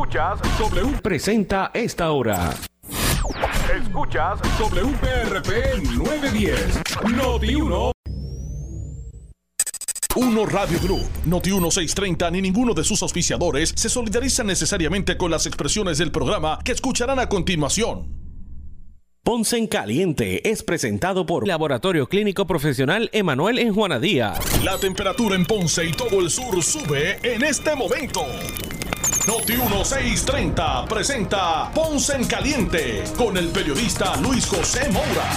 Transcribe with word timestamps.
Escuchas 0.00 0.40
W 0.58 1.02
presenta 1.02 1.70
esta 1.74 2.10
hora. 2.10 2.54
Escuchas 3.82 4.40
WPRP 4.58 5.82
910 5.94 6.80
Noti 7.14 7.54
1 7.54 7.92
Uno 10.16 10.46
Radio 10.46 10.80
Group, 10.80 11.06
Noti 11.26 11.50
1630 11.50 12.30
ni 12.30 12.40
ninguno 12.40 12.72
de 12.72 12.82
sus 12.82 13.02
auspiciadores 13.02 13.74
se 13.76 13.90
solidarizan 13.90 14.46
necesariamente 14.46 15.18
con 15.18 15.30
las 15.30 15.44
expresiones 15.44 15.98
del 15.98 16.10
programa 16.10 16.60
que 16.64 16.72
escucharán 16.72 17.18
a 17.18 17.28
continuación. 17.28 18.08
Ponce 19.22 19.58
en 19.58 19.66
Caliente 19.66 20.48
es 20.48 20.62
presentado 20.62 21.26
por 21.26 21.46
Laboratorio 21.46 22.08
Clínico 22.08 22.46
Profesional 22.46 23.10
Emanuel 23.12 23.58
en 23.58 23.74
Juana 23.74 24.00
Díaz. 24.00 24.64
La 24.64 24.78
temperatura 24.78 25.36
en 25.36 25.44
Ponce 25.44 25.84
y 25.84 25.92
todo 25.92 26.20
el 26.20 26.30
sur 26.30 26.62
sube 26.62 27.18
en 27.22 27.44
este 27.44 27.76
momento. 27.76 28.24
Noti 29.28 29.52
1630 29.52 30.86
presenta 30.86 31.70
Ponce 31.74 32.16
en 32.16 32.24
Caliente 32.24 33.04
con 33.18 33.36
el 33.36 33.48
periodista 33.48 34.16
Luis 34.16 34.46
José 34.46 34.88
Moura. 34.90 35.28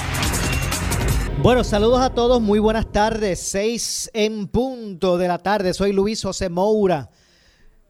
Bueno, 1.41 1.65
saludos 1.65 1.99
a 1.99 2.09
todos, 2.09 2.41
muy 2.41 2.59
buenas 2.59 2.89
tardes. 2.93 3.39
Seis 3.39 4.09
en 4.13 4.47
punto 4.47 5.17
de 5.17 5.27
la 5.27 5.38
tarde. 5.38 5.73
Soy 5.73 5.91
Luis 5.91 6.23
José 6.23 6.47
Moura. 6.47 7.09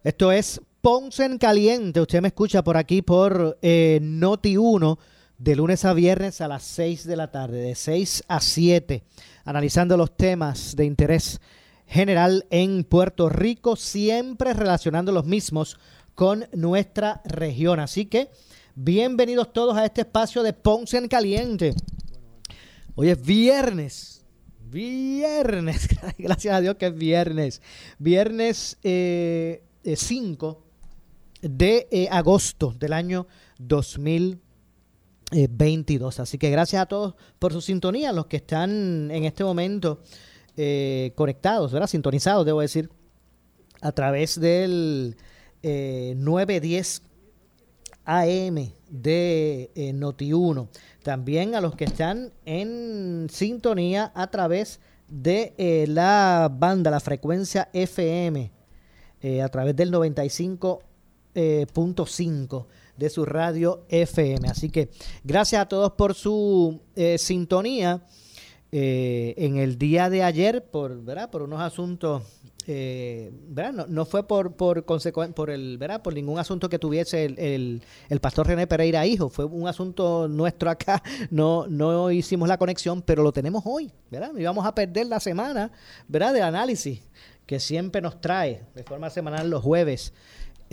Esto 0.04 0.32
es 0.32 0.62
Ponce 0.82 1.26
en 1.26 1.38
Caliente. 1.38 2.02
Usted 2.02 2.22
me 2.22 2.30
escucha 2.30 2.64
por 2.64 2.76
aquí 2.76 3.04
por 3.04 3.60
eh, 3.62 4.00
Noti 4.02 4.58
1 4.58 4.98
de 5.38 5.56
lunes 5.56 5.86
a 5.86 5.94
viernes 5.94 6.42
a 6.42 6.48
las 6.48 6.64
6 6.64 7.06
de 7.06 7.16
la 7.16 7.30
tarde, 7.30 7.60
de 7.62 7.76
6 7.76 8.24
a 8.28 8.42
7, 8.42 9.04
analizando 9.46 9.96
los 9.96 10.18
temas 10.18 10.76
de 10.76 10.86
interés 10.86 11.40
general 11.94 12.48
en 12.50 12.84
Puerto 12.84 13.30
Rico, 13.30 13.76
siempre 13.76 14.54
relacionando 14.54 15.12
los 15.12 15.26
mismos 15.26 15.78
con 16.16 16.48
nuestra 16.52 17.22
región. 17.24 17.80
Así 17.80 18.08
que 18.08 18.32
bienvenidos 18.74 19.54
todos 19.54 19.78
a 19.78 19.86
este 19.86 20.02
espacio 20.02 20.42
de 20.42 20.54
Ponce 20.54 20.98
en 20.98 21.08
Caliente. 21.08 21.76
Hoy 22.96 23.10
es 23.10 23.22
viernes. 23.24 24.26
Viernes, 24.72 25.88
gracias 26.18 26.56
a 26.56 26.62
Dios 26.62 26.78
que 26.78 26.88
es 26.88 26.96
viernes. 26.96 27.62
Viernes 28.00 28.80
5 28.82 28.84
eh, 28.84 29.62
de 31.44 31.88
eh, 31.92 32.08
agosto 32.10 32.74
del 32.74 32.94
año 32.94 33.28
2020. 33.60 34.44
22. 35.34 36.20
Así 36.20 36.38
que 36.38 36.50
gracias 36.50 36.82
a 36.82 36.86
todos 36.86 37.16
por 37.40 37.54
su 37.54 37.62
sintonía, 37.62 38.12
los 38.12 38.28
que 38.28 38.38
están 38.38 39.10
en 39.12 39.26
este 39.26 39.44
momento 39.44 40.04
eh, 40.56 41.14
conectados, 41.16 41.72
¿verdad? 41.72 41.88
Sintonizados, 41.88 42.46
debo 42.46 42.62
decir, 42.62 42.92
a 43.82 43.92
través 43.92 44.40
del 44.40 45.18
910 45.64 47.02
eh, 47.02 47.04
AM 48.06 48.72
de 48.88 49.72
eh, 49.74 49.94
Noti1. 49.94 50.68
También 51.02 51.56
a 51.56 51.62
los 51.62 51.76
que 51.76 51.86
están 51.86 52.34
en 52.46 53.26
sintonía 53.32 54.12
a 54.14 54.28
través 54.28 54.80
de 55.08 55.56
la 55.88 56.52
banda, 56.56 56.92
la 56.92 57.00
frecuencia 57.00 57.70
FM, 57.74 58.52
a 59.44 59.50
través 59.50 59.76
del 59.76 59.92
95.5 59.92 62.66
de 62.96 63.10
su 63.10 63.26
radio 63.26 63.88
FM. 63.90 64.48
Así 64.48 64.70
que 64.70 64.92
gracias 65.24 65.64
a 65.64 65.68
todos 65.68 65.94
por 65.94 66.14
su 66.14 66.80
sintonía. 67.18 68.06
Eh, 68.76 69.36
en 69.38 69.58
el 69.58 69.78
día 69.78 70.10
de 70.10 70.24
ayer, 70.24 70.66
por, 70.66 71.00
¿verdad? 71.04 71.30
por 71.30 71.44
unos 71.44 71.62
asuntos, 71.62 72.24
eh, 72.66 73.30
¿verdad? 73.50 73.86
No, 73.88 74.04
fue 74.04 74.28
por 74.28 74.56
por, 74.56 74.84
por, 74.84 75.50
el, 75.52 75.78
¿verdad? 75.78 76.02
por 76.02 76.16
ningún 76.16 76.40
asunto 76.40 76.70
que 76.70 76.80
tuviese 76.80 77.26
el, 77.26 77.84
el, 78.10 78.20
pastor 78.20 78.48
René 78.48 78.66
Pereira 78.66 79.06
hijo, 79.06 79.30
fue 79.30 79.46
un 79.46 79.68
asunto 79.68 80.28
nuestro 80.28 80.72
acá, 80.72 81.04
no, 81.30 81.68
no 81.68 82.10
hicimos 82.10 82.48
la 82.48 82.58
conexión, 82.58 83.04
pero 83.04 83.22
lo 83.22 83.32
tenemos 83.32 83.62
hoy, 83.64 83.92
¿verdad? 84.10 84.32
íbamos 84.36 84.66
a 84.66 84.74
perder 84.74 85.06
la 85.06 85.20
semana, 85.20 85.72
¿verdad? 86.08 86.34
De 86.34 86.42
análisis 86.42 87.00
que 87.46 87.60
siempre 87.60 88.02
nos 88.02 88.22
trae 88.22 88.64
de 88.74 88.84
forma 88.84 89.12
semanal 89.12 89.52
los 89.52 89.62
jueves 89.62 90.14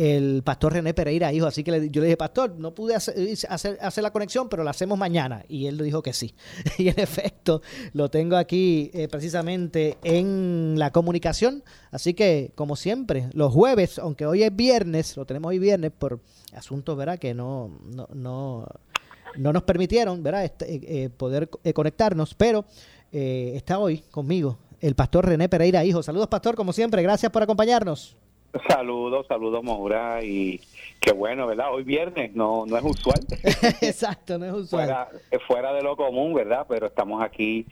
el 0.00 0.42
pastor 0.42 0.72
René 0.72 0.94
Pereira, 0.94 1.30
hijo. 1.30 1.46
Así 1.46 1.62
que 1.62 1.70
yo 1.90 2.00
le 2.00 2.06
dije, 2.06 2.16
pastor, 2.16 2.54
no 2.56 2.74
pude 2.74 2.94
hacer, 2.94 3.14
hacer, 3.50 4.02
la 4.02 4.10
conexión, 4.10 4.48
pero 4.48 4.64
la 4.64 4.70
hacemos 4.70 4.98
mañana. 4.98 5.44
Y 5.46 5.66
él 5.66 5.76
le 5.76 5.84
dijo 5.84 6.02
que 6.02 6.14
sí. 6.14 6.34
Y 6.78 6.88
en 6.88 6.98
efecto, 6.98 7.60
lo 7.92 8.10
tengo 8.10 8.36
aquí 8.36 8.90
eh, 8.94 9.08
precisamente 9.08 9.98
en 10.02 10.76
la 10.78 10.90
comunicación. 10.90 11.62
Así 11.90 12.14
que, 12.14 12.50
como 12.54 12.76
siempre, 12.76 13.28
los 13.34 13.52
jueves, 13.52 13.98
aunque 13.98 14.24
hoy 14.24 14.42
es 14.42 14.56
viernes, 14.56 15.18
lo 15.18 15.26
tenemos 15.26 15.50
hoy 15.50 15.58
viernes 15.58 15.90
por 15.90 16.20
asuntos, 16.54 16.96
¿verdad? 16.96 17.18
Que 17.18 17.34
no, 17.34 17.70
no, 17.84 18.08
no, 18.14 19.52
nos 19.52 19.62
permitieron, 19.64 20.22
¿verdad? 20.22 20.46
Este, 20.46 20.76
eh, 20.76 20.80
eh, 20.84 21.10
poder 21.10 21.50
conectarnos, 21.74 22.34
pero 22.34 22.64
está 23.12 23.78
hoy 23.78 23.98
conmigo 24.10 24.56
el 24.80 24.94
pastor 24.94 25.26
René 25.26 25.48
Pereira, 25.50 25.84
hijo. 25.84 26.02
Saludos, 26.02 26.28
pastor, 26.28 26.54
como 26.54 26.72
siempre. 26.72 27.02
Gracias 27.02 27.30
por 27.30 27.42
acompañarnos. 27.42 28.16
Saludos, 28.68 29.26
saludos 29.28 29.62
Maura 29.62 30.22
y 30.24 30.60
qué 31.00 31.12
bueno, 31.12 31.46
¿verdad? 31.46 31.72
Hoy 31.72 31.84
viernes 31.84 32.34
no 32.34 32.66
no 32.66 32.76
es 32.76 32.84
usual. 32.84 33.20
Exacto, 33.80 34.38
no 34.38 34.46
es 34.46 34.52
usual. 34.52 34.86
Fuera, 34.86 35.08
fuera 35.46 35.72
de 35.72 35.82
lo 35.82 35.96
común, 35.96 36.34
¿verdad? 36.34 36.66
Pero 36.68 36.86
estamos 36.86 37.22
aquí 37.22 37.66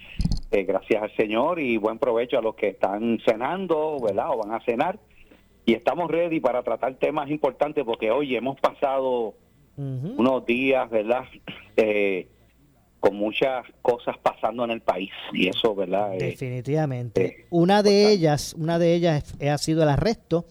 eh, 0.50 0.62
gracias 0.62 1.02
al 1.02 1.14
Señor 1.16 1.58
y 1.58 1.76
buen 1.76 1.98
provecho 1.98 2.38
a 2.38 2.42
los 2.42 2.54
que 2.54 2.68
están 2.68 3.18
cenando, 3.26 3.98
¿verdad? 4.00 4.30
O 4.30 4.38
van 4.38 4.52
a 4.52 4.64
cenar. 4.64 4.98
Y 5.66 5.74
estamos 5.74 6.10
ready 6.10 6.40
para 6.40 6.62
tratar 6.62 6.94
temas 6.94 7.28
importantes 7.28 7.84
porque 7.84 8.10
hoy 8.10 8.34
hemos 8.36 8.58
pasado 8.58 9.34
unos 9.76 10.44
días, 10.44 10.90
¿verdad? 10.90 11.24
Eh, 11.76 12.26
con 13.00 13.16
muchas 13.16 13.64
cosas 13.82 14.16
pasando 14.18 14.64
en 14.64 14.70
el 14.70 14.80
país 14.80 15.10
y 15.32 15.48
eso, 15.48 15.74
¿verdad? 15.74 16.14
Eh, 16.14 16.30
Definitivamente. 16.30 17.24
Eh, 17.24 17.46
una 17.50 17.82
de 17.82 18.10
ellas, 18.10 18.54
una 18.58 18.78
de 18.78 18.94
ellas 18.94 19.34
ha 19.40 19.58
sido 19.58 19.82
el 19.82 19.88
arresto 19.88 20.46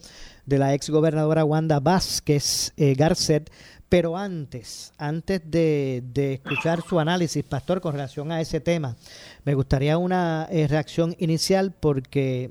de 0.46 0.58
la 0.58 0.74
ex 0.74 0.88
gobernadora 0.90 1.44
Wanda 1.44 1.78
Vázquez 1.80 2.72
eh, 2.76 2.94
Garcet, 2.94 3.50
pero 3.88 4.16
antes, 4.16 4.92
antes 4.98 5.42
de, 5.50 6.02
escuchar 6.14 6.82
su 6.82 7.00
análisis, 7.00 7.42
Pastor, 7.44 7.80
con 7.80 7.92
relación 7.92 8.32
a 8.32 8.40
ese 8.40 8.60
tema, 8.60 8.96
me 9.44 9.54
gustaría 9.54 9.96
una 9.96 10.46
reacción 10.46 11.16
inicial 11.18 11.72
porque 11.72 12.50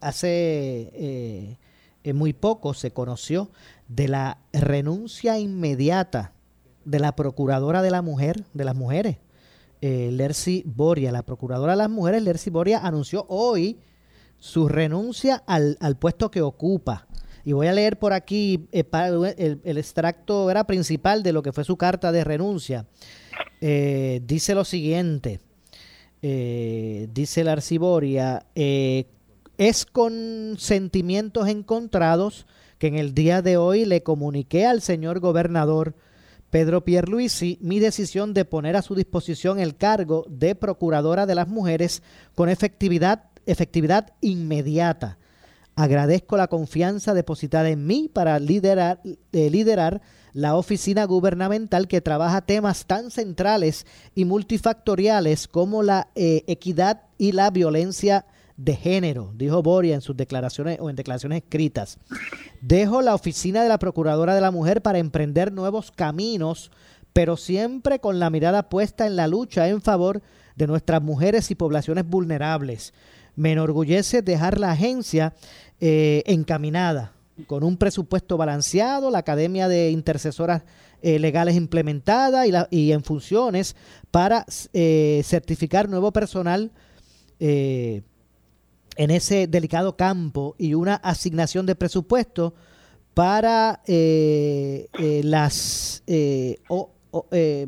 hace 0.00 1.58
muy 2.14 2.32
poco 2.32 2.72
se 2.72 2.92
conoció 2.92 3.50
de 3.88 4.08
la 4.08 4.38
renuncia 4.54 5.38
inmediata 5.38 6.32
de 6.84 6.98
la 6.98 7.16
procuradora 7.16 7.82
de 7.82 7.90
la 7.90 8.02
mujer, 8.02 8.44
de 8.52 8.64
las 8.64 8.74
mujeres, 8.74 9.18
eh, 9.86 10.10
Lercy 10.12 10.62
Boria, 10.64 11.12
la 11.12 11.22
procuradora 11.22 11.72
de 11.72 11.78
las 11.78 11.90
mujeres, 11.90 12.22
Lercy 12.22 12.48
Boria, 12.50 12.78
anunció 12.78 13.26
hoy 13.28 13.78
su 14.38 14.68
renuncia 14.68 15.42
al, 15.46 15.76
puesto 15.98 16.30
que 16.30 16.40
ocupa. 16.40 17.06
Y 17.44 17.52
voy 17.52 17.66
a 17.66 17.72
leer 17.74 17.98
por 17.98 18.14
aquí 18.14 18.66
eh, 18.72 18.84
el, 19.62 19.76
extracto 19.76 20.50
era 20.50 20.64
principal 20.64 21.22
de 21.22 21.34
lo 21.34 21.42
que 21.42 21.52
fue 21.52 21.64
su 21.64 21.76
carta 21.76 22.12
de 22.12 22.24
renuncia. 22.24 22.86
Eh, 23.60 24.22
dice 24.24 24.54
lo 24.54 24.64
siguiente, 24.64 25.40
dice 26.22 27.44
Lercy 27.44 27.76
Boria, 27.76 28.46
es 28.54 29.84
con 29.84 30.54
sentimientos 30.56 31.48
encontrados 31.48 32.46
que 32.78 32.86
en 32.86 32.96
el 32.96 33.12
día 33.12 33.42
de 33.42 33.58
hoy 33.58 33.84
le 33.84 34.02
comuniqué 34.02 34.64
al 34.64 34.80
señor 34.80 35.20
gobernador 35.20 35.94
Pedro 36.54 36.84
Pierluisi 36.84 37.58
mi 37.60 37.80
decisión 37.80 38.32
de 38.32 38.44
poner 38.44 38.76
a 38.76 38.82
su 38.82 38.94
disposición 38.94 39.58
el 39.58 39.74
cargo 39.74 40.24
de 40.28 40.54
Procuradora 40.54 41.26
de 41.26 41.34
las 41.34 41.48
Mujeres 41.48 42.00
con 42.36 42.48
efectividad, 42.48 43.24
efectividad 43.44 44.12
inmediata. 44.20 45.18
Agradezco 45.74 46.36
la 46.36 46.46
confianza 46.46 47.12
depositada 47.12 47.70
en 47.70 47.88
mí 47.88 48.08
para 48.08 48.38
liderar, 48.38 49.00
eh, 49.32 49.50
liderar 49.50 50.00
la 50.32 50.54
oficina 50.54 51.06
gubernamental 51.06 51.88
que 51.88 52.00
trabaja 52.00 52.42
temas 52.42 52.86
tan 52.86 53.10
centrales 53.10 53.84
y 54.14 54.24
multifactoriales 54.24 55.48
como 55.48 55.82
la 55.82 56.06
eh, 56.14 56.44
equidad 56.46 57.02
y 57.18 57.32
la 57.32 57.50
violencia 57.50 58.26
de 58.56 58.76
género, 58.76 59.32
dijo 59.34 59.62
Boria 59.62 59.94
en 59.94 60.00
sus 60.00 60.16
declaraciones 60.16 60.78
o 60.80 60.88
en 60.88 60.96
declaraciones 60.96 61.42
escritas. 61.42 61.98
Dejo 62.60 63.02
la 63.02 63.14
oficina 63.14 63.62
de 63.62 63.68
la 63.68 63.78
Procuradora 63.78 64.34
de 64.34 64.40
la 64.40 64.50
Mujer 64.50 64.80
para 64.80 64.98
emprender 64.98 65.52
nuevos 65.52 65.90
caminos, 65.90 66.70
pero 67.12 67.36
siempre 67.36 67.98
con 67.98 68.18
la 68.18 68.30
mirada 68.30 68.68
puesta 68.68 69.06
en 69.06 69.16
la 69.16 69.26
lucha 69.26 69.68
en 69.68 69.80
favor 69.80 70.22
de 70.56 70.66
nuestras 70.66 71.02
mujeres 71.02 71.50
y 71.50 71.54
poblaciones 71.56 72.06
vulnerables. 72.06 72.94
Me 73.34 73.52
enorgullece 73.52 74.22
dejar 74.22 74.60
la 74.60 74.70
agencia 74.70 75.34
eh, 75.80 76.22
encaminada, 76.26 77.12
con 77.48 77.64
un 77.64 77.76
presupuesto 77.76 78.36
balanceado, 78.36 79.10
la 79.10 79.18
Academia 79.18 79.66
de 79.66 79.90
Intercesoras 79.90 80.62
eh, 81.02 81.18
Legales 81.18 81.56
implementada 81.56 82.44
y, 82.70 82.92
en 82.92 83.02
funciones 83.02 83.74
para 84.12 84.46
eh, 84.72 85.20
certificar 85.24 85.88
nuevo 85.88 86.12
personal 86.12 86.70
en 88.96 89.10
ese 89.10 89.46
delicado 89.46 89.96
campo 89.96 90.54
y 90.58 90.74
una 90.74 90.96
asignación 90.96 91.66
de 91.66 91.74
presupuesto 91.74 92.54
para 93.14 93.80
eh, 93.86 94.88
eh, 94.98 95.20
las... 95.24 96.02
Eh, 96.06 96.58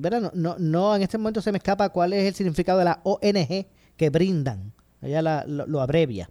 ¿verdad? 0.01 0.33
No, 0.35 0.57
no, 0.59 0.97
en 0.97 1.03
este 1.03 1.19
momento 1.19 1.41
se 1.41 1.53
me 1.53 1.59
escapa 1.59 1.91
cuál 1.91 2.13
es 2.13 2.25
el 2.25 2.35
significado 2.35 2.81
de 2.81 2.85
la 2.85 3.01
ONG 3.05 3.67
que 3.97 4.11
brindan. 4.11 4.73
Ella 5.01 5.45
lo, 5.47 5.81
abrevia. 5.81 6.29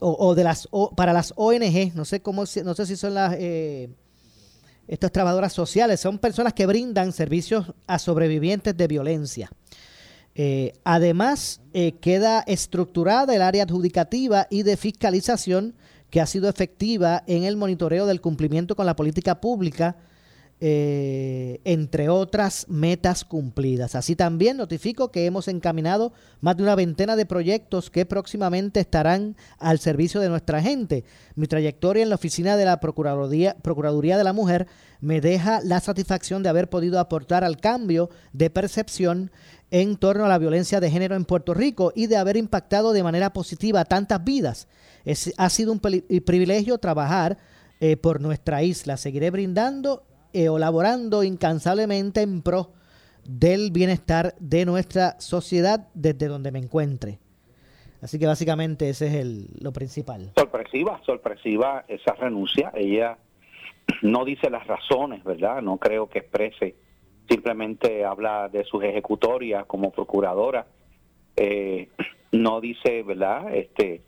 o, 0.00 0.34
de 0.34 0.44
las 0.44 0.68
para 0.96 1.12
las 1.12 1.32
ONG, 1.36 1.94
no 1.94 2.04
sé 2.04 2.20
cómo, 2.20 2.42
no 2.64 2.74
sé 2.74 2.86
si 2.86 2.96
son 2.96 3.14
las 3.14 3.36
estas 4.88 5.12
trabajadoras 5.12 5.52
sociales, 5.52 6.00
son 6.00 6.18
personas 6.18 6.52
que 6.52 6.66
brindan 6.66 7.12
servicios 7.12 7.72
a 7.86 8.00
sobrevivientes 8.00 8.76
de 8.76 8.88
violencia. 8.88 9.52
Además, 10.84 11.60
queda 12.00 12.40
estructurada 12.40 13.34
el 13.34 13.42
área 13.42 13.64
adjudicativa 13.64 14.46
y 14.50 14.62
de 14.62 14.76
fiscalización 14.76 15.74
que 16.10 16.20
ha 16.20 16.26
sido 16.26 16.48
efectiva 16.48 17.22
en 17.26 17.44
el 17.44 17.56
monitoreo 17.56 18.06
del 18.06 18.20
cumplimiento 18.20 18.76
con 18.76 18.86
la 18.86 18.96
política 18.96 19.40
pública, 19.40 19.96
eh, 20.62 21.60
entre 21.64 22.10
otras 22.10 22.66
metas 22.68 23.24
cumplidas. 23.24 23.94
Así 23.94 24.14
también 24.14 24.58
notifico 24.58 25.10
que 25.10 25.24
hemos 25.24 25.48
encaminado 25.48 26.12
más 26.42 26.54
de 26.58 26.64
una 26.64 26.74
veintena 26.74 27.16
de 27.16 27.24
proyectos 27.24 27.88
que 27.88 28.04
próximamente 28.04 28.80
estarán 28.80 29.36
al 29.58 29.78
servicio 29.78 30.20
de 30.20 30.28
nuestra 30.28 30.60
gente. 30.60 31.04
Mi 31.34 31.46
trayectoria 31.46 32.02
en 32.02 32.10
la 32.10 32.16
oficina 32.16 32.58
de 32.58 32.66
la 32.66 32.78
Procuraduría 32.78 34.18
de 34.18 34.24
la 34.24 34.34
Mujer 34.34 34.66
me 35.00 35.22
deja 35.22 35.62
la 35.64 35.80
satisfacción 35.80 36.42
de 36.42 36.50
haber 36.50 36.68
podido 36.68 36.98
aportar 37.00 37.42
al 37.42 37.56
cambio 37.56 38.10
de 38.34 38.50
percepción 38.50 39.30
en 39.70 39.96
torno 39.96 40.24
a 40.24 40.28
la 40.28 40.38
violencia 40.38 40.80
de 40.80 40.90
género 40.90 41.14
en 41.14 41.24
Puerto 41.24 41.54
Rico 41.54 41.92
y 41.94 42.06
de 42.06 42.16
haber 42.16 42.36
impactado 42.36 42.92
de 42.92 43.02
manera 43.02 43.32
positiva 43.32 43.84
tantas 43.84 44.22
vidas 44.24 44.68
ha 45.36 45.48
sido 45.50 45.72
un 45.72 45.80
privilegio 45.80 46.78
trabajar 46.78 47.38
eh, 47.80 47.96
por 47.96 48.20
nuestra 48.20 48.62
isla. 48.62 48.96
Seguiré 48.96 49.30
brindando 49.30 50.02
eh, 50.32 50.48
o 50.48 50.58
laborando 50.58 51.24
incansablemente 51.24 52.20
en 52.22 52.42
pro 52.42 52.72
del 53.24 53.70
bienestar 53.70 54.34
de 54.38 54.64
nuestra 54.64 55.18
sociedad 55.20 55.88
desde 55.94 56.26
donde 56.26 56.52
me 56.52 56.58
encuentre. 56.58 57.18
Así 58.02 58.18
que 58.18 58.26
básicamente 58.26 58.88
ese 58.88 59.08
es 59.08 59.14
el, 59.14 59.48
lo 59.60 59.72
principal. 59.72 60.32
Sorpresiva, 60.36 61.00
sorpresiva 61.04 61.84
esa 61.86 62.14
renuncia. 62.14 62.72
Ella 62.74 63.18
no 64.02 64.24
dice 64.24 64.48
las 64.48 64.66
razones, 64.66 65.22
¿verdad? 65.24 65.60
No 65.62 65.76
creo 65.78 66.08
que 66.08 66.20
exprese. 66.20 66.76
Simplemente 67.30 68.04
habla 68.04 68.48
de 68.48 68.64
sus 68.64 68.82
ejecutorias 68.82 69.64
como 69.66 69.92
procuradora. 69.92 70.66
Eh, 71.36 71.88
no 72.32 72.60
dice, 72.60 73.04
¿verdad? 73.04 73.54
Este, 73.54 74.02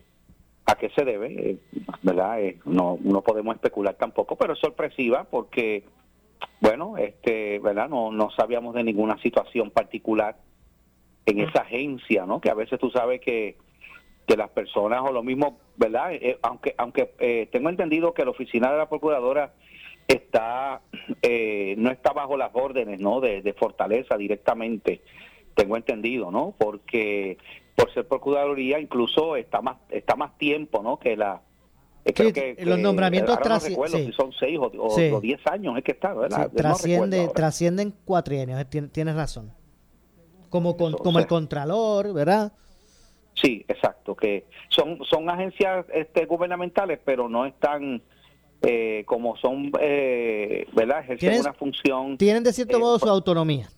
¿A 0.67 0.75
qué 0.75 0.91
se 0.91 1.05
debe? 1.05 1.51
Eh, 1.51 1.59
¿Verdad? 2.03 2.43
Eh, 2.43 2.59
no, 2.65 2.99
no 3.01 3.23
podemos 3.23 3.55
especular 3.55 3.95
tampoco, 3.95 4.35
pero 4.35 4.55
es 4.55 4.59
sorpresiva 4.59 5.23
porque, 5.23 5.85
bueno, 6.61 6.97
este, 6.99 7.61
¿verdad? 7.61 7.89
No, 7.89 8.11
no 8.11 8.33
sabíamos 8.33 8.75
de 8.75 8.83
ninguna 8.83 9.17
situación 9.23 9.71
particular 9.71 10.39
en 11.25 11.39
esa 11.39 11.63
agencia, 11.63 12.27
¿no? 12.27 12.41
Que 12.41 12.51
a 12.51 12.55
veces 12.55 12.81
tú 12.81 12.91
sabes 12.91 13.21
que, 13.21 13.57
que 14.27 14.37
las 14.37 14.51
personas 14.51 15.01
o 15.03 15.13
lo 15.13 15.23
mismo, 15.23 15.61
¿verdad? 15.77 16.13
Eh, 16.13 16.41
aunque 16.43 16.75
aunque 16.77 17.49
tengo 17.53 17.69
entendido 17.69 18.15
que 18.15 18.25
la 18.25 18.33
oficina 18.33 18.73
de 18.73 18.79
la 18.79 18.89
procuradora 18.89 19.53
está 20.13 20.83
no 21.77 21.91
está 21.91 22.13
bajo 22.13 22.37
las 22.37 22.51
órdenes, 22.53 23.01
¿no? 23.01 23.21
De, 23.21 23.43
de 23.43 23.53
Fortaleza 23.55 24.17
directamente, 24.17 25.03
tengo 25.55 25.77
entendido, 25.77 26.31
¿no? 26.31 26.55
Porque 26.59 27.39
por 27.75 27.93
ser 27.93 28.07
procuraduría 28.07 28.79
incluso 28.79 29.37
está 29.37 29.61
más 29.61 29.77
está 29.91 30.17
más 30.17 30.37
tiempo 30.39 30.83
no 30.83 30.99
que 30.99 31.17
la 31.17 31.43
eh, 32.05 32.13
creo 32.13 32.33
que, 32.33 32.57
los 32.65 32.79
nombramientos 32.79 33.39
no 33.45 33.61
si 33.61 34.13
son 34.13 34.33
seis 34.33 34.59
o, 34.59 35.21
diez 35.21 35.41
años 35.47 35.77
es 35.79 35.85
que 35.85 35.93
está 35.93 36.13
¿verdad? 36.15 36.51
trasciende 36.55 37.29
trascienden 37.35 37.95
cuatro 38.05 38.35
años 38.35 38.61
eh, 38.61 38.65
tienes 38.65 39.15
razón 39.15 39.53
como 40.51 40.77
como 40.77 41.19
el 41.19 41.27
contralor 41.27 42.13
verdad 42.13 42.53
sí 43.35 43.65
exacto 43.69 44.15
que 44.15 44.47
son 44.69 44.99
son 45.05 45.31
agencias 45.31 45.87
este 45.95 46.27
gubernamentales 46.27 46.99
pero 47.05 47.29
no 47.29 47.47
están 47.47 48.03
eh, 48.63 49.03
como 49.07 49.37
son 49.37 49.71
verdad 49.71 51.01
ejercen 51.01 51.41
una 51.41 51.53
función 51.53 52.17
tienen 52.17 52.43
de 52.43 52.53
cierto 52.53 52.79
modo 52.79 52.99
su 52.99 53.09
autonomía 53.09 53.69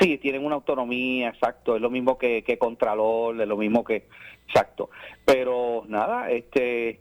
Sí, 0.00 0.18
tienen 0.18 0.44
una 0.44 0.56
autonomía, 0.56 1.28
exacto, 1.28 1.76
es 1.76 1.82
lo 1.82 1.90
mismo 1.90 2.18
que, 2.18 2.42
que 2.42 2.58
Contralor, 2.58 3.40
es 3.40 3.46
lo 3.46 3.56
mismo 3.56 3.84
que, 3.84 4.08
exacto. 4.46 4.90
Pero 5.24 5.84
nada, 5.86 6.30
este, 6.30 7.00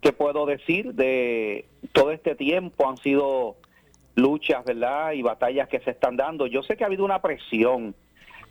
¿qué 0.00 0.12
puedo 0.12 0.46
decir 0.46 0.94
de 0.94 1.66
todo 1.92 2.10
este 2.10 2.34
tiempo? 2.34 2.88
Han 2.88 2.96
sido 2.96 3.56
luchas, 4.16 4.64
¿verdad? 4.64 5.12
Y 5.12 5.22
batallas 5.22 5.68
que 5.68 5.80
se 5.80 5.90
están 5.90 6.16
dando. 6.16 6.46
Yo 6.46 6.62
sé 6.62 6.76
que 6.76 6.84
ha 6.84 6.88
habido 6.88 7.04
una 7.04 7.22
presión 7.22 7.94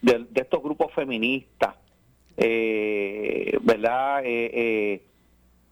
de, 0.02 0.26
estos 0.36 0.64
grupos 0.64 0.94
feministas, 0.94 1.76
eh, 2.38 3.58
¿verdad? 3.62 4.24
Eh, 4.24 4.52
eh, 4.54 5.06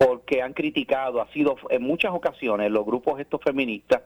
porque 0.05 0.41
han 0.41 0.53
criticado, 0.53 1.21
ha 1.21 1.31
sido 1.31 1.55
en 1.69 1.83
muchas 1.83 2.11
ocasiones 2.13 2.71
los 2.71 2.85
grupos 2.85 3.19
estos 3.19 3.41
feministas 3.41 4.01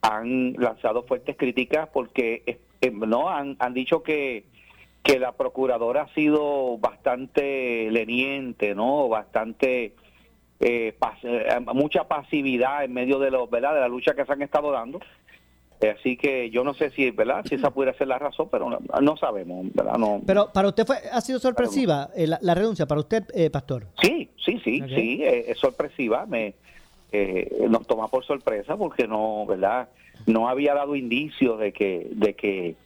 han 0.00 0.54
lanzado 0.54 1.02
fuertes 1.02 1.36
críticas 1.36 1.88
porque 1.92 2.42
eh, 2.80 2.90
no 2.90 3.28
han, 3.28 3.56
han 3.58 3.74
dicho 3.74 4.02
que 4.02 4.44
que 5.02 5.18
la 5.18 5.32
procuradora 5.32 6.02
ha 6.02 6.14
sido 6.14 6.76
bastante 6.76 7.90
leniente, 7.90 8.74
¿no? 8.74 9.08
Bastante 9.08 9.94
eh, 10.60 10.94
eh, 11.22 11.60
mucha 11.72 12.06
pasividad 12.06 12.84
en 12.84 12.92
medio 12.92 13.18
de 13.18 13.30
los, 13.30 13.48
¿verdad? 13.48 13.74
De 13.74 13.80
la 13.80 13.88
lucha 13.88 14.14
que 14.14 14.26
se 14.26 14.32
han 14.32 14.42
estado 14.42 14.70
dando. 14.70 15.00
Así 15.96 16.16
que 16.16 16.50
yo 16.50 16.64
no 16.64 16.74
sé 16.74 16.90
si, 16.90 17.10
¿verdad? 17.10 17.44
Si 17.48 17.54
esa 17.54 17.70
pudiera 17.70 17.96
ser 17.96 18.08
la 18.08 18.18
razón, 18.18 18.48
pero 18.50 18.68
no, 18.68 19.16
sabemos, 19.16 19.66
¿verdad? 19.72 19.96
No, 19.96 20.20
pero 20.26 20.52
para 20.52 20.68
usted 20.68 20.86
fue, 20.86 20.96
ha 21.12 21.20
sido 21.20 21.38
sorpresiva 21.38 22.10
la, 22.16 22.54
renuncia, 22.54 22.86
para 22.86 23.00
usted, 23.00 23.24
Pastor. 23.52 23.86
Sí, 24.00 24.30
sí, 24.44 24.60
sí, 24.64 24.82
sí, 24.88 25.22
es 25.24 25.56
sorpresiva. 25.58 26.26
Me, 26.26 26.54
nos 27.68 27.86
toma 27.86 28.08
por 28.08 28.24
sorpresa 28.24 28.76
porque 28.76 29.06
no, 29.06 29.46
¿verdad? 29.46 29.88
no 30.26 30.48
había 30.48 30.74
dado 30.74 30.96
indicios 30.96 31.58
de 31.58 31.72
que 31.72 32.08
de 32.12 32.34
que 32.34 32.76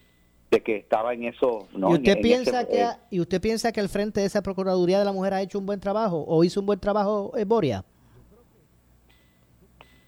de 0.50 0.60
que 0.60 0.76
estaba 0.76 1.14
en 1.14 1.24
eso 1.24 1.66
y 1.74 1.84
usted 1.84 2.20
piensa 2.20 2.66
que 2.68 2.86
y 3.10 3.20
usted 3.20 3.40
piensa 3.40 3.72
que 3.72 3.80
el 3.80 3.88
frente 3.88 4.20
de 4.20 4.26
esa 4.26 4.42
procuraduría 4.42 4.98
de 4.98 5.04
la 5.04 5.12
mujer 5.12 5.34
ha 5.34 5.42
hecho 5.42 5.58
un 5.58 5.66
buen 5.66 5.80
trabajo 5.80 6.24
o 6.26 6.44
hizo 6.44 6.60
un 6.60 6.66
buen 6.66 6.78
trabajo 6.78 7.32
eh, 7.36 7.44
Boria 7.44 7.84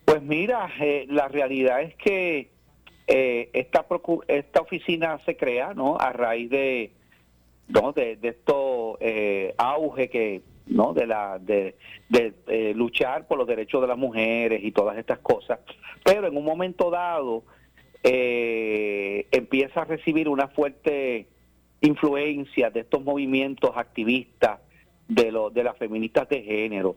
pues 0.05 0.23
mira 0.23 0.71
eh, 0.81 1.07
la 1.09 1.29
realidad 1.29 1.83
es 1.83 1.95
que 1.97 2.51
eh, 3.07 3.51
esta 3.53 3.87
esta 4.29 4.61
oficina 4.61 5.19
se 5.25 5.37
crea 5.37 5.75
no 5.75 5.99
a 5.99 6.13
raíz 6.13 6.51
de 6.51 6.93
no 7.69 7.93
de, 7.93 8.17
de 8.17 8.29
esto 8.29 8.99
eh, 9.01 9.55
auge 9.59 10.09
que 10.09 10.43
no 10.67 10.95
de 10.95 11.07
la 11.07 11.39
de, 11.39 11.75
de 12.09 12.75
luchar 12.75 13.27
por 13.27 13.39
los 13.39 13.47
derechos 13.47 13.83
de 13.83 13.89
las 13.89 13.99
mujeres 13.99 14.63
y 14.65 14.73
todas 14.73 14.97
estas 14.97 15.19
cosas. 15.19 15.61
Pero 16.03 16.27
en 16.27 16.37
un 16.37 16.45
momento 16.45 16.91
dado 16.91 17.45
eh, 18.03 19.27
empieza 19.31 19.81
a 19.81 19.85
recibir 19.85 20.29
una 20.29 20.49
fuerte 20.49 21.27
influencia 21.81 22.71
de 22.71 22.81
estos 22.81 23.03
movimientos 23.03 23.73
activistas 23.75 24.61
de, 25.09 25.33
lo, 25.33 25.51
de 25.51 25.65
las 25.65 25.77
feministas 25.79 26.29
de 26.29 26.43
género. 26.43 26.97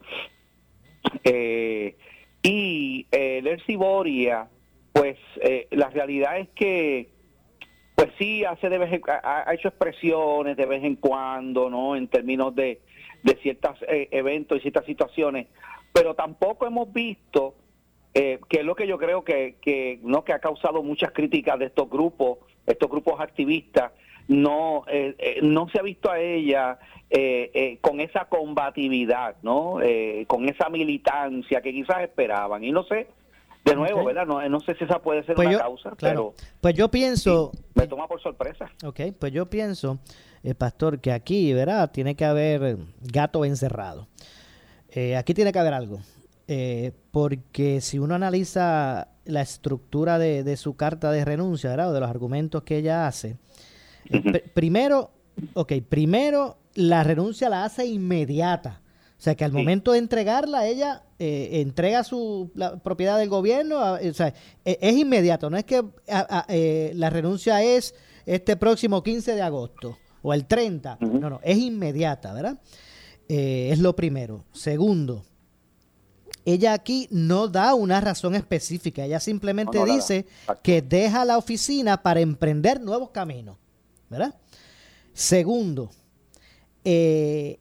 Eh, 1.23 1.95
y 2.43 3.07
eh, 3.11 3.39
Lercy 3.41 3.77
Boria, 3.77 4.49
pues 4.97 5.17
eh, 5.41 5.67
la 5.71 5.89
realidad 5.89 6.39
es 6.39 6.49
que 6.49 7.09
pues 7.95 8.09
sí 8.17 8.45
hace 8.45 8.69
de 8.69 8.77
vez 8.77 9.01
ha, 9.07 9.53
hecho 9.53 9.69
expresiones 9.69 10.55
de 10.55 10.65
vez 10.65 10.83
en 10.83 10.95
cuando, 10.95 11.69
¿no? 11.69 11.95
En 11.95 12.07
términos 12.07 12.53
de, 12.55 12.81
de 13.23 13.35
ciertos 13.41 13.77
eventos 13.87 14.59
y 14.59 14.61
ciertas 14.61 14.85
situaciones, 14.85 15.47
pero 15.93 16.13
tampoco 16.13 16.67
hemos 16.67 16.93
visto 16.93 17.55
eh, 18.19 18.39
que 18.49 18.61
es 18.61 18.65
lo 18.65 18.75
que 18.75 18.87
yo 18.87 18.97
creo 18.97 19.23
que, 19.23 19.57
que, 19.61 19.99
no 20.01 20.23
que 20.23 20.33
ha 20.33 20.39
causado 20.39 20.81
muchas 20.81 21.11
críticas 21.11 21.59
de 21.59 21.65
estos 21.65 21.87
grupos, 21.87 22.39
estos 22.65 22.89
grupos 22.89 23.19
activistas, 23.19 23.91
no 24.27 24.85
eh, 24.87 25.13
eh, 25.19 25.39
no 25.43 25.69
se 25.69 25.77
ha 25.77 25.83
visto 25.83 26.09
a 26.09 26.19
ella 26.19 26.79
con 27.79 28.01
esa 28.01 28.25
combatividad, 28.25 29.35
¿no? 29.41 29.77
con 30.25 30.49
esa 30.49 30.67
militancia 30.69 31.61
que 31.61 31.71
quizás 31.71 32.01
esperaban. 32.01 32.63
Y 32.63 32.71
no 32.71 32.83
sé, 32.83 33.07
de 33.69 33.75
nuevo, 33.75 34.05
¿verdad? 34.05 34.25
No, 34.25 34.47
no, 34.49 34.59
sé 34.61 34.75
si 34.75 34.83
esa 34.83 34.99
puede 34.99 35.23
ser 35.25 35.35
pues 35.35 35.47
una 35.47 35.59
causa, 35.59 35.91
claro. 35.91 36.33
Pues 36.61 36.75
yo 36.75 36.89
pienso... 36.89 37.51
me 37.75 37.87
toma 37.87 38.07
por 38.07 38.21
sorpresa. 38.21 38.69
Ok, 38.83 38.99
pues 39.19 39.31
yo 39.31 39.47
pienso, 39.47 39.99
Pastor, 40.57 40.99
que 40.99 41.11
aquí, 41.11 41.53
¿verdad? 41.53 41.91
Tiene 41.91 42.15
que 42.15 42.25
haber 42.25 42.77
gato 43.01 43.45
encerrado. 43.45 44.07
aquí 45.17 45.33
tiene 45.33 45.51
que 45.51 45.59
haber 45.59 45.73
algo. 45.73 45.99
Eh, 46.47 46.93
porque 47.11 47.81
si 47.81 47.99
uno 47.99 48.15
analiza 48.15 49.09
la 49.25 49.41
estructura 49.41 50.17
de, 50.17 50.55
su 50.55 50.77
carta 50.77 51.11
de 51.11 51.25
renuncia, 51.25 51.69
¿verdad? 51.69 51.89
O 51.89 51.93
de 51.93 51.99
los 51.99 52.09
argumentos 52.09 52.63
que 52.63 52.77
ella 52.77 53.05
hace, 53.05 53.35
eh, 54.09 54.49
primero, 54.53 55.11
ok, 55.53 55.73
primero 55.87 56.57
la 56.73 57.03
renuncia 57.03 57.49
la 57.49 57.65
hace 57.65 57.85
inmediata. 57.85 58.81
O 59.17 59.21
sea, 59.21 59.33
que 59.35 59.43
al 59.43 59.51
momento 59.51 59.93
de 59.93 59.97
entregarla, 59.97 60.67
ella 60.67 61.03
eh, 61.17 61.61
entrega 61.61 62.03
su 62.03 62.51
la 62.53 62.77
propiedad 62.77 63.17
del 63.17 63.29
gobierno, 63.29 63.79
o 63.93 64.13
sea, 64.13 64.33
e, 64.63 64.77
es, 64.79 64.95
inmediato, 64.95 65.49
no 65.49 65.57
es 65.57 65.63
que 65.63 65.83
eh, 66.49 66.91
la 66.93 67.09
renuncia 67.09 67.63
es 67.63 67.95
este 68.27 68.55
próximo 68.57 69.01
15 69.01 69.33
de 69.33 69.41
agosto 69.41 69.97
o 70.21 70.33
el 70.33 70.45
30, 70.45 70.99
no, 71.01 71.29
no, 71.31 71.39
es 71.43 71.57
inmediata, 71.57 72.31
¿verdad? 72.33 72.59
Eh, 73.27 73.69
es 73.71 73.79
lo 73.79 73.95
primero. 73.95 74.45
Segundo, 74.53 75.25
ella 76.45 76.73
aquí 76.73 77.07
no 77.09 77.47
da 77.47 77.73
una 77.73 77.99
razón 77.99 78.35
específica, 78.35 79.03
ella 79.03 79.19
simplemente 79.19 79.83
dice 79.83 80.25
que 80.61 80.81
deja 80.81 81.25
la 81.25 81.37
oficina 81.37 82.03
para 82.03 82.19
emprender 82.19 82.79
nuevos 82.81 83.09
caminos, 83.09 83.57
¿verdad? 84.09 84.35
Segundo, 85.13 85.89
eh, 86.83 87.59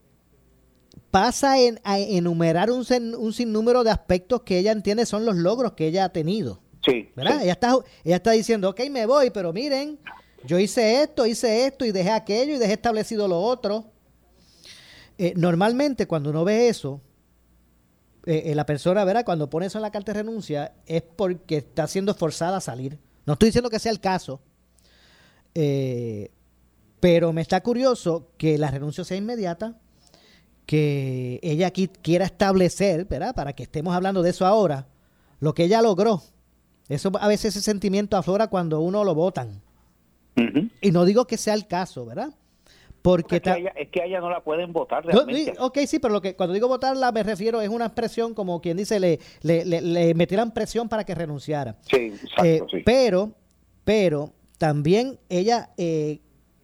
pasa 1.16 1.54
a 1.82 1.98
enumerar 1.98 2.70
un, 2.70 2.84
un, 3.14 3.32
sinnúmero 3.32 3.82
de 3.82 3.90
aspectos 3.90 4.42
que 4.42 4.58
ella 4.58 4.70
entiende 4.70 5.06
son 5.06 5.24
los 5.24 5.34
logros 5.34 5.72
que 5.72 5.86
ella 5.86 6.04
ha 6.04 6.08
tenido. 6.10 6.60
Sí. 6.84 7.08
¿Verdad? 7.16 7.42
Ella, 7.42 7.52
está, 7.52 7.74
ella 8.04 8.16
está 8.16 8.32
diciendo, 8.32 8.68
ok, 8.68 8.80
me 8.90 9.06
voy, 9.06 9.30
pero 9.30 9.50
miren, 9.50 9.98
yo 10.44 10.58
hice 10.58 11.00
esto, 11.00 11.24
hice 11.24 11.64
esto 11.64 11.86
y 11.86 11.90
dejé 11.90 12.10
aquello 12.10 12.56
y 12.56 12.58
dejé 12.58 12.74
establecido 12.74 13.28
lo 13.28 13.40
otro. 13.40 13.86
Eh, 15.16 15.32
normalmente 15.36 16.06
cuando 16.06 16.28
uno 16.28 16.44
ve 16.44 16.68
eso, 16.68 17.00
eh, 18.26 18.42
eh, 18.48 18.54
la 18.54 18.66
persona, 18.66 19.02
¿verdad? 19.06 19.24
Cuando 19.24 19.48
pone 19.48 19.64
eso 19.64 19.78
en 19.78 19.82
la 19.82 19.90
carta 19.90 20.12
de 20.12 20.18
renuncia 20.18 20.74
es 20.84 21.00
porque 21.00 21.56
está 21.56 21.86
siendo 21.86 22.12
forzada 22.12 22.58
a 22.58 22.60
salir. 22.60 22.98
No 23.24 23.32
estoy 23.32 23.48
diciendo 23.48 23.70
que 23.70 23.78
sea 23.78 23.90
el 23.90 24.00
caso, 24.00 24.42
pero 27.00 27.32
me 27.32 27.40
está 27.40 27.62
curioso 27.62 28.32
que 28.36 28.58
la 28.58 28.70
renuncia 28.70 29.02
sea 29.02 29.16
inmediata 29.16 29.80
que 30.66 31.38
ella 31.42 31.68
aquí 31.68 31.88
quiera 31.88 32.24
establecer, 32.24 33.06
¿verdad? 33.06 33.34
Para 33.34 33.52
que 33.54 33.62
estemos 33.62 33.94
hablando 33.94 34.22
de 34.22 34.30
eso 34.30 34.44
ahora, 34.44 34.88
lo 35.40 35.54
que 35.54 35.64
ella 35.64 35.80
logró. 35.80 36.22
Eso 36.88 37.10
a 37.20 37.28
veces 37.28 37.56
ese 37.56 37.64
sentimiento 37.64 38.16
aflora 38.16 38.48
cuando 38.48 38.80
uno 38.80 39.04
lo 39.04 39.14
votan. 39.14 39.62
Y 40.82 40.90
no 40.90 41.06
digo 41.06 41.26
que 41.26 41.38
sea 41.38 41.54
el 41.54 41.66
caso, 41.66 42.04
¿verdad? 42.04 42.34
Porque 43.00 43.36
es 43.36 43.42
que, 43.42 43.50
ella, 43.50 43.72
es 43.76 43.88
que 43.88 44.04
ella 44.04 44.20
no 44.20 44.28
la 44.28 44.40
pueden 44.42 44.72
votar 44.72 45.06
realmente. 45.06 45.54
ok, 45.58 45.78
sí, 45.86 45.98
pero 46.00 46.12
lo 46.12 46.20
que 46.20 46.34
cuando 46.34 46.52
digo 46.52 46.66
votarla 46.66 47.12
me 47.12 47.22
refiero 47.22 47.60
es 47.60 47.68
una 47.68 47.86
expresión 47.86 48.34
como 48.34 48.60
quien 48.60 48.76
dice 48.76 48.98
le, 48.98 49.20
le, 49.42 49.64
le, 49.64 50.14
metieran 50.14 50.52
presión 50.52 50.88
para 50.88 51.04
que 51.04 51.14
renunciara. 51.14 51.76
Sí, 51.82 51.96
exacto, 51.96 52.44
eh, 52.44 52.62
sí. 52.68 52.82
Pero, 52.84 53.30
pero 53.84 54.32
también 54.58 55.20
ella 55.28 55.70
eh, 55.76 56.20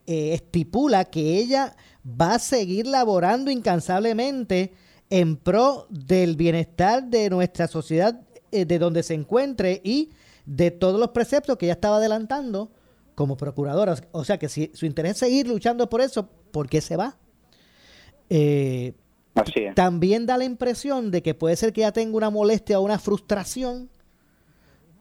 eh, 0.07 0.35
estipula 0.35 1.05
que 1.05 1.39
ella 1.39 1.77
va 2.05 2.35
a 2.35 2.39
seguir 2.39 2.87
laborando 2.87 3.51
incansablemente 3.51 4.73
en 5.11 5.37
pro 5.37 5.87
del 5.91 6.37
bienestar 6.37 7.05
de 7.05 7.31
nuestra 7.31 7.69
sociedad 7.69 8.21
eh, 8.51 8.65
de 8.65 8.79
donde 8.79 9.03
se 9.03 9.15
encuentre 9.15 9.81
y 9.85 10.11
de 10.47 10.71
todos 10.71 10.99
los 10.99 11.11
preceptos 11.11 11.57
que 11.57 11.67
ella 11.67 11.75
estaba 11.75 11.99
adelantando 11.99 12.71
como 13.15 13.37
procuradora. 13.37 13.97
O 14.13 14.25
sea 14.25 14.39
que 14.39 14.49
si 14.49 14.71
su 14.75 14.87
interés 14.87 15.13
es 15.13 15.19
seguir 15.19 15.47
luchando 15.47 15.89
por 15.89 16.01
eso, 16.01 16.29
¿por 16.51 16.69
qué 16.69 16.81
se 16.81 16.97
va? 16.97 17.17
Eh, 18.31 18.95
también 19.75 20.27
da 20.27 20.37
la 20.37 20.45
impresión 20.45 21.11
de 21.11 21.23
que 21.23 21.35
puede 21.35 21.57
ser 21.57 21.73
que 21.73 21.83
ella 21.83 21.93
tenga 21.93 22.17
una 22.17 22.31
molestia 22.31 22.79
o 22.79 22.83
una 22.83 22.99
frustración 22.99 23.91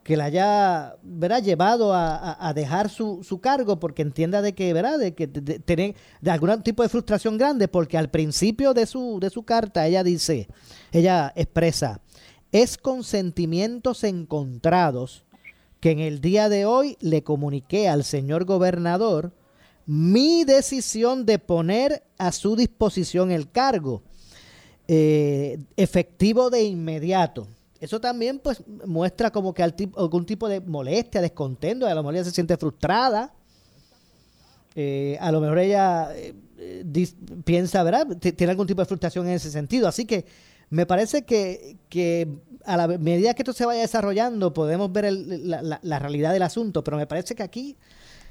que 0.03 0.17
la 0.17 0.25
haya 0.25 0.96
¿verdad? 1.03 1.43
llevado 1.43 1.93
a, 1.93 2.51
dejar 2.55 2.89
su, 2.89 3.24
su, 3.24 3.39
cargo 3.39 3.79
porque 3.79 4.01
entienda 4.01 4.41
de 4.41 4.53
que 4.53 4.74
verdad 4.74 4.98
de 4.98 5.13
que 5.13 5.27
tiene 5.27 5.96
de 6.22 6.31
algún 6.31 6.63
tipo 6.63 6.84
de 6.84 6.89
frustración 6.89 7.38
grande 7.38 7.67
porque 7.67 7.98
al 7.98 8.10
principio 8.10 8.74
de 8.74 8.86
su 8.86 9.20
de 9.20 9.29
su 9.29 9.43
carta 9.43 9.86
ella 9.86 10.03
dice 10.03 10.48
ella 10.91 11.31
expresa 11.36 12.01
es 12.51 12.77
con 12.77 13.03
sentimientos 13.03 14.03
encontrados 14.03 15.24
que 15.79 15.91
en 15.91 16.00
el 16.00 16.20
día 16.20 16.50
de 16.50 16.65
hoy 16.65 16.98
le 17.00 17.24
comuniqué 17.24 17.88
al 17.88 18.03
señor 18.03 18.46
gobernador 18.46 19.34
mi 19.86 20.43
decisión 20.46 21.25
de 21.25 21.38
poner 21.38 22.03
a 22.17 22.31
su 22.31 22.55
disposición 22.55 23.31
el 23.31 23.51
cargo 23.51 24.01
eh, 24.88 25.60
efectivo 25.77 26.50
de 26.50 26.63
inmediato 26.63 27.48
eso 27.81 28.00
también 28.00 28.38
pues 28.38 28.63
muestra 28.85 29.31
como 29.31 29.55
que 29.55 29.63
algún 29.63 30.23
tipo 30.23 30.47
de 30.47 30.61
molestia, 30.61 31.19
descontento, 31.19 31.88
a 31.88 31.95
lo 31.95 32.03
mejor 32.03 32.13
ella 32.13 32.23
se 32.23 32.31
siente 32.31 32.55
frustrada, 32.55 33.33
eh, 34.75 35.17
a 35.19 35.31
lo 35.31 35.41
mejor 35.41 35.57
ella 35.57 36.09
eh, 36.15 36.35
piensa, 37.43 37.81
¿verdad? 37.81 38.05
tiene 38.19 38.51
algún 38.51 38.67
tipo 38.67 38.83
de 38.83 38.85
frustración 38.85 39.27
en 39.27 39.33
ese 39.33 39.50
sentido. 39.50 39.88
Así 39.88 40.05
que 40.05 40.25
me 40.69 40.85
parece 40.85 41.23
que, 41.23 41.77
que 41.89 42.27
a 42.65 42.77
la 42.77 42.88
medida 42.88 43.33
que 43.33 43.41
esto 43.41 43.51
se 43.51 43.65
vaya 43.65 43.81
desarrollando 43.81 44.53
podemos 44.53 44.91
ver 44.93 45.11
la, 45.11 46.00
realidad 46.00 46.33
del 46.33 46.43
asunto, 46.43 46.83
pero 46.83 46.97
me 46.97 47.07
parece 47.07 47.33
que 47.33 47.41
aquí 47.41 47.77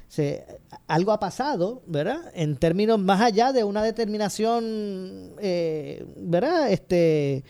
se, 0.07 0.45
algo 0.87 1.11
ha 1.11 1.19
pasado, 1.19 1.83
¿verdad? 1.87 2.21
En 2.33 2.55
términos 2.55 2.99
más 2.99 3.19
allá 3.19 3.51
de 3.51 3.65
una 3.65 3.83
determinación, 3.83 5.33
eh, 5.41 6.05
¿verdad? 6.15 6.71
Este, 6.71 7.43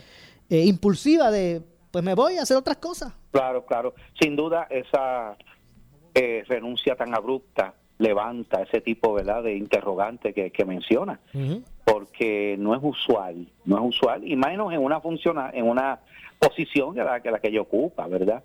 impulsiva 0.48 1.30
de 1.30 1.62
pues 1.92 2.02
me 2.02 2.14
voy 2.14 2.38
a 2.38 2.42
hacer 2.42 2.56
otras 2.56 2.78
cosas. 2.78 3.12
Claro, 3.30 3.64
claro. 3.64 3.94
Sin 4.20 4.34
duda 4.34 4.66
esa 4.70 5.36
eh, 6.14 6.42
renuncia 6.48 6.96
tan 6.96 7.14
abrupta 7.14 7.74
levanta 7.98 8.62
ese 8.62 8.80
tipo 8.80 9.12
verdad 9.12 9.42
de 9.44 9.54
interrogante 9.54 10.32
que, 10.32 10.50
que 10.50 10.64
menciona. 10.64 11.20
Porque 11.84 12.56
no 12.58 12.74
es 12.74 12.80
usual 12.82 13.46
no 13.64 13.76
es 13.76 13.96
usual 13.96 14.26
y 14.26 14.34
menos 14.34 14.72
en 14.72 14.80
una 14.80 15.00
función 15.00 15.36
en 15.52 15.68
una 15.68 16.00
posición 16.38 16.94
que 16.94 17.04
la 17.04 17.20
que 17.20 17.30
la 17.30 17.40
que 17.40 17.48
ella 17.48 17.60
ocupa 17.60 18.06
verdad 18.06 18.42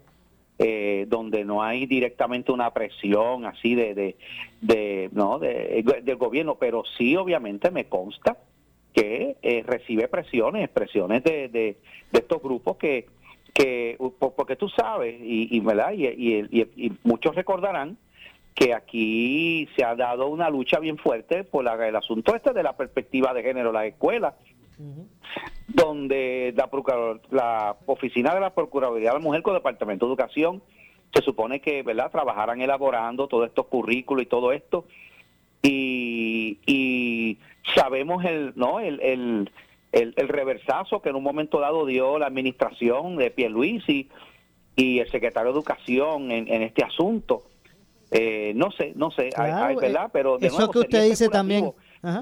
eh, 0.60 1.06
donde 1.08 1.46
no 1.46 1.62
hay 1.63 1.86
directamente 1.86 2.51
una 2.51 2.72
presión 2.72 3.46
así 3.46 3.75
de, 3.75 3.94
de, 3.94 4.18
de 4.62 5.10
no 5.13 5.39
de, 5.39 5.84
del 6.04 6.16
gobierno. 6.18 6.56
Pero 6.56 6.84
sí 6.98 7.16
obviamente 7.16 7.72
me 7.72 7.86
consta 7.86 8.38
que 8.94 9.38
eh, 9.42 9.63
recibe 9.66 10.08
presiones 10.08 10.68
presiones 10.70 11.24
de, 11.24 11.48
de 11.50 11.77
estos 12.12 12.42
grupos 12.42 12.77
que 12.77 13.08
que 13.54 13.98
porque 14.20 14.56
tú 14.56 14.70
sabes 14.70 15.20
y, 15.22 15.56
y 15.56 15.60
¿verdad? 15.60 15.92
Y, 15.94 16.06
y, 16.08 16.94
muchos 17.04 17.36
recordarán 17.36 17.98
que 18.54 18.74
aquí 18.74 19.68
se 19.75 19.84
ha 19.84 19.96
dado 19.96 20.27
una 20.27 20.50
lucha 20.50 20.80
bien 20.80 20.98
fuerte 20.98 21.44
por 21.44 21.63
la, 21.63 21.88
el 21.88 21.96
asunto 21.96 22.36
este 22.36 22.54
de 22.54 22.63
la 22.63 22.75
perspectiva 22.75 23.34
de 23.34 23.44
género 23.44 23.70
en 23.70 23.75
las 23.75 23.86
escuelas, 23.86 24.34
donde 25.68 26.54
la, 26.56 26.70
la 27.30 27.75
oficina 27.86 28.34
de 28.34 28.39
la 28.39 28.54
Procuraduría 28.54 29.10
de 29.10 29.16
la 29.16 29.24
Mujer 29.24 29.44
con 29.44 29.54
el 29.54 29.60
Departamento 29.60 30.06
de 30.06 30.12
Educación 30.12 30.62
se 31.13 31.22
supone 31.22 31.62
que 31.62 31.84
verdad 31.84 32.12
trabajaran 32.12 32.62
elaborando 32.62 33.27
todos 33.27 33.48
estos 33.48 33.68
currículos 33.68 34.24
y 34.24 34.27
todo 34.27 34.51
esto. 34.51 34.86
Y, 35.62 36.60
y 36.66 37.39
sabemos 37.75 38.24
el 38.24 38.54
no 38.56 38.80
el, 38.80 39.00
el 39.01 39.51
el, 39.91 40.13
el, 40.17 40.27
reversazo 40.27 41.01
que 41.01 41.10
en 41.10 41.15
un 41.15 41.24
momento 41.24 41.60
dado 41.60 41.86
dio 41.86 42.20
la 42.20 42.27
administración 42.27 43.15
de 43.17 43.32
Pierluisi 43.32 44.10
y 44.75 45.00
el 45.00 45.10
secretario 45.10 45.51
de 45.51 45.58
Educación 45.58 46.32
en, 46.32 46.48
en 46.48 46.62
este 46.62 46.84
asunto. 46.84 47.44
Eh, 48.12 48.53
no 48.56 48.72
sé, 48.72 48.94
no 48.96 49.12
sé, 49.12 49.29
hay, 49.36 49.75
¿verdad? 49.75 50.06
Eh, 50.06 50.10
Pero 50.13 50.38
de 50.38 50.48
eso 50.48 50.72
que 50.72 50.79
usted 50.79 51.10
dice 51.10 51.29
también. 51.29 51.74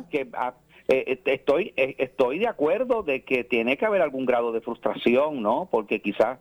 Que, 0.09 0.27
ah, 0.33 0.55
eh, 0.87 1.19
estoy, 1.25 1.73
estoy 1.75 2.39
de 2.39 2.47
acuerdo 2.47 3.03
de 3.03 3.23
que 3.23 3.43
tiene 3.43 3.77
que 3.77 3.85
haber 3.85 4.01
algún 4.01 4.25
grado 4.25 4.51
de 4.51 4.61
frustración, 4.61 5.41
¿no? 5.41 5.67
Porque 5.69 6.01
quizás 6.01 6.39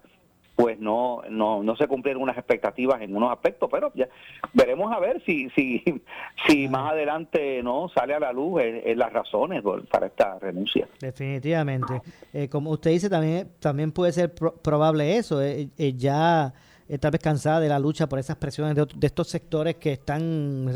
pues 0.56 0.78
no, 0.78 1.23
no, 1.30 1.62
no 1.62 1.76
se 1.76 1.88
cumplieron 1.88 2.23
unas 2.23 2.38
expectativas 2.38 3.02
en 3.02 3.16
unos 3.16 3.32
aspectos, 3.32 3.68
pero 3.70 3.92
ya 3.94 4.08
veremos 4.52 4.92
a 4.92 5.00
ver 5.00 5.23
si, 5.25 5.50
si, 5.50 5.82
si 6.46 6.68
más 6.68 6.92
adelante 6.92 7.62
no 7.62 7.88
sale 7.88 8.14
a 8.14 8.20
la 8.20 8.32
luz 8.32 8.62
en, 8.62 8.99
las 8.99 9.12
razones 9.12 9.62
para 9.90 10.06
esta 10.06 10.38
renuncia. 10.38 10.87
Definitivamente. 11.00 12.00
Eh, 12.32 12.49
como 12.49 12.70
usted 12.70 12.92
dice, 12.92 13.11
también, 13.11 13.49
también 13.58 13.90
puede 13.90 14.12
ser 14.12 14.32
probable 14.34 15.16
eso, 15.16 15.42
eh, 15.42 15.68
eh, 15.76 15.94
ya 15.94 16.54
tal 17.00 17.11
vez 17.11 17.20
cansada 17.20 17.61
de 17.61 17.68
la 17.68 17.78
lucha 17.78 18.08
por 18.08 18.18
esas 18.18 18.37
presiones 18.37 18.76
de, 18.76 19.06
estos 19.06 19.28
sectores 19.28 19.76
que 19.76 19.92
están 19.92 20.70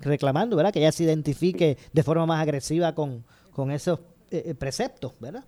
reclamando, 0.00 0.56
¿verdad? 0.56 0.72
Que 0.72 0.80
ya 0.80 0.92
se 0.92 1.04
identifique 1.04 1.76
de 1.92 2.02
forma 2.02 2.24
más 2.24 2.40
agresiva 2.40 2.94
con, 2.94 3.24
con 3.52 3.70
esos 3.70 4.00
preceptos, 4.58 5.14
¿verdad? 5.20 5.44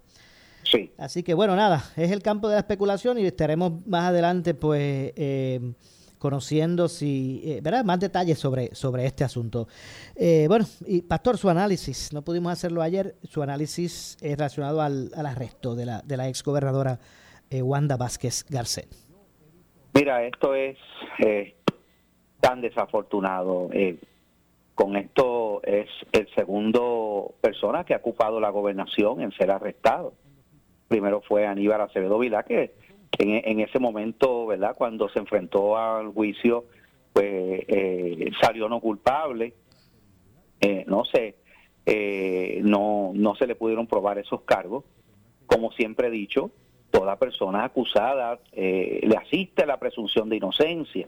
Así 0.99 1.23
que 1.23 1.35
bueno, 1.35 1.57
nada, 1.57 1.83
es 1.97 2.11
el 2.11 2.23
campo 2.23 2.49
de 2.49 2.55
la 2.55 2.61
especulación 2.61 3.19
y 3.19 3.27
estaremos 3.27 3.87
más 3.87 4.05
adelante 4.05 4.55
pues 4.55 5.13
eh, 5.17 5.73
conociendo 6.19 6.89
si, 6.89 7.43
eh, 7.45 7.61
¿verdad? 7.63 7.85
más 7.85 8.01
detalles 8.01 8.39
sobre, 8.39 8.75
sobre 8.75 9.07
este 9.07 9.25
asunto. 9.25 9.69
Eh, 10.15 10.47
bueno, 10.49 10.65
y 10.87 11.03
Pastor, 11.03 11.39
su 11.39 11.49
análisis, 11.49 12.13
no 12.13 12.23
pudimos 12.23 12.53
hacerlo 12.53 12.83
ayer, 12.83 13.15
su 13.25 13.43
análisis 13.43 14.17
es 14.21 14.37
relacionado 14.37 14.83
al, 14.83 15.11
arresto 15.15 15.75
de 15.75 15.87
la, 15.87 16.03
de 16.03 16.17
la 16.17 16.29
ex 16.29 16.43
gobernadora 16.43 16.99
Wanda 17.53 17.97
Vázquez 17.97 18.45
Garcet. 18.49 18.89
Mira, 19.95 20.25
esto 20.25 20.55
es 20.55 20.79
tan 22.41 22.61
desafortunado. 22.61 23.69
con 24.77 24.97
esto 24.97 25.61
es 25.65 25.89
el 26.13 26.29
segundo 26.37 26.81
habido 26.81 27.35
personas 27.41 27.85
que 27.87 27.95
han 27.95 28.01
ocupado 28.01 28.41
la 28.41 28.51
gobernación 28.51 29.21
en 29.21 29.33
ser 29.33 29.51
arrestados. 29.51 30.15
Primero 30.91 31.21
fue 31.21 31.47
Aníbal 31.47 31.83
Acevedo 31.83 32.19
Vilá, 32.19 32.43
que 32.43 32.75
en, 33.17 33.61
ese 33.61 33.79
momento, 33.79 34.45
¿verdad? 34.47 34.75
Cuando 34.77 35.09
se 35.09 35.21
enfrentó 35.21 35.79
al 35.79 36.09
juicio, 36.09 36.65
pues 37.13 37.63
eh, 37.69 38.29
salió 38.43 38.69
no 38.69 38.81
culpable. 38.81 39.55
Eh, 40.61 40.85
no 40.89 41.05
sé, 41.05 41.37
eh, 41.87 42.59
no, 42.65 43.13
no 43.15 43.37
se 43.37 43.47
le 43.47 43.55
pudieron 43.55 43.87
probar 43.87 44.19
esos 44.19 44.41
cargos. 44.41 44.83
Como 45.47 45.71
siempre 45.71 46.09
he 46.09 46.11
dicho, 46.11 46.51
toda 46.91 47.21
persona 47.21 47.63
acusada 47.63 48.41
le 48.53 49.17
asiste 49.17 49.67
la 49.67 49.79
presunción 49.79 50.29
de 50.29 50.39
inocencia. 50.39 51.07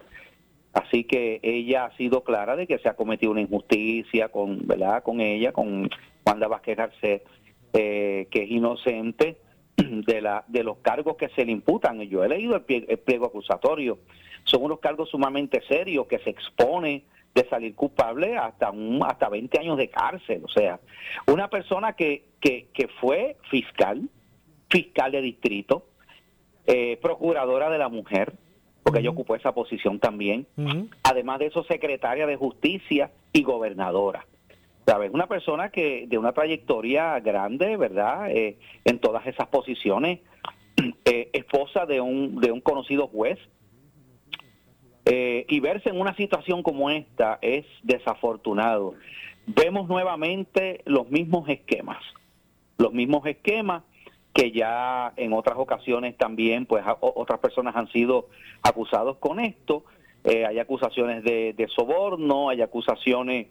Así 0.74 1.02
que 1.02 1.40
ella 1.42 1.86
ha 1.86 1.96
sido 1.96 2.22
clara 2.22 2.54
de 2.54 2.68
que 2.68 2.78
se 2.78 2.88
ha 2.88 2.94
cometido 2.94 3.32
una 3.32 3.40
injusticia 3.40 4.28
con, 4.28 4.64
¿verdad? 4.64 5.02
con 5.02 5.20
ella, 5.20 5.50
con 5.50 5.90
Wanda 6.24 6.46
Vázquez 6.46 6.76
Garcés, 6.76 7.22
que 7.72 8.28
es 8.30 8.48
inocente 8.48 9.38
de, 9.76 10.20
la, 10.20 10.44
de 10.48 10.64
los 10.64 10.78
cargos 10.78 11.16
que 11.16 11.28
se 11.30 11.44
le 11.44 11.52
imputan. 11.52 12.00
Yo 12.02 12.24
he 12.24 12.28
leído 12.28 12.56
el, 12.56 12.98
pliego 12.98 13.26
acusatorio. 13.26 13.98
Son 14.44 14.62
unos 14.62 14.80
cargos 14.80 15.10
sumamente 15.10 15.62
serios 15.68 16.06
que 16.06 16.18
se 16.18 16.30
expone 16.30 17.04
de 17.34 17.48
salir 17.48 17.74
culpable 17.74 18.36
hasta 18.36 18.70
un, 18.70 19.02
hasta 19.04 19.28
20 19.28 19.58
años 19.58 19.78
de 19.78 19.88
cárcel. 19.88 20.42
O 20.44 20.48
sea, 20.48 20.80
una 21.26 21.48
persona 21.48 21.94
que, 21.94 22.24
que, 22.40 22.68
que 22.74 22.88
fue 23.00 23.36
fiscal, 23.50 24.08
fiscal 24.68 25.12
de 25.12 25.22
distrito, 25.22 25.86
eh, 26.66 26.98
procuradora 27.00 27.70
de 27.70 27.78
la 27.78 27.88
mujer, 27.88 28.34
porque 28.82 29.00
ella 29.00 29.10
ocupó 29.10 29.34
esa 29.36 29.52
posición 29.52 29.98
también, 29.98 30.46
además 31.02 31.38
de 31.38 31.46
eso, 31.46 31.64
secretaria 31.64 32.26
de 32.26 32.36
justicia 32.36 33.10
y 33.32 33.42
gobernadora. 33.42 34.26
¿Sabes? 34.86 35.12
Una 35.12 35.28
persona 35.28 35.70
que 35.70 36.06
de 36.08 36.18
una 36.18 36.32
trayectoria 36.32 37.20
grande, 37.20 37.76
¿verdad? 37.76 38.30
Eh, 38.30 38.58
en 38.84 38.98
todas 38.98 39.26
esas 39.26 39.46
posiciones, 39.48 40.20
eh, 41.04 41.30
esposa 41.32 41.86
de 41.86 42.00
un, 42.00 42.40
de 42.40 42.50
un 42.50 42.60
conocido 42.60 43.06
juez. 43.06 43.38
Eh, 45.04 45.46
y 45.48 45.60
verse 45.60 45.88
en 45.88 46.00
una 46.00 46.14
situación 46.16 46.62
como 46.62 46.90
esta 46.90 47.38
es 47.42 47.64
desafortunado. 47.82 48.94
Vemos 49.46 49.88
nuevamente 49.88 50.82
los 50.84 51.10
mismos 51.10 51.48
esquemas, 51.48 51.98
los 52.78 52.92
mismos 52.92 53.26
esquemas 53.26 53.82
que 54.32 54.52
ya 54.52 55.12
en 55.16 55.32
otras 55.32 55.58
ocasiones 55.58 56.16
también, 56.16 56.66
pues 56.66 56.84
otras 57.00 57.38
personas 57.40 57.76
han 57.76 57.88
sido 57.88 58.28
acusados 58.62 59.18
con 59.18 59.40
esto. 59.40 59.84
hay 60.24 60.58
acusaciones 60.58 61.22
de 61.24 61.68
soborno, 61.74 62.48
hay 62.48 62.62
acusaciones 62.62 63.48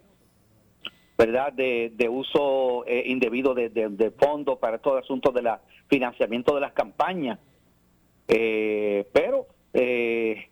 ¿verdad?, 1.22 1.54
de, 1.54 1.92
de 1.94 2.10
uso 2.10 2.84
eh, 2.88 3.04
indebido 3.06 3.54
de, 3.54 4.12
fondos 4.18 4.58
para 4.58 4.80
todo 4.80 4.98
el 4.98 5.04
asunto 5.04 5.32
de 5.32 5.44
la 5.44 5.62
financiamiento 5.88 6.56
de 6.56 6.62
las 6.62 6.74
campañas. 6.74 7.38
Eh, 8.28 9.06
pero 9.14 9.46
eh, 9.72 10.50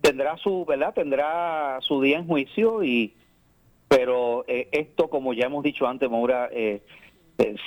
tendrá 0.00 0.36
su, 0.38 0.64
¿verdad?, 0.64 0.92
tendrá 0.92 1.78
su 1.82 2.02
día 2.02 2.18
en 2.18 2.26
juicio 2.26 2.82
y 2.82 3.14
pero 3.86 4.44
esto, 4.46 5.08
como 5.08 5.34
ya 5.34 5.44
hemos 5.46 5.62
dicho 5.62 5.86
antes, 5.86 6.10
Maura, 6.10 6.50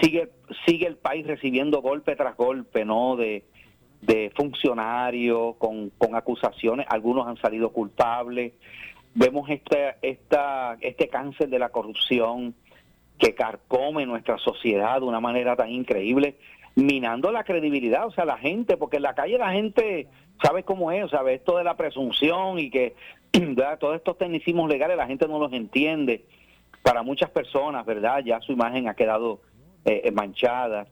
sigue 0.02 0.30
sigue 0.66 0.88
el 0.88 0.98
país 0.98 1.26
recibiendo 1.28 1.82
golpe 1.82 2.16
tras 2.18 2.36
golpe, 2.36 2.84
¿no?, 2.84 3.16
de, 3.16 3.46
de 4.02 4.32
funcionarios 4.36 5.56
con, 5.58 5.92
con 5.92 6.16
acusaciones, 6.16 6.86
algunos 6.90 7.28
han 7.28 7.38
salido 7.38 7.70
culpables, 7.70 8.54
vemos 9.16 9.50
esta, 9.50 9.98
esta, 10.02 10.78
este 10.82 11.08
cáncer 11.08 11.50
de 11.50 11.58
la 11.58 11.70
corrupción 11.70 12.54
que 13.18 13.34
carcome 13.34 14.06
nuestra 14.06 14.38
sociedad 14.38 15.00
de 15.00 15.06
una 15.06 15.22
manera 15.22 15.56
tan 15.56 15.72
increíble, 15.72 16.36
minando 16.76 17.32
la 17.32 17.46
credibilidad, 17.46 18.06
o 18.06 18.12
sea, 18.12 18.26
la 18.26 18.38
gente, 18.38 18.76
porque 18.76 18.98
en 18.98 19.04
la 19.04 19.16
calle 19.16 19.38
la 19.38 19.54
gente 19.54 20.08
sabe 20.44 20.64
cómo 20.64 20.92
es, 20.92 21.10
sabe 21.10 21.36
esto 21.36 21.58
de 21.58 21.64
la 21.64 21.78
presunción 21.78 22.60
y 22.60 22.70
que 22.70 22.94
todos 23.80 23.96
estos 23.96 24.18
tecnicismos 24.18 24.70
legales 24.70 24.98
la 24.98 25.08
gente 25.08 25.28
no 25.28 25.40
los 25.40 25.54
entiende. 25.54 26.26
Para 26.84 27.02
muchas 27.02 27.32
personas, 27.32 27.84
¿verdad? 27.86 28.22
Ya 28.24 28.42
su 28.42 28.52
imagen 28.52 28.88
ha 28.88 28.94
quedado 28.94 29.42
eh, 29.86 30.12
manchada. 30.12 30.88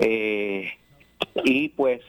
Eh, 0.00 0.70
y 1.44 1.68
pues 1.68 2.00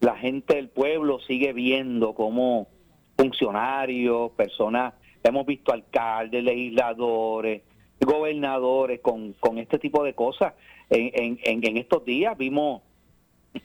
la 0.00 0.16
gente 0.16 0.54
del 0.54 0.68
pueblo 0.68 1.18
sigue 1.20 1.52
viendo 1.52 2.14
cómo 2.14 2.68
funcionarios, 3.16 4.30
personas, 4.32 4.94
hemos 5.22 5.46
visto 5.46 5.72
alcaldes, 5.72 6.42
legisladores, 6.42 7.62
gobernadores 8.00 9.00
con, 9.00 9.32
con 9.34 9.58
este 9.58 9.78
tipo 9.78 10.04
de 10.04 10.14
cosas. 10.14 10.54
En, 10.90 11.38
en, 11.42 11.64
en 11.64 11.76
estos 11.76 12.04
días 12.04 12.36
vimos 12.36 12.82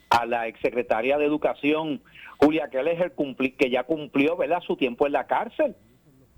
a 0.10 0.26
la 0.26 0.48
exsecretaria 0.48 1.18
de 1.18 1.26
Educación, 1.26 2.02
Julia 2.38 2.70
Keller, 2.70 3.14
que 3.58 3.70
ya 3.70 3.84
cumplió 3.84 4.38
¿verdad? 4.38 4.62
su 4.62 4.76
tiempo 4.76 5.06
en 5.06 5.14
la 5.14 5.28
cárcel. 5.28 5.76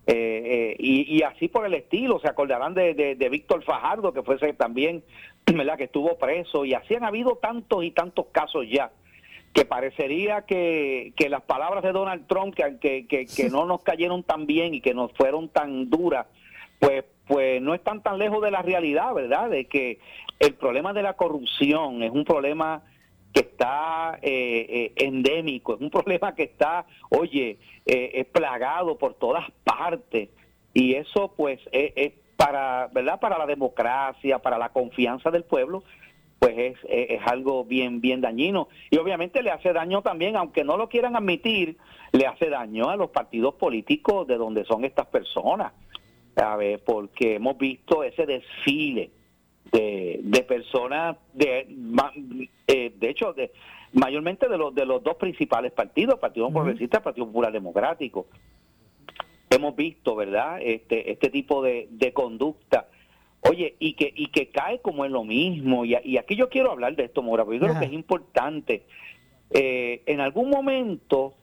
Eh, 0.06 0.42
eh, 0.46 0.76
y, 0.80 1.18
y, 1.18 1.22
así 1.22 1.48
por 1.48 1.66
el 1.66 1.74
estilo, 1.76 2.20
se 2.20 2.28
acordarán 2.28 2.74
de, 2.74 2.94
de, 2.94 3.16
de 3.16 3.30
Víctor 3.30 3.64
Fajardo, 3.64 4.12
que 4.12 4.22
fue 4.22 4.38
también, 4.54 5.02
¿verdad? 5.46 5.78
que 5.78 5.86
estuvo 5.86 6.18
preso, 6.18 6.66
y 6.66 6.74
así 6.74 6.96
han 6.96 7.06
habido 7.06 7.38
tantos 7.38 7.86
y 7.86 7.92
tantos 7.92 8.26
casos 8.34 8.66
ya 8.70 8.92
que 9.54 9.66
parecería 9.66 10.42
que, 10.42 11.14
que 11.16 11.30
las 11.30 11.44
palabras 11.44 11.84
de 11.84 11.92
Donald 11.92 12.26
Trump, 12.28 12.56
que, 12.56 12.80
que, 13.08 13.26
que, 13.28 13.50
no 13.50 13.66
nos 13.66 13.84
cayeron 13.84 14.24
tan 14.24 14.48
bien 14.48 14.74
y 14.74 14.82
que 14.82 14.96
nos 14.96 15.12
fueron 15.14 15.50
tan 15.50 15.90
duras, 15.90 16.26
pues, 16.80 17.06
pues 17.28 17.62
no 17.62 17.76
están 17.76 18.02
tan 18.02 18.18
lejos 18.18 18.42
de 18.42 18.52
la 18.52 18.64
realidad, 18.64 19.14
¿verdad? 19.14 19.50
De 19.50 19.66
que 19.66 20.00
el 20.40 20.56
problema 20.56 20.92
de 20.92 21.04
la 21.04 21.14
corrupción 21.14 22.02
es 22.02 22.12
un 22.12 22.26
problema 22.26 22.82
que 23.32 23.42
está 23.42 24.20
eh, 24.22 24.66
eh, 24.70 24.94
endémico, 24.96 25.76
es 25.76 25.82
un 25.82 25.90
problema 25.90 26.34
que 26.34 26.44
está, 26.44 26.86
oye, 27.10 27.58
eh, 27.86 28.12
es 28.14 28.26
plagado 28.26 28.98
por 28.98 29.14
todas 29.16 29.46
partes 29.64 30.30
y 30.74 30.96
eso 30.96 31.34
pues 31.36 31.60
es 31.72 32.14
para, 32.36 32.90
¿verdad? 32.92 33.20
Para 33.20 33.38
la 33.38 33.46
democracia, 33.46 34.40
para 34.40 34.58
la 34.58 34.70
confianza 34.70 35.32
del 35.32 35.44
pueblo, 35.44 35.84
pues 36.44 36.58
es, 36.58 36.78
es, 36.90 37.22
algo 37.26 37.64
bien, 37.64 38.02
bien 38.02 38.20
dañino. 38.20 38.68
Y 38.90 38.98
obviamente 38.98 39.42
le 39.42 39.50
hace 39.50 39.72
daño 39.72 40.02
también, 40.02 40.36
aunque 40.36 40.66
no 40.66 40.76
lo 40.76 40.90
quieran 40.90 41.16
admitir, 41.16 41.78
le 42.12 42.28
hace 42.28 42.50
daño 42.50 42.90
a 42.90 42.98
los 42.98 43.12
partidos 43.12 43.54
políticos 43.56 44.28
de 44.28 44.36
donde 44.36 44.66
son 44.66 44.84
estas 44.84 45.06
personas, 45.08 45.72
¿sabes? 46.36 46.82
Porque 46.82 47.36
hemos 47.36 47.58
visto 47.58 48.04
ese 48.04 48.26
desfile 48.26 49.12
de, 49.72 50.20
de 50.22 50.44
personas, 50.44 51.16
de, 51.32 51.66
eh, 52.68 52.92
de 52.94 53.10
hecho, 53.10 53.32
de, 53.32 53.54
mayormente 53.94 54.50
de 54.50 54.58
los, 54.58 54.76
de 54.76 54.86
los 54.86 55.02
dos 55.02 55.16
principales 55.16 55.72
partidos, 55.72 56.20
Partido 56.20 56.52
Progresista 56.52 56.98
y 56.98 57.04
Partido 57.04 57.28
Popular 57.28 57.54
Democrático. 57.54 58.26
Hemos 59.50 59.78
visto, 59.78 60.14
¿verdad?, 60.14 60.60
este, 60.62 61.10
este 61.10 61.30
tipo 61.30 61.64
de, 61.64 61.88
de 61.90 62.12
conducta 62.12 62.88
Oye, 63.50 63.76
y 63.80 63.94
que, 63.94 64.14
y 64.16 64.28
que 64.28 64.48
cae 64.50 64.80
como 64.80 65.06
en 65.06 65.12
lo 65.12 65.24
mismo, 65.24 65.84
y, 65.86 65.98
y 66.04 66.18
aquí 66.18 66.36
yo 66.36 66.50
quiero 66.50 66.72
hablar 66.72 66.96
de 66.96 67.06
esto, 67.06 67.22
Mora, 67.22 67.44
porque 67.44 67.60
yo 67.60 67.66
creo 67.66 67.80
que 67.80 67.86
es 67.86 67.94
importante. 67.94 68.86
Eh, 69.50 70.02
en 70.06 70.22
algún 70.22 70.50
momento 70.50 71.36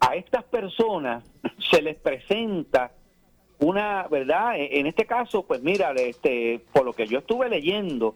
a 0.00 0.14
estas 0.14 0.44
personas 0.44 1.24
se 1.70 1.82
les 1.82 1.96
presenta 1.96 2.92
una, 3.58 4.06
¿verdad? 4.08 4.56
E, 4.58 4.78
en 4.78 4.86
este 4.86 5.06
caso, 5.06 5.44
pues 5.44 5.60
mira, 5.62 5.92
este, 5.92 6.60
por 6.72 6.84
lo 6.84 6.92
que 6.92 7.06
yo 7.06 7.18
estuve 7.18 7.48
leyendo, 7.48 8.14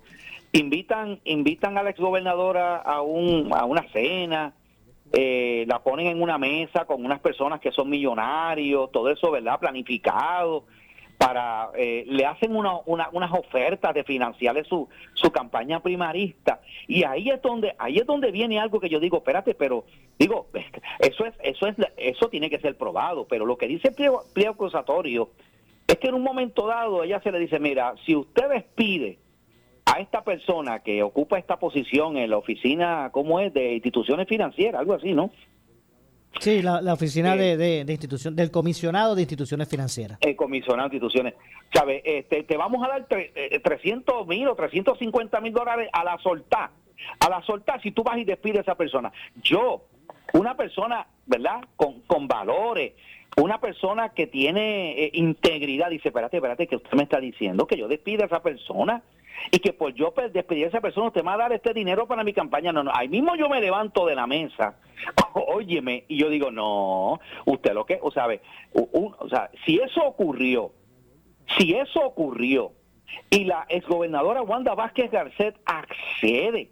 invitan, 0.52 1.18
invitan 1.24 1.76
a 1.78 1.82
la 1.82 1.90
exgobernadora 1.90 2.76
a, 2.76 3.02
un, 3.02 3.52
a 3.52 3.64
una 3.64 3.82
cena, 3.90 4.54
eh, 5.12 5.64
la 5.66 5.82
ponen 5.82 6.06
en 6.06 6.22
una 6.22 6.38
mesa 6.38 6.84
con 6.84 7.04
unas 7.04 7.20
personas 7.20 7.60
que 7.60 7.72
son 7.72 7.90
millonarios, 7.90 8.92
todo 8.92 9.10
eso, 9.10 9.30
¿verdad? 9.32 9.58
Planificado 9.58 10.64
para 11.22 11.70
eh, 11.76 12.04
le 12.08 12.26
hacen 12.26 12.56
una, 12.56 12.80
unas 12.84 13.32
ofertas 13.32 13.94
de 13.94 14.02
financiarle 14.02 14.64
su, 14.64 14.88
su 15.14 15.30
campaña 15.30 15.78
primarista. 15.80 16.60
Y 16.88 17.04
ahí 17.04 17.30
es 17.30 17.40
donde 17.40 17.76
ahí 17.78 17.98
es 17.98 18.06
donde 18.06 18.32
viene 18.32 18.58
algo 18.58 18.80
que 18.80 18.88
yo 18.88 18.98
digo 18.98 19.18
espérate 19.18 19.54
pero 19.54 19.84
digo 20.18 20.48
eso 20.98 21.24
es 21.24 21.34
eso 21.42 21.68
es 21.68 21.76
eso 21.96 22.28
tiene 22.28 22.50
que 22.50 22.58
ser 22.58 22.76
probado. 22.76 23.26
Pero 23.28 23.46
lo 23.46 23.56
que 23.56 23.68
dice 23.68 23.88
el 23.88 23.94
pliego, 23.94 24.24
acusatorio 24.50 25.30
es 25.86 25.96
que 25.98 26.08
en 26.08 26.14
un 26.14 26.24
momento 26.24 26.66
dado 26.66 27.04
ella 27.04 27.20
se 27.20 27.30
le 27.30 27.38
dice 27.38 27.60
mira 27.60 27.94
si 28.04 28.16
usted 28.16 28.48
despide 28.48 29.18
a 29.84 30.00
esta 30.00 30.24
persona 30.24 30.80
que 30.80 31.04
ocupa 31.04 31.38
esta 31.38 31.58
posición 31.58 32.16
en 32.16 32.30
la 32.30 32.38
oficina 32.38 33.10
cómo 33.12 33.38
es 33.38 33.54
de 33.54 33.74
instituciones 33.74 34.26
financieras 34.26 34.80
algo 34.80 34.94
así 34.94 35.12
no 35.12 35.30
Sí, 36.40 36.62
la, 36.62 36.92
oficina 36.92 37.36
de, 37.36 37.56
de, 37.56 37.92
institución, 37.92 38.34
del 38.34 38.50
comisionado 38.50 39.14
de 39.14 39.22
instituciones 39.22 39.68
financieras. 39.68 40.18
El 40.20 40.36
comisionado 40.36 40.88
de 40.88 40.96
instituciones. 40.96 41.34
¿Sabes? 41.72 42.02
Este, 42.04 42.42
te 42.42 42.56
vamos 42.56 42.84
a 42.84 42.88
dar 42.88 43.06
300 43.06 44.14
eh, 44.14 44.24
mil 44.26 44.48
o 44.48 44.54
350 44.54 45.40
mil 45.40 45.52
dólares 45.52 45.88
a 45.92 46.04
la 46.04 46.18
soltar. 46.18 46.70
A 47.20 47.28
la 47.28 47.42
soltar 47.42 47.80
si 47.82 47.92
tú 47.92 48.02
vas 48.02 48.18
y 48.18 48.24
despides 48.24 48.58
a 48.58 48.62
esa 48.62 48.74
persona. 48.74 49.12
Yo, 49.42 49.84
una 50.32 50.56
persona, 50.56 51.06
¿verdad? 51.26 51.60
Con, 51.76 52.00
con 52.02 52.28
valores, 52.28 52.92
una 53.36 53.60
persona 53.60 54.10
que 54.10 54.26
tiene 54.26 55.04
eh, 55.04 55.10
integridad, 55.14 55.90
dice, 55.90 56.08
espérate, 56.08 56.36
espérate, 56.36 56.66
que 56.66 56.76
usted 56.76 56.92
me 56.92 57.04
está 57.04 57.20
diciendo 57.20 57.66
que 57.66 57.78
yo 57.78 57.88
despida 57.88 58.24
a 58.24 58.26
esa 58.26 58.42
persona 58.42 59.02
y 59.50 59.58
que 59.58 59.72
por 59.72 59.92
yo 59.94 60.12
despedir 60.32 60.66
a 60.66 60.68
esa 60.68 60.80
persona 60.80 61.08
usted 61.08 61.22
me 61.22 61.28
va 61.28 61.34
a 61.34 61.38
dar 61.38 61.52
este 61.52 61.72
dinero 61.74 62.06
para 62.06 62.24
mi 62.24 62.32
campaña. 62.32 62.72
No, 62.72 62.82
no, 62.82 62.92
ahí 62.94 63.08
mismo 63.08 63.34
yo 63.36 63.48
me 63.48 63.60
levanto 63.60 64.06
de 64.06 64.14
la 64.14 64.26
mesa, 64.26 64.76
óyeme, 65.34 66.04
y 66.08 66.18
yo 66.18 66.28
digo, 66.28 66.50
no, 66.50 67.20
usted 67.44 67.72
lo 67.72 67.84
que, 67.86 67.98
o 68.02 68.10
sea, 68.10 68.26
o 68.72 69.28
sea, 69.28 69.50
si 69.64 69.78
eso 69.78 70.04
ocurrió, 70.04 70.72
si 71.58 71.74
eso 71.74 72.00
ocurrió 72.00 72.72
y 73.30 73.44
la 73.44 73.66
exgobernadora 73.68 74.42
Wanda 74.42 74.74
Vázquez 74.74 75.10
Garcet 75.10 75.56
accede 75.64 76.70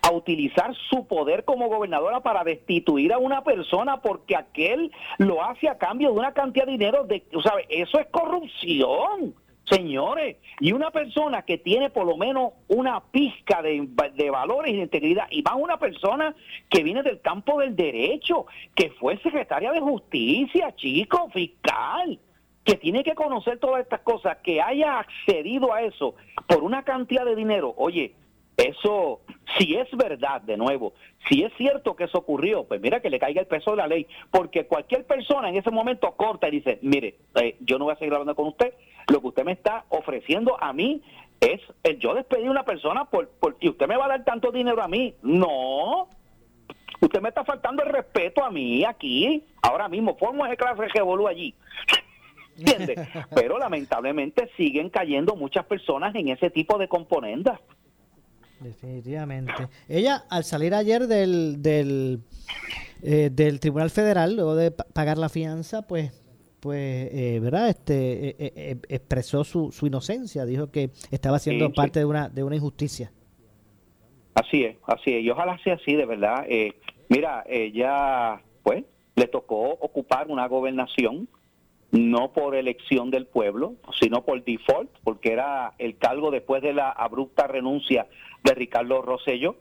a 0.00 0.12
utilizar 0.12 0.74
su 0.90 1.06
poder 1.06 1.44
como 1.44 1.68
gobernadora 1.68 2.20
para 2.20 2.44
destituir 2.44 3.12
a 3.12 3.18
una 3.18 3.42
persona 3.42 4.00
porque 4.00 4.36
aquel 4.36 4.92
lo 5.18 5.44
hace 5.44 5.68
a 5.68 5.78
cambio 5.78 6.12
de 6.12 6.18
una 6.18 6.32
cantidad 6.32 6.66
de 6.66 6.72
dinero, 6.72 7.04
de, 7.04 7.24
¿sabe? 7.42 7.66
Eso 7.68 7.98
es 7.98 8.06
corrupción. 8.06 9.34
Señores, 9.70 10.36
y 10.60 10.72
una 10.72 10.90
persona 10.90 11.42
que 11.42 11.56
tiene 11.56 11.88
por 11.88 12.04
lo 12.04 12.16
menos 12.16 12.52
una 12.68 13.00
pizca 13.00 13.62
de, 13.62 13.88
valores 14.30 14.72
y 14.72 14.76
de 14.76 14.82
integridad, 14.82 15.26
y 15.30 15.42
va 15.42 15.54
una 15.54 15.78
persona 15.78 16.34
que 16.68 16.82
viene 16.82 17.02
del 17.02 17.20
campo 17.20 17.60
del 17.60 17.76
derecho, 17.76 18.46
que 18.74 18.90
fue 18.90 19.18
secretaria 19.18 19.70
de 19.70 19.80
justicia, 19.80 20.74
chico, 20.74 21.30
fiscal, 21.30 22.18
que 22.64 22.74
tiene 22.74 23.04
que 23.04 23.14
conocer 23.14 23.58
todas 23.58 23.82
estas 23.82 24.00
cosas, 24.00 24.38
que 24.42 24.60
haya 24.60 24.98
accedido 24.98 25.72
a 25.72 25.82
eso 25.82 26.16
por 26.46 26.62
una 26.64 26.82
cantidad 26.82 27.24
de 27.24 27.36
dinero, 27.36 27.74
oye, 27.76 28.14
eso, 28.56 29.20
si 29.58 29.76
es 29.76 29.90
verdad, 29.96 30.42
de 30.42 30.56
nuevo, 30.56 30.92
si 31.28 31.42
es 31.42 31.52
cierto 31.56 31.96
que 31.96 32.04
eso 32.04 32.18
ocurrió, 32.18 32.64
pues 32.64 32.80
mira 32.80 33.00
que 33.00 33.10
le 33.10 33.18
caiga 33.18 33.40
el 33.40 33.46
peso 33.46 33.72
de 33.72 33.78
la 33.78 33.86
ley, 33.86 34.06
porque 34.30 34.66
cualquier 34.66 35.06
persona 35.06 35.48
en 35.48 35.56
ese 35.56 35.70
momento 35.70 36.12
corta 36.12 36.48
y 36.48 36.52
dice, 36.52 36.78
mire, 36.82 37.16
eh, 37.36 37.56
yo 37.60 37.78
no 37.78 37.86
voy 37.86 37.94
a 37.94 37.98
seguir 37.98 38.12
hablando 38.12 38.34
con 38.34 38.48
usted, 38.48 38.74
lo 39.08 39.20
que 39.20 39.28
usted 39.28 39.44
me 39.44 39.52
está 39.52 39.84
ofreciendo 39.88 40.62
a 40.62 40.72
mí 40.72 41.02
es 41.40 41.60
el 41.82 41.98
yo 41.98 42.14
despedir 42.14 42.46
a 42.46 42.50
una 42.50 42.64
persona 42.64 43.04
por, 43.06 43.28
por, 43.28 43.56
y 43.60 43.68
usted 43.68 43.88
me 43.88 43.96
va 43.96 44.04
a 44.04 44.08
dar 44.08 44.24
tanto 44.24 44.52
dinero 44.52 44.80
a 44.80 44.88
mí. 44.88 45.14
No, 45.22 46.08
usted 47.00 47.20
me 47.20 47.30
está 47.30 47.44
faltando 47.44 47.82
el 47.82 47.90
respeto 47.90 48.44
a 48.44 48.50
mí 48.50 48.84
aquí, 48.84 49.44
ahora 49.60 49.88
mismo, 49.88 50.16
formo 50.16 50.46
ese 50.46 50.56
clase 50.56 50.82
de 50.82 50.88
revolú 50.88 51.26
allí. 51.26 51.54
¿Entiendes? 52.58 53.08
Pero 53.34 53.58
lamentablemente 53.58 54.50
siguen 54.56 54.88
cayendo 54.88 55.34
muchas 55.34 55.64
personas 55.66 56.14
en 56.14 56.28
ese 56.28 56.50
tipo 56.50 56.78
de 56.78 56.86
componendas. 56.86 57.58
Definitivamente. 58.62 59.68
Ella, 59.88 60.24
al 60.30 60.44
salir 60.44 60.74
ayer 60.74 61.06
del, 61.06 61.60
del, 61.62 62.20
eh, 63.02 63.30
del 63.32 63.60
Tribunal 63.60 63.90
Federal, 63.90 64.34
luego 64.36 64.54
de 64.54 64.70
pagar 64.70 65.18
la 65.18 65.28
fianza, 65.28 65.82
pues 65.86 66.18
pues, 66.60 67.08
eh, 67.12 67.40
¿verdad? 67.42 67.70
Este, 67.70 68.36
eh, 68.38 68.78
expresó 68.88 69.42
su, 69.42 69.72
su 69.72 69.88
inocencia, 69.88 70.44
dijo 70.44 70.70
que 70.70 70.90
estaba 71.10 71.40
siendo 71.40 71.72
parte 71.72 71.98
de 71.98 72.04
una 72.04 72.28
de 72.28 72.44
una 72.44 72.54
injusticia. 72.54 73.10
Así 74.34 74.62
es, 74.62 74.76
así 74.86 75.12
es, 75.12 75.24
y 75.24 75.30
ojalá 75.30 75.58
sea 75.64 75.74
así, 75.74 75.96
de 75.96 76.06
verdad. 76.06 76.46
mira, 77.08 77.42
ella, 77.48 78.40
pues, 78.62 78.84
le 79.16 79.26
tocó 79.26 79.72
ocupar 79.72 80.28
una 80.28 80.46
gobernación 80.46 81.28
no 81.92 82.32
por 82.32 82.56
elección 82.56 83.10
del 83.10 83.26
pueblo, 83.26 83.74
sino 84.00 84.24
por 84.24 84.42
default, 84.42 84.90
porque 85.04 85.32
era 85.32 85.74
el 85.78 85.96
cargo 85.98 86.30
después 86.30 86.62
de 86.62 86.72
la 86.72 86.90
abrupta 86.90 87.46
renuncia 87.46 88.06
de 88.42 88.54
Ricardo 88.54 89.02
Rosello 89.02 89.56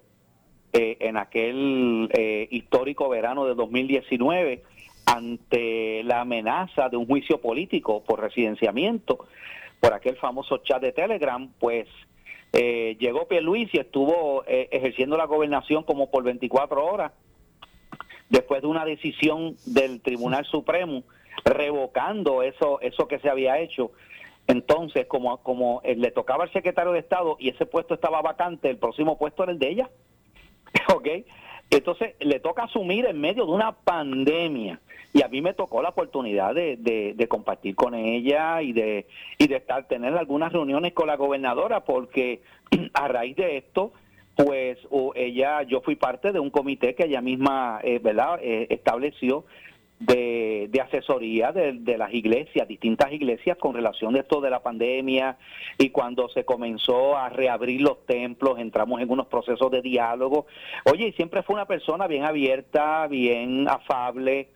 eh, 0.73 0.97
en 1.01 1.17
aquel 1.17 2.09
eh, 2.13 2.47
histórico 2.49 3.09
verano 3.09 3.45
de 3.45 3.53
2019 3.53 4.63
ante 5.05 6.03
la 6.03 6.21
amenaza 6.21 6.89
de 6.89 6.97
un 6.97 7.05
juicio 7.05 7.41
político 7.41 8.03
por 8.03 8.21
residenciamiento, 8.21 9.27
por 9.79 9.93
aquel 9.93 10.15
famoso 10.15 10.57
chat 10.59 10.81
de 10.81 10.93
Telegram, 10.93 11.51
pues 11.59 11.87
eh, 12.53 12.97
llegó 12.99 13.27
Luis 13.41 13.69
y 13.73 13.79
estuvo 13.79 14.43
eh, 14.45 14.67
ejerciendo 14.71 15.17
la 15.17 15.25
gobernación 15.25 15.83
como 15.83 16.09
por 16.11 16.23
24 16.23 16.85
horas, 16.85 17.13
después 18.29 18.61
de 18.61 18.67
una 18.67 18.85
decisión 18.85 19.55
del 19.65 20.01
Tribunal 20.01 20.45
Supremo 20.45 21.03
revocando 21.45 22.43
eso, 22.43 22.79
eso 22.81 23.07
que 23.07 23.19
se 23.19 23.29
había 23.29 23.59
hecho. 23.59 23.91
Entonces, 24.47 25.05
como, 25.05 25.37
como 25.37 25.81
eh, 25.83 25.95
le 25.95 26.11
tocaba 26.11 26.43
al 26.43 26.51
secretario 26.51 26.91
de 26.91 26.99
Estado 26.99 27.37
y 27.39 27.49
ese 27.49 27.65
puesto 27.65 27.93
estaba 27.93 28.21
vacante, 28.21 28.69
el 28.69 28.77
próximo 28.77 29.17
puesto 29.17 29.43
era 29.43 29.51
el 29.51 29.59
de 29.59 29.69
ella. 29.69 29.89
¿Ok? 30.93 31.07
Entonces, 31.69 32.15
le 32.19 32.39
toca 32.39 32.63
asumir 32.63 33.05
en 33.05 33.19
medio 33.19 33.45
de 33.45 33.51
una 33.51 33.71
pandemia. 33.71 34.79
Y 35.13 35.23
a 35.23 35.27
mí 35.27 35.41
me 35.41 35.53
tocó 35.53 35.81
la 35.81 35.89
oportunidad 35.89 36.53
de, 36.53 36.77
de, 36.77 37.27
compartir 37.27 37.75
con 37.75 37.95
ella 37.95 38.61
y 38.61 38.71
de, 38.73 39.07
y 39.37 39.47
de 39.47 39.57
estar, 39.57 39.87
tener 39.87 40.17
algunas 40.17 40.53
reuniones 40.53 40.93
con 40.93 41.07
la 41.07 41.17
gobernadora, 41.17 41.83
porque 41.83 42.41
a 42.93 43.07
raíz 43.07 43.35
de 43.35 43.57
esto, 43.57 43.91
pues 44.35 44.77
ella, 45.15 45.63
yo 45.63 45.81
fui 45.81 45.95
parte 45.95 46.31
de 46.31 46.39
un 46.39 46.49
comité 46.49 46.95
que 46.95 47.05
ella 47.05 47.21
misma, 47.21 47.79
eh, 47.83 47.99
¿verdad?, 47.99 48.39
eh, 48.41 48.67
estableció 48.69 49.45
de, 50.01 50.81
asesoría 50.83 51.51
de, 51.51 51.97
las 51.97 52.13
iglesias, 52.13 52.67
distintas 52.67 53.11
iglesias 53.11 53.57
con 53.57 53.75
relación 53.75 54.15
a 54.15 54.19
esto 54.19 54.41
de 54.41 54.49
la 54.49 54.61
pandemia 54.61 55.37
y 55.77 55.89
cuando 55.89 56.27
se 56.29 56.43
comenzó 56.43 57.15
a 57.15 57.29
reabrir 57.29 57.81
los 57.81 58.05
templos, 58.05 58.59
entramos 58.59 58.99
en 59.01 59.09
unos 59.09 59.27
procesos 59.27 59.69
de 59.71 59.81
diálogo. 59.81 60.47
Oye, 60.91 61.13
siempre 61.13 61.43
fue 61.43 61.55
una 61.55 61.65
persona 61.65 62.07
bien 62.07 62.23
abierta, 62.23 63.07
bien 63.07 63.67
afable. 63.69 64.49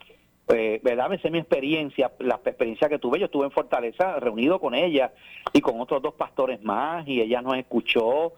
Eh, 0.47 0.79
¿verdad? 0.83 1.09
Me 1.09 1.17
sé 1.19 1.31
mi 1.31 1.39
experiencia, 1.39 2.11
la 2.19 2.35
experiencia 2.35 2.87
que 2.87 2.99
tuve, 2.99 3.19
yo 3.19 3.25
estuve 3.25 3.45
en 3.45 3.51
Fortaleza 3.51 4.19
reunido 4.19 4.59
con 4.59 4.75
ella 4.75 5.11
y 5.53 5.61
con 5.61 5.81
otros 5.81 6.03
dos 6.03 6.13
pastores 6.13 6.61
más 6.61 7.07
y 7.07 7.19
ella 7.19 7.41
nos 7.41 7.57
escuchó, 7.57 8.33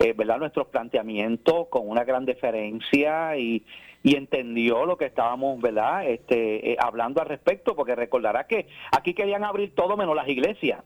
eh, 0.00 0.14
¿verdad? 0.14 0.38
Nuestros 0.38 0.68
planteamientos 0.68 1.68
con 1.68 1.88
una 1.88 2.04
gran 2.04 2.24
deferencia 2.24 3.36
y, 3.36 3.64
y 4.02 4.16
entendió 4.16 4.86
lo 4.86 4.96
que 4.96 5.04
estábamos, 5.04 5.60
¿verdad? 5.60 6.08
Este, 6.08 6.72
eh, 6.72 6.76
hablando 6.80 7.20
al 7.20 7.28
respecto, 7.28 7.76
porque 7.76 7.94
recordará 7.94 8.46
que 8.46 8.66
aquí 8.96 9.12
querían 9.12 9.44
abrir 9.44 9.74
todo 9.74 9.98
menos 9.98 10.16
las 10.16 10.26
iglesias. 10.26 10.82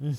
Mm, 0.00 0.10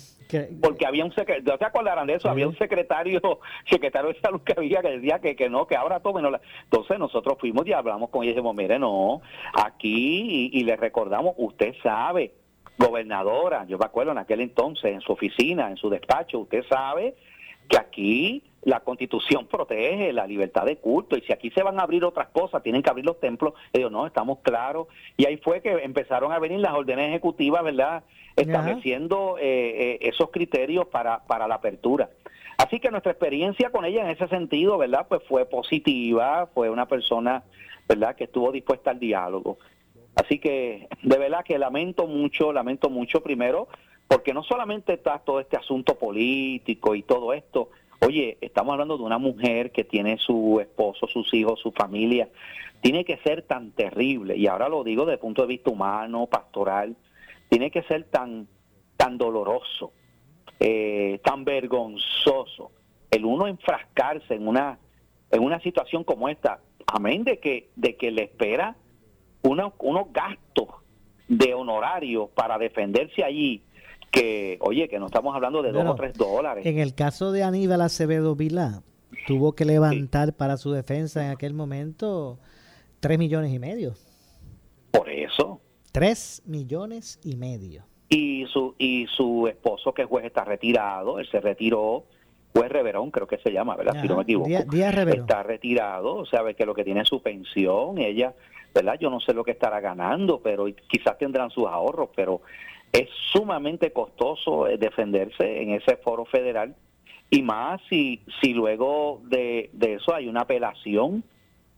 porque 0.62 0.86
había 0.86 1.04
un 1.04 1.14
secretario, 1.14 1.58
¿te 1.58 1.66
acordarán 1.66 2.08
de 2.08 2.16
eso? 2.16 2.30
Había 2.30 2.48
un 2.48 2.58
secretario, 2.58 3.20
secretario 3.70 4.14
de 4.14 4.20
salud 4.22 4.42
que 4.42 4.54
había 4.56 4.82
que 4.82 4.92
decía 4.92 5.20
que, 5.20 5.36
que 5.36 5.50
no, 5.50 5.68
que 5.68 5.76
ahora 5.76 6.00
todo 6.00 6.14
menos 6.14 6.32
la... 6.32 6.42
Entonces 6.64 6.98
nosotros 6.98 7.38
fuimos 7.40 7.68
y 7.68 7.74
hablamos 7.74 8.10
con 8.10 8.24
ella 8.24 8.32
y 8.32 8.36
dijimos, 8.36 8.56
mire, 8.56 8.80
no, 8.80 9.22
aquí, 9.54 10.50
y, 10.54 10.60
y 10.60 10.64
le 10.64 10.78
recordamos, 10.78 11.34
usted 11.38 11.76
sabe, 11.84 12.34
gobernadora, 12.78 13.66
yo 13.68 13.78
me 13.78 13.86
acuerdo 13.86 14.14
en 14.14 14.18
aquel 14.20 14.40
entonces, 14.40 14.94
en 14.94 15.02
su 15.02 15.12
oficina, 15.12 15.70
en 15.70 15.76
su 15.76 15.90
despacho, 15.90 16.40
usted 16.40 16.64
sabe 16.70 17.16
que 17.70 17.78
aquí 17.78 18.44
la 18.64 18.82
constitución 18.82 19.48
protege 19.48 20.12
la 20.12 20.28
libertad 20.28 20.66
de 20.66 20.78
culto 20.78 21.18
y 21.18 21.22
si 21.22 21.32
aquí 21.32 21.50
se 21.52 21.64
van 21.64 21.80
a 21.80 21.84
abrir 21.84 22.04
otras 22.04 22.28
cosas, 22.30 22.62
tienen 22.62 22.84
que 22.84 22.90
abrir 22.90 23.06
los 23.06 23.20
templos, 23.20 23.54
ellos 23.72 23.92
no, 23.92 24.06
estamos 24.06 24.40
claros. 24.40 24.88
Y 25.16 25.26
ahí 25.26 25.38
fue 25.38 25.62
que 25.62 25.72
empezaron 25.72 26.32
a 26.34 26.40
venir 26.40 26.60
las 26.60 26.74
órdenes 26.74 27.08
ejecutivas, 27.10 27.64
¿verdad? 27.64 28.04
Estableciendo 28.36 29.38
eh, 29.40 29.44
eh, 29.44 30.00
esos 30.02 30.30
criterios 30.32 30.88
para, 30.88 31.26
para 31.26 31.48
la 31.48 31.56
apertura. 31.56 32.10
Así 32.58 32.82
que 32.82 32.92
nuestra 32.92 33.14
experiencia 33.14 33.70
con 33.70 33.86
ella 33.86 34.02
en 34.02 34.10
ese 34.10 34.28
sentido, 34.28 34.78
¿verdad? 34.78 35.06
Pues 35.08 35.22
fue 35.30 35.46
positiva, 35.46 36.50
fue 36.54 36.70
una 36.70 36.88
persona, 36.88 37.44
¿verdad? 37.88 38.16
Que 38.16 38.26
estuvo 38.26 38.52
dispuesta 38.52 38.92
al 38.92 39.00
diálogo. 39.00 39.58
Así 40.16 40.40
que 40.40 40.90
de 41.02 41.18
verdad 41.18 41.46
que 41.46 41.58
lamento 41.58 42.08
mucho, 42.08 42.52
lamento 42.52 42.90
mucho 42.90 43.24
primero, 43.24 43.70
porque 44.10 44.34
no 44.34 44.44
solamente 44.44 44.94
está 44.94 45.20
todo 45.20 45.40
este 45.40 45.56
asunto 45.56 45.98
político 45.98 46.96
y 46.96 47.04
todo 47.04 47.32
esto, 47.32 47.70
Oye, 48.02 48.38
estamos 48.40 48.72
hablando 48.72 48.98
de 48.98 49.04
una 49.04 49.18
mujer 49.18 49.72
que 49.72 49.84
tiene 49.84 50.18
su 50.18 50.60
esposo, 50.62 51.06
sus 51.08 51.34
hijos, 51.34 51.60
su 51.60 51.72
familia. 51.72 52.30
Tiene 52.82 53.04
que 53.04 53.18
ser 53.18 53.42
tan 53.42 53.72
terrible, 53.72 54.38
y 54.38 54.48
ahora 54.48 54.70
lo 54.70 54.86
digo 54.86 55.04
desde 55.04 55.16
el 55.16 55.20
punto 55.20 55.42
de 55.42 55.50
vista 55.50 55.70
humano, 55.70 56.26
pastoral, 56.28 56.96
tiene 57.50 57.72
que 57.72 57.84
ser 57.84 58.06
tan, 58.06 58.48
tan 58.96 59.18
doloroso, 59.18 59.92
eh, 60.62 61.20
tan 61.26 61.44
vergonzoso, 61.44 62.72
el 63.12 63.26
uno 63.26 63.48
enfrascarse 63.48 64.34
en 64.34 64.48
una, 64.48 64.80
en 65.30 65.44
una 65.44 65.60
situación 65.60 66.06
como 66.06 66.30
esta, 66.30 66.62
amén 66.88 67.26
de 67.26 67.40
que, 67.40 67.70
de 67.76 67.98
que 67.98 68.12
le 68.12 68.24
espera 68.24 68.78
unos 69.42 69.74
gastos 70.14 70.68
de 71.28 71.54
honorario 71.54 72.28
para 72.28 72.58
defenderse 72.58 73.26
allí 73.26 73.62
que, 74.12 74.58
oye, 74.62 74.88
que 74.88 75.00
no 75.00 75.08
estamos 75.08 75.36
hablando 75.36 75.62
de 75.62 75.72
dos 75.72 75.86
o 75.86 75.96
tres 75.96 76.14
dólares. 76.14 76.66
En 76.66 76.80
el 76.80 76.96
caso 76.96 77.32
de 77.32 77.44
Aníbal 77.44 77.82
Acevedo 77.82 78.36
Vilá, 78.36 78.82
tuvo 79.28 79.54
que 79.54 79.66
levantar 79.66 80.34
para 80.34 80.58
su 80.58 80.72
defensa 80.72 81.26
en 81.26 81.32
aquel 81.32 81.54
momento 81.54 82.40
tres 83.00 83.18
millones 83.18 83.54
y 83.54 83.60
medio. 83.60 83.94
Por 84.92 85.10
eso. 85.10 85.62
Tres 85.92 86.42
millones 86.46 87.20
y 87.24 87.36
medio. 87.36 87.84
Y 88.10 88.46
su, 88.48 88.76
y 88.78 89.06
su 89.08 89.48
esposo, 89.48 89.94
que 89.94 90.04
es 90.04 90.08
juez, 90.08 90.26
está 90.26 90.44
retirado, 90.44 91.20
él 91.20 91.28
se 91.30 91.40
retiró, 91.40 92.06
juez 92.54 92.72
Reverón, 92.72 93.12
creo 93.12 93.28
que 93.28 93.38
se 93.38 93.52
llama, 93.52 93.76
¿verdad? 93.76 94.02
si 94.02 94.08
no 94.08 94.18
me 94.18 94.24
equivoco. 94.24 94.50
está 94.50 95.44
retirado, 95.44 96.16
o 96.16 96.26
sea, 96.26 96.42
que 96.56 96.66
lo 96.66 96.74
que 96.74 96.84
tiene 96.84 97.02
es 97.02 97.08
su 97.08 97.22
pensión, 97.22 98.00
ella, 98.00 98.34
¿verdad? 98.74 98.98
Yo 99.00 99.12
no 99.12 99.20
sé 99.20 99.34
lo 99.34 99.44
que 99.44 99.52
estará 99.52 99.80
ganando, 99.80 100.40
pero 100.42 100.66
quizás 100.88 101.18
tendrán 101.20 101.52
sus 101.52 101.68
ahorros, 101.68 102.10
pero 102.16 102.42
es 102.92 103.10
sumamente 103.32 103.92
costoso 103.92 104.68
eh, 104.68 104.78
defenderse 104.78 105.62
en 105.62 105.72
ese 105.72 105.98
foro 105.98 106.26
federal 106.26 106.76
y 107.30 107.42
más 107.44 107.82
si, 107.90 108.22
si 108.42 108.54
luego 108.54 109.22
de, 109.26 109.70
de 109.74 109.96
eso 109.96 110.14
hay 110.14 110.28
una 110.28 110.42
apelación 110.42 111.24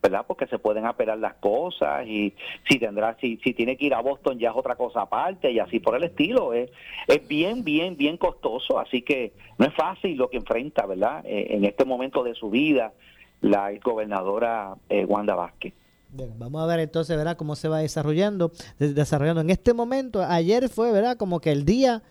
¿verdad? 0.02 0.26
Porque 0.28 0.48
se 0.48 0.58
pueden 0.58 0.86
apelar 0.86 1.20
las 1.20 1.36
cosas 1.36 2.08
y 2.08 2.34
si 2.68 2.80
tendrá, 2.80 3.16
si, 3.22 3.38
si 3.44 3.54
tiene 3.54 3.78
que 3.78 3.86
ir 3.86 3.94
a 3.94 4.02
Boston 4.02 4.40
ya 4.40 4.50
es 4.50 4.56
otra 4.56 4.76
cosa 4.76 5.02
aparte 5.02 5.52
y 5.52 5.60
así 5.60 5.80
por 5.80 5.96
el 5.96 6.04
estilo. 6.04 6.54
Es, 6.54 6.72
es 7.08 7.28
bien, 7.28 7.64
bien, 7.64 7.96
bien 7.98 8.18
costoso, 8.18 8.80
así 8.80 9.04
que 9.04 9.34
no 9.58 9.68
es 9.68 9.74
fácil 9.76 10.18
lo 10.18 10.30
que 10.30 10.38
enfrenta, 10.38 10.86
¿verdad? 10.86 11.24
Eh, 11.26 11.48
en 11.52 11.66
este 11.66 11.86
momento 11.86 12.24
de 12.24 12.34
su 12.34 12.50
vida 12.50 12.94
la 13.42 13.72
gobernadora 13.84 14.76
eh, 14.90 15.06
Wanda 15.06 15.36
Vázquez. 15.36 15.74
Vamos 16.12 16.62
a 16.62 16.66
ver 16.66 16.80
entonces, 16.80 17.16
¿verdad? 17.16 17.38
Cómo 17.38 17.56
se 17.56 17.68
va 17.68 17.80
desarrollando, 17.80 18.52
desarrollando. 18.80 19.42
En 19.42 19.50
este 19.50 19.74
momento, 19.74 20.22
ayer 20.24 20.70
fue, 20.70 20.92
¿verdad? 20.92 21.18
Como 21.18 21.40
que 21.40 21.52
el 21.52 21.66
día 21.66 22.04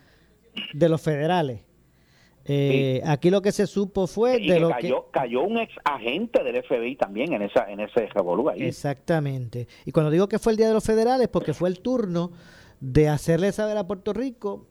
de 0.72 0.88
los 0.88 1.00
federales. 1.00 1.60
Eh, 2.46 3.02
aquí 3.04 3.30
lo 3.30 3.42
que 3.42 3.52
se 3.52 3.66
supo 3.66 4.06
fue 4.06 4.40
de 4.40 4.58
lo 4.58 4.70
cayó, 4.70 5.04
que 5.04 5.10
cayó 5.12 5.42
un 5.42 5.58
ex 5.58 5.72
agente 5.84 6.42
del 6.42 6.64
FBI 6.64 6.96
también 6.96 7.34
en 7.34 7.42
esa 7.42 7.70
en 7.70 7.80
ese 7.80 8.06
revolú 8.06 8.48
ahí. 8.48 8.62
Exactamente. 8.62 9.68
Y 9.84 9.92
cuando 9.92 10.10
digo 10.10 10.26
que 10.26 10.38
fue 10.38 10.52
el 10.52 10.56
día 10.56 10.68
de 10.68 10.74
los 10.74 10.84
federales, 10.84 11.28
porque 11.28 11.52
fue 11.52 11.68
el 11.68 11.80
turno 11.80 12.32
de 12.80 13.08
hacerle 13.08 13.52
saber 13.52 13.76
a 13.76 13.86
Puerto 13.86 14.12
Rico 14.12 14.66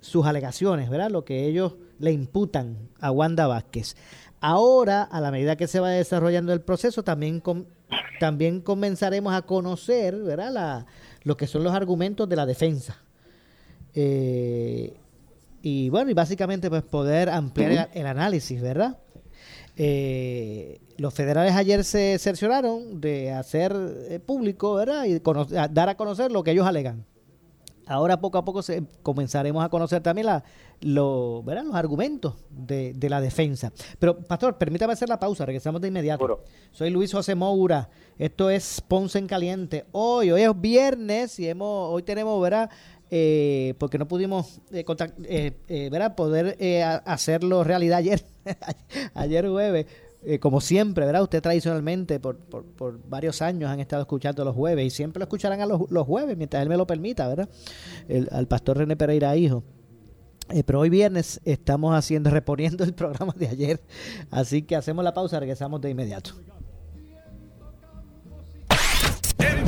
sus 0.00 0.24
alegaciones, 0.24 0.88
¿verdad? 0.88 1.10
Lo 1.10 1.24
que 1.24 1.44
ellos 1.44 1.76
le 1.98 2.12
imputan 2.12 2.88
a 3.00 3.10
Wanda 3.10 3.46
Vázquez. 3.46 3.96
Ahora, 4.40 5.02
a 5.02 5.20
la 5.20 5.30
medida 5.30 5.56
que 5.56 5.66
se 5.66 5.80
va 5.80 5.90
desarrollando 5.90 6.52
el 6.52 6.62
proceso, 6.62 7.04
también 7.04 7.40
también 8.20 8.60
comenzaremos 8.60 9.34
a 9.34 9.42
conocer, 9.42 10.16
¿verdad? 10.16 10.52
La, 10.52 10.86
lo 11.22 11.36
que 11.36 11.46
son 11.46 11.64
los 11.64 11.74
argumentos 11.74 12.28
de 12.28 12.36
la 12.36 12.46
defensa. 12.46 12.98
Eh, 13.94 14.96
y 15.62 15.90
bueno, 15.90 16.10
y 16.10 16.14
básicamente 16.14 16.68
pues 16.70 16.82
poder 16.82 17.28
ampliar 17.28 17.90
el, 17.94 18.06
análisis, 18.06 18.60
¿verdad? 18.60 18.98
Eh, 19.76 20.80
los 20.98 21.14
federales 21.14 21.54
ayer 21.54 21.84
se 21.84 22.18
cercioraron 22.18 23.00
de 23.00 23.32
hacer 23.32 23.74
eh, 24.08 24.18
público, 24.18 24.74
¿verdad? 24.74 25.04
Y 25.06 25.20
dar 25.70 25.88
a 25.88 25.96
conocer 25.96 26.32
lo 26.32 26.42
que 26.42 26.50
ellos 26.50 26.66
alegan. 26.66 27.04
Ahora 27.86 28.20
poco 28.20 28.38
a 28.38 28.44
poco 28.44 28.62
se, 28.62 28.84
comenzaremos 29.02 29.64
a 29.64 29.68
conocer 29.68 30.02
también 30.02 30.26
la, 30.26 30.44
lo, 30.80 31.42
¿verdad? 31.42 31.64
los 31.64 31.74
argumentos 31.74 32.34
de, 32.50 32.92
de, 32.94 33.10
la 33.10 33.20
defensa. 33.20 33.72
Pero, 33.98 34.18
Pastor, 34.18 34.56
permítame 34.58 34.92
hacer 34.92 35.08
la 35.08 35.18
pausa, 35.18 35.44
regresamos 35.44 35.80
de 35.80 35.88
inmediato. 35.88 36.44
Soy 36.70 36.90
Luis 36.90 37.12
José 37.12 37.34
Moura, 37.34 37.90
esto 38.18 38.50
es 38.50 38.80
Ponce 38.80 39.18
en 39.18 39.26
Caliente. 39.26 39.86
Hoy, 39.92 40.30
hoy 40.30 40.42
es 40.42 40.60
viernes 40.60 41.38
y 41.38 41.48
hemos, 41.48 41.92
hoy 41.92 42.02
tenemos, 42.02 42.40
¿verdad? 42.40 42.70
eh, 43.14 43.74
porque 43.76 43.98
no 43.98 44.08
pudimos 44.08 44.62
eh, 44.72 44.86
eh, 45.24 45.52
eh 45.68 46.10
poder 46.16 46.56
hacerlo 47.04 47.62
realidad 47.62 47.98
ayer, 47.98 48.24
ayer 49.14 49.46
jueves. 49.46 49.86
Como 50.40 50.60
siempre, 50.60 51.04
¿verdad? 51.04 51.22
Usted 51.22 51.42
tradicionalmente 51.42 52.20
por, 52.20 52.36
por, 52.36 53.00
varios 53.08 53.42
años 53.42 53.70
han 53.70 53.80
estado 53.80 54.02
escuchando 54.02 54.44
los 54.44 54.54
jueves 54.54 54.86
y 54.86 54.90
siempre 54.90 55.18
lo 55.18 55.24
escucharán 55.24 55.60
a 55.60 55.66
los, 55.66 56.06
jueves 56.06 56.36
mientras 56.36 56.62
él 56.62 56.68
me 56.68 56.76
lo 56.76 56.86
permita, 56.86 57.26
¿verdad? 57.28 57.48
Al 58.30 58.46
pastor 58.46 58.78
René 58.78 58.96
Pereira 58.96 59.36
Hijo. 59.36 59.64
pero 60.64 60.80
hoy 60.80 60.90
viernes 60.90 61.40
estamos 61.44 61.94
haciendo, 61.94 62.30
reponiendo 62.30 62.84
el 62.84 62.94
programa 62.94 63.34
de 63.36 63.48
ayer. 63.48 63.80
Así 64.30 64.62
que 64.62 64.76
hacemos 64.76 65.02
la 65.04 65.12
pausa, 65.12 65.40
regresamos 65.40 65.80
de 65.80 65.90
inmediato. 65.90 66.34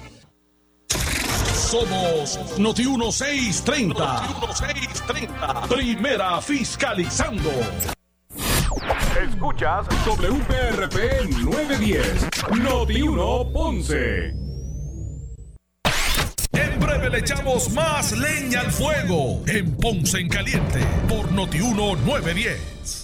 Somos 0.89 2.59
Noti 2.59 2.85
1630. 2.85 4.05
Noti 4.05 4.47
1630. 4.47 5.63
Primera 5.69 6.41
fiscalizando. 6.41 7.51
Escuchas 9.29 9.87
WPRP 10.07 11.31
910. 11.45 12.29
Noti 12.61 13.03
1 13.03 13.53
Ponce 13.53 14.45
9 16.79 17.11
le 17.11 17.19
echamos 17.19 17.71
más 17.73 18.13
leña 18.13 18.61
al 18.61 18.71
fuego 18.71 19.43
en 19.47 19.77
Ponce 19.77 20.19
en 20.19 20.29
Caliente 20.29 20.81
por 21.09 21.31
Notiuno 21.33 21.97
910. 21.97 23.04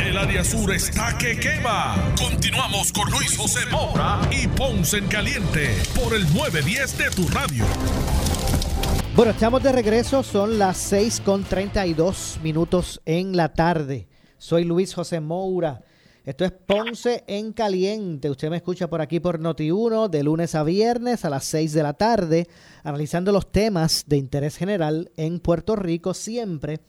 El 0.00 0.16
área 0.16 0.44
sur 0.44 0.72
está 0.72 1.16
que 1.18 1.38
quema. 1.38 1.96
Continuamos 2.18 2.92
con 2.92 3.10
Luis 3.10 3.36
José 3.36 3.60
Moura 3.70 4.20
y 4.30 4.46
Ponce 4.46 4.98
en 4.98 5.06
Caliente 5.08 5.74
por 5.94 6.14
el 6.14 6.22
910 6.34 6.98
de 6.98 7.10
tu 7.10 7.28
radio. 7.28 7.64
Bueno, 9.14 9.32
estamos 9.32 9.62
de 9.62 9.72
regreso, 9.72 10.22
son 10.22 10.58
las 10.58 10.76
6 10.76 11.22
con 11.24 11.44
32 11.44 12.38
minutos 12.42 13.00
en 13.06 13.36
la 13.36 13.54
tarde. 13.54 14.08
Soy 14.38 14.64
Luis 14.64 14.94
José 14.94 15.20
Moura. 15.20 15.80
Esto 16.26 16.44
es 16.44 16.50
Ponce 16.50 17.22
en 17.28 17.52
Caliente. 17.52 18.28
Usted 18.28 18.50
me 18.50 18.56
escucha 18.56 18.90
por 18.90 19.00
aquí 19.00 19.20
por 19.20 19.38
Noti1 19.38 20.10
de 20.10 20.24
lunes 20.24 20.56
a 20.56 20.64
viernes 20.64 21.24
a 21.24 21.30
las 21.30 21.44
6 21.44 21.72
de 21.72 21.84
la 21.84 21.92
tarde, 21.92 22.48
analizando 22.82 23.30
los 23.30 23.52
temas 23.52 24.02
de 24.08 24.16
interés 24.16 24.56
general 24.56 25.12
en 25.16 25.38
Puerto 25.38 25.76
Rico, 25.76 26.14
siempre 26.14 26.80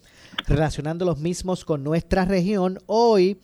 relacionando 0.47 1.05
los 1.05 1.19
mismos 1.19 1.65
con 1.65 1.83
nuestra 1.83 2.25
región. 2.25 2.79
Hoy 2.87 3.39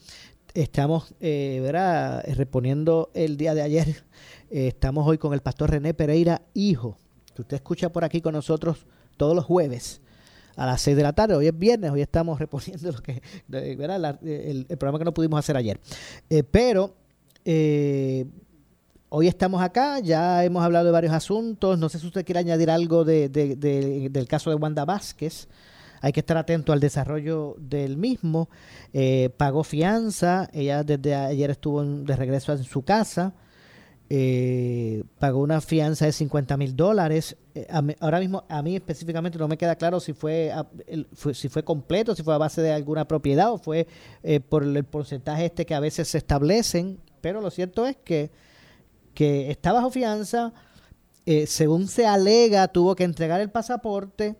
estamos, 0.52 1.14
eh, 1.20 1.60
¿verdad? 1.62 2.24
reponiendo 2.34 3.12
el 3.14 3.36
día 3.36 3.54
de 3.54 3.62
ayer. 3.62 4.04
Eh, 4.50 4.66
estamos 4.66 5.06
hoy 5.06 5.18
con 5.18 5.32
el 5.32 5.42
pastor 5.42 5.70
René 5.70 5.94
Pereira, 5.94 6.42
hijo, 6.54 6.98
que 7.36 7.42
usted 7.42 7.54
escucha 7.54 7.90
por 7.90 8.02
aquí 8.02 8.20
con 8.20 8.34
nosotros 8.34 8.84
todos 9.16 9.36
los 9.36 9.44
jueves 9.44 10.00
a 10.56 10.66
las 10.66 10.80
6 10.82 10.96
de 10.96 11.02
la 11.02 11.12
tarde. 11.12 11.34
Hoy 11.34 11.46
es 11.46 11.58
viernes, 11.58 11.90
hoy 11.90 12.02
estamos 12.02 12.38
reponiendo 12.40 12.92
lo 12.92 13.02
que, 13.02 13.22
¿verdad? 13.48 14.18
el, 14.24 14.66
programa 14.66 14.98
que 14.98 15.04
no 15.04 15.14
pudimos 15.14 15.38
hacer 15.38 15.56
ayer. 15.56 15.80
Eh, 16.30 16.42
pero 16.42 16.94
eh, 17.44 18.26
hoy 19.08 19.28
estamos 19.28 19.62
acá, 19.62 20.00
ya 20.00 20.44
hemos 20.44 20.64
hablado 20.64 20.86
de 20.86 20.92
varios 20.92 21.12
asuntos. 21.12 21.78
No 21.78 21.88
sé 21.88 21.98
si 21.98 22.06
usted 22.06 22.24
quiere 22.24 22.40
añadir 22.40 22.70
algo 22.70 23.04
de, 23.04 23.28
del 23.28 24.28
caso 24.28 24.50
de 24.50 24.56
Wanda 24.56 24.84
Vázquez. 24.84 25.48
Hay 26.00 26.12
que 26.12 26.20
estar 26.20 26.36
atento 26.36 26.72
al 26.72 26.80
desarrollo 26.80 27.56
del 27.58 27.96
mismo. 27.96 28.50
Eh, 28.92 29.30
pagó 29.36 29.64
fianza, 29.64 30.50
ella 30.52 30.84
desde 30.84 31.14
ayer 31.14 31.50
estuvo 31.50 31.82
de 31.82 32.16
regreso 32.16 32.52
en 32.52 32.64
su 32.64 32.82
casa. 32.82 33.32
Eh, 34.16 35.02
pagó 35.18 35.40
una 35.40 35.60
fianza 35.60 36.06
de 36.06 36.12
50 36.12 36.56
mil 36.56 36.76
dólares. 36.76 37.36
Eh, 37.56 37.66
ahora 37.98 38.20
mismo, 38.20 38.44
a 38.48 38.62
mí 38.62 38.76
específicamente 38.76 39.38
no 39.38 39.48
me 39.48 39.58
queda 39.58 39.74
claro 39.74 39.98
si 39.98 40.12
fue, 40.12 40.52
si 41.32 41.48
fue 41.48 41.64
completo, 41.64 42.14
si 42.14 42.22
fue 42.22 42.32
a 42.32 42.38
base 42.38 42.62
de 42.62 42.72
alguna 42.72 43.08
propiedad 43.08 43.50
o 43.50 43.58
fue 43.58 43.88
eh, 44.22 44.38
por 44.38 44.62
el 44.62 44.84
porcentaje 44.84 45.46
este 45.46 45.66
que 45.66 45.74
a 45.74 45.80
veces 45.80 46.06
se 46.06 46.18
establecen. 46.18 47.00
Pero 47.20 47.40
lo 47.40 47.50
cierto 47.50 47.86
es 47.86 47.96
que, 47.96 48.30
que 49.14 49.50
está 49.50 49.72
bajo 49.72 49.90
fianza. 49.90 50.52
según 51.48 51.88
se 51.88 52.06
alega, 52.06 52.68
tuvo 52.68 52.94
que 52.94 53.02
entregar 53.02 53.40
el 53.40 53.50
pasaporte 53.50 54.36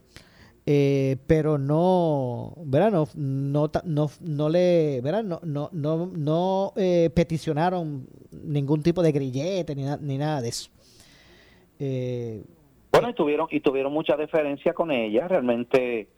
eh, 0.67 1.17
pero 1.27 1.59
no, 1.59 2.55
¿verdad? 2.65 2.91
No, 2.91 3.09
no, 3.15 3.71
no, 3.85 4.11
no 4.21 4.49
le, 4.49 5.01
¿verdad? 5.03 5.23
No, 5.23 5.41
no, 5.43 5.69
no, 5.73 6.07
no 6.07 6.73
eh, 6.77 7.11
peticionaron 7.15 8.07
ningún 8.31 8.83
tipo 8.83 9.03
de 9.03 9.13
grillete 9.13 9.75
ni, 9.75 9.85
ni 10.01 10.17
nada 10.17 10.41
de 10.41 10.49
eso. 10.49 10.71
Eh, 11.79 12.43
bueno, 12.93 13.11
y 13.11 13.15
tuvieron, 13.15 13.49
y 13.51 13.61
tuvieron 13.61 13.93
mucha 13.93 14.17
deferencia 14.17 14.73
con 14.73 14.91
ella, 14.91 15.29
realmente. 15.29 16.09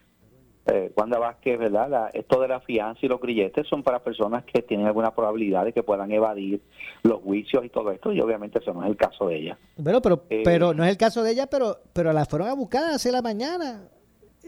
Eh, 0.68 0.90
Wanda 0.96 1.20
Vázquez, 1.20 1.60
¿verdad? 1.60 2.10
esto 2.12 2.40
de 2.40 2.48
la 2.48 2.58
fianza 2.58 2.98
y 3.00 3.08
los 3.08 3.20
grilletes 3.20 3.68
son 3.68 3.84
para 3.84 4.00
personas 4.02 4.44
que 4.44 4.62
tienen 4.62 4.88
alguna 4.88 5.14
probabilidad 5.14 5.64
de 5.64 5.72
que 5.72 5.84
puedan 5.84 6.10
evadir 6.10 6.60
los 7.04 7.22
juicios 7.22 7.64
y 7.64 7.68
todo 7.68 7.92
esto, 7.92 8.12
y 8.12 8.20
obviamente 8.20 8.58
eso 8.58 8.74
no 8.74 8.82
es 8.82 8.90
el 8.90 8.96
caso 8.96 9.28
de 9.28 9.36
ella. 9.36 9.58
Bueno, 9.76 10.02
pero, 10.02 10.24
pero 10.42 10.74
no 10.74 10.82
es 10.82 10.90
el 10.90 10.96
caso 10.96 11.22
de 11.22 11.30
ella, 11.30 11.46
pero, 11.46 11.78
pero 11.92 12.12
la 12.12 12.24
fueron 12.24 12.48
a 12.48 12.54
buscar 12.54 12.82
hace 12.82 13.12
la 13.12 13.22
mañana 13.22 13.88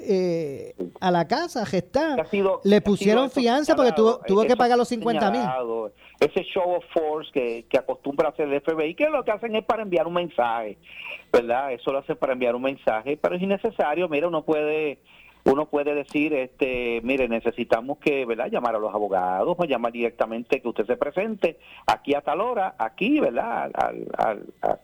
eh, 0.01 0.75
a 1.01 1.11
la 1.11 1.27
casa, 1.27 1.65
gestar. 1.67 2.27
Le 2.65 2.81
pusieron 2.81 3.31
fianza 3.31 3.75
porque 3.77 3.93
tuvo, 3.93 4.21
tuvo 4.27 4.45
que 4.45 4.57
pagar 4.57 4.79
los 4.79 4.89
50 4.89 5.31
mil. 5.31 5.43
Ese 6.21 6.43
show 6.45 6.75
of 6.75 6.85
force 6.93 7.31
que, 7.33 7.67
que 7.69 7.79
acostumbra 7.79 8.31
hacer 8.31 8.49
el 8.49 8.61
FBI, 8.61 8.95
que 8.95 9.09
lo 9.09 9.25
que 9.25 9.31
hacen 9.31 9.55
es 9.55 9.65
para 9.65 9.83
enviar 9.83 10.07
un 10.07 10.15
mensaje, 10.15 10.77
¿verdad? 11.33 11.73
Eso 11.73 11.93
lo 11.93 11.99
hacen 11.99 12.17
para 12.17 12.33
enviar 12.33 12.57
un 12.57 12.63
mensaje, 12.63 13.17
pero 13.17 13.37
es 13.37 13.43
innecesario. 13.43 14.09
Mira, 14.09 14.27
uno 14.27 14.43
puede 14.43 14.99
uno 15.45 15.67
puede 15.67 15.95
decir, 15.95 16.35
este, 16.35 17.01
mire, 17.03 17.29
necesitamos 17.29 17.99
que, 17.99 18.27
¿verdad? 18.27 18.51
Llamar 18.51 18.75
a 18.75 18.79
los 18.79 18.93
abogados 18.95 19.57
o 19.59 19.65
llamar 19.65 19.93
directamente 19.93 20.61
que 20.61 20.69
usted 20.69 20.87
se 20.87 20.97
presente 20.97 21.59
aquí 21.87 22.15
a 22.15 22.21
tal 22.21 22.41
hora, 22.41 22.75
aquí, 22.79 23.21
¿verdad? 23.21 23.71
al, 23.75 24.07
al 24.19 24.47
al 24.61 24.81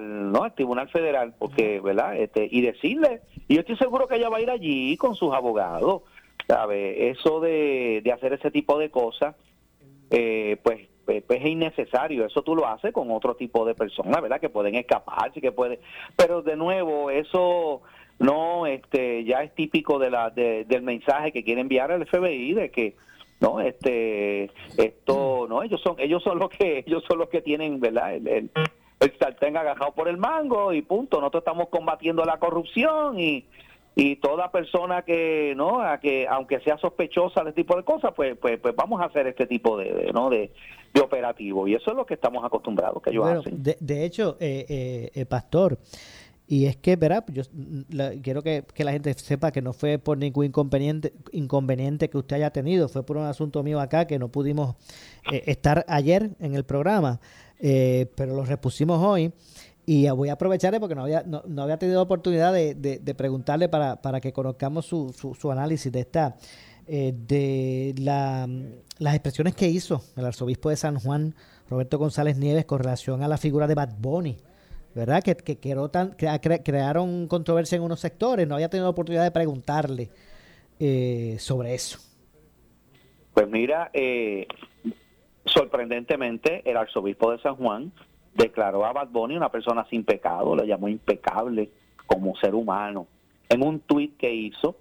no 0.00 0.44
al 0.44 0.54
Tribunal 0.54 0.88
Federal 0.88 1.34
porque 1.38 1.80
verdad 1.80 2.16
este 2.16 2.48
y 2.50 2.60
decirle 2.60 3.22
y 3.48 3.54
yo 3.54 3.60
estoy 3.60 3.76
seguro 3.76 4.06
que 4.06 4.16
ella 4.16 4.28
va 4.28 4.38
a 4.38 4.40
ir 4.40 4.50
allí 4.50 4.96
con 4.96 5.16
sus 5.16 5.34
abogados 5.34 6.02
sabe 6.46 7.10
eso 7.10 7.40
de, 7.40 8.00
de 8.04 8.12
hacer 8.12 8.32
ese 8.32 8.50
tipo 8.50 8.78
de 8.78 8.90
cosas 8.90 9.34
eh, 10.10 10.56
pues, 10.62 10.88
pues, 11.04 11.24
pues 11.26 11.40
es 11.40 11.46
innecesario 11.46 12.24
eso 12.24 12.42
tú 12.42 12.54
lo 12.54 12.66
haces 12.66 12.92
con 12.92 13.10
otro 13.10 13.34
tipo 13.34 13.64
de 13.64 13.74
personas 13.74 14.22
verdad 14.22 14.40
que 14.40 14.48
pueden 14.48 14.76
escaparse 14.76 15.40
que 15.40 15.52
puede 15.52 15.80
pero 16.16 16.42
de 16.42 16.56
nuevo 16.56 17.10
eso 17.10 17.82
no 18.20 18.66
este 18.66 19.24
ya 19.24 19.42
es 19.42 19.52
típico 19.54 19.98
de 19.98 20.10
la 20.10 20.30
del 20.30 20.82
mensaje 20.82 21.32
que 21.32 21.42
quiere 21.42 21.60
enviar 21.60 21.90
al 21.90 22.06
FBI 22.06 22.54
de 22.54 22.70
que 22.70 22.94
no 23.40 23.60
este 23.60 24.44
esto 24.78 25.46
no 25.48 25.64
ellos 25.64 25.80
son 25.80 25.96
ellos 25.98 26.22
son 26.22 26.38
los 26.38 26.50
que 26.50 26.78
ellos 26.86 27.02
son 27.08 27.18
los 27.18 27.28
que 27.28 27.42
tienen 27.42 27.80
verdad 27.80 28.14
el 28.14 28.28
el 28.28 28.50
sartén 29.18 29.56
agajado 29.56 29.92
por 29.92 30.08
el 30.08 30.16
mango 30.16 30.72
y 30.72 30.82
punto. 30.82 31.18
Nosotros 31.18 31.42
estamos 31.42 31.68
combatiendo 31.68 32.24
la 32.24 32.38
corrupción 32.38 33.18
y, 33.18 33.46
y 33.94 34.16
toda 34.16 34.50
persona 34.50 35.02
que, 35.02 35.54
¿no? 35.56 35.80
A 35.80 35.98
que 35.98 36.26
aunque 36.28 36.60
sea 36.60 36.78
sospechosa 36.78 37.42
de 37.42 37.50
este 37.50 37.62
tipo 37.62 37.76
de 37.76 37.84
cosas, 37.84 38.12
pues, 38.14 38.36
pues, 38.38 38.58
pues 38.60 38.74
vamos 38.74 39.00
a 39.00 39.06
hacer 39.06 39.26
este 39.26 39.46
tipo 39.46 39.76
de, 39.76 40.10
¿no? 40.12 40.30
De, 40.30 40.52
de, 40.94 41.00
operativo. 41.00 41.66
Y 41.68 41.74
eso 41.74 41.90
es 41.90 41.96
lo 41.96 42.06
que 42.06 42.14
estamos 42.14 42.44
acostumbrados 42.44 43.02
que 43.02 43.10
ellos 43.10 43.26
hacen. 43.26 43.62
De, 43.62 44.04
hecho, 44.04 44.36
eh, 44.40 44.66
eh, 44.68 45.10
eh, 45.14 45.26
Pastor, 45.26 45.78
y 46.52 46.66
es 46.66 46.76
que, 46.76 46.96
verá, 46.96 47.24
yo 47.28 47.44
quiero 48.22 48.42
que, 48.42 48.64
que, 48.74 48.84
la 48.84 48.92
gente 48.92 49.14
sepa 49.14 49.52
que 49.52 49.62
no 49.62 49.72
fue 49.72 49.98
por 49.98 50.18
ningún 50.18 50.44
inconveniente, 50.44 51.14
inconveniente 51.30 52.10
que 52.10 52.18
usted 52.18 52.36
haya 52.36 52.50
tenido, 52.50 52.90
fue 52.90 53.06
por 53.06 53.16
un 53.16 53.24
asunto 53.24 53.62
mío 53.62 53.80
acá 53.80 54.06
que 54.06 54.18
no 54.18 54.28
pudimos 54.28 54.76
eh, 55.32 55.44
estar 55.46 55.84
ayer 55.88 56.32
en 56.40 56.54
el 56.54 56.64
programa. 56.64 57.20
Eh, 57.64 58.10
pero 58.16 58.34
lo 58.34 58.44
repusimos 58.44 59.00
hoy. 59.02 59.32
Y 59.86 60.08
voy 60.10 60.28
a 60.28 60.34
aprovecharle 60.34 60.78
porque 60.78 60.94
no 60.94 61.02
había, 61.02 61.22
no, 61.22 61.62
había 61.62 61.76
tenido 61.76 62.02
oportunidad 62.02 62.52
de, 62.52 63.14
preguntarle 63.16 63.68
para, 63.68 64.00
para, 64.00 64.20
que 64.20 64.32
conozcamos 64.32 64.86
su, 64.86 65.12
su, 65.12 65.50
análisis 65.50 65.90
de 65.90 66.00
esta, 66.00 66.36
eh, 66.86 67.12
de 67.26 67.94
la, 67.98 68.48
las 68.98 69.14
expresiones 69.14 69.56
que 69.56 69.68
hizo 69.68 70.02
el 70.16 70.24
arzobispo 70.24 70.70
de 70.70 70.76
San 70.76 71.00
Juan, 71.00 71.34
Roberto 71.68 71.98
González 71.98 72.36
Nieves, 72.36 72.64
con 72.64 72.78
relación 72.78 73.22
a 73.22 73.28
la 73.28 73.38
figura 73.38 73.66
de 73.66 73.74
Bad 73.74 73.94
Bunny. 73.98 74.36
¿Verdad? 74.94 75.22
Que, 75.22 75.34
que, 75.34 75.88
tan, 75.90 76.10
crearon 76.10 77.26
controversia 77.26 77.76
en 77.76 77.82
unos 77.82 77.98
sectores. 77.98 78.46
No 78.46 78.56
había 78.56 78.68
tenido 78.68 78.90
oportunidad 78.90 79.24
de 79.24 79.30
preguntarle 79.30 80.10
eh, 80.78 81.36
sobre 81.38 81.74
eso. 81.74 81.98
Pues 83.32 83.48
mira, 83.48 83.90
eh, 83.94 84.46
sorprendentemente, 85.44 86.62
el 86.70 86.76
arzobispo 86.76 87.30
de 87.32 87.38
San 87.38 87.56
Juan 87.56 87.92
declaró 88.34 88.84
a 88.84 88.92
Bad 88.92 89.08
Bunny 89.08 89.36
una 89.36 89.50
persona 89.50 89.86
sin 89.90 90.04
pecado, 90.04 90.56
lo 90.56 90.64
llamó 90.64 90.88
impecable 90.88 91.70
como 92.06 92.36
ser 92.36 92.54
humano. 92.54 93.06
En 93.48 93.62
un 93.62 93.80
tuit 93.80 94.16
que 94.16 94.32
hizo, 94.32 94.76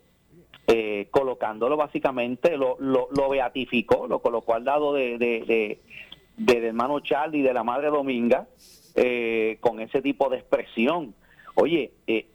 eh, 0.68 1.08
colocándolo 1.12 1.76
básicamente, 1.76 2.56
lo, 2.58 2.78
lo, 2.80 3.30
beatificó, 3.30 4.08
lo 4.08 4.20
colocó 4.20 4.54
al 4.54 4.64
lado 4.64 4.94
de, 4.94 5.18
de, 5.18 5.80
del 6.38 6.64
hermano 6.64 7.00
Charlie 7.02 7.40
y 7.40 7.44
de 7.44 7.54
la 7.54 7.64
madre 7.64 7.88
Dominga, 7.88 8.48
eh, 8.96 9.58
con 9.60 9.80
ese 9.80 10.02
tipo 10.02 10.30
de 10.30 10.38
expresión. 10.38 11.14
Oye, 11.56 11.92
eh, 12.08 12.28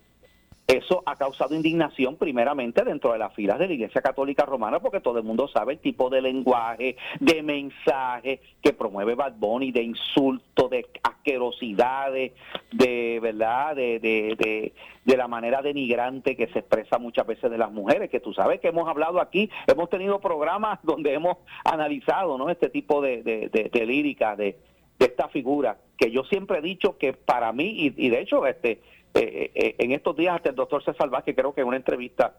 Eso 0.66 1.04
ha 1.06 1.14
causado 1.14 1.54
indignación 1.54 2.16
primeramente 2.16 2.82
dentro 2.82 3.12
de 3.12 3.18
las 3.18 3.32
filas 3.34 3.58
de 3.60 3.68
la 3.68 3.74
Iglesia 3.74 4.02
Católica 4.02 4.44
Romana 4.44 4.80
porque 4.80 5.00
todo 5.00 5.18
el 5.18 5.24
mundo 5.24 5.46
sabe 5.46 5.74
el 5.74 5.78
tipo 5.78 6.10
de 6.10 6.20
lenguaje, 6.20 6.96
de 7.20 7.42
mensaje 7.44 8.40
que 8.60 8.72
promueve 8.72 9.14
Bad 9.14 9.34
Bunny, 9.36 9.70
de 9.70 9.82
insulto, 9.82 10.68
de 10.68 10.84
asquerosidades, 11.04 12.32
de 12.72 13.20
verdad, 13.22 13.76
de, 13.76 14.00
de, 14.00 14.72
de, 15.04 15.16
la 15.16 15.28
manera 15.28 15.62
denigrante 15.62 16.36
que 16.36 16.48
se 16.48 16.58
expresa 16.58 16.98
muchas 16.98 17.26
veces 17.28 17.48
de 17.48 17.58
las 17.58 17.70
mujeres, 17.70 18.10
que 18.10 18.20
tú 18.20 18.34
sabes 18.34 18.60
que 18.60 18.68
hemos 18.68 18.88
hablado 18.88 19.20
aquí, 19.20 19.48
hemos 19.68 19.88
tenido 19.88 20.18
programas 20.20 20.80
donde 20.82 21.14
hemos 21.14 21.38
analizado 21.64 22.36
¿no? 22.38 22.50
este 22.50 22.70
tipo 22.70 23.00
de, 23.00 23.22
de, 23.22 23.86
lírica, 23.86 24.34
de, 24.34 24.56
esta 24.98 25.28
figura, 25.28 25.78
que 25.96 26.10
yo 26.10 26.24
siempre 26.24 26.58
he 26.58 26.62
dicho 26.62 26.98
que 26.98 27.12
para 27.12 27.52
mí, 27.52 27.68
y, 27.68 27.94
y 27.96 28.08
de 28.08 28.20
hecho, 28.20 28.46
este 28.46 28.80
eh, 29.14 29.50
eh, 29.54 29.74
en 29.78 29.92
estos 29.92 30.16
días 30.16 30.36
hasta 30.36 30.50
el 30.50 30.54
doctor 30.54 30.84
César 30.84 31.08
Vázquez 31.08 31.34
creo 31.34 31.54
que 31.54 31.62
en 31.62 31.68
una 31.68 31.76
entrevista 31.76 32.36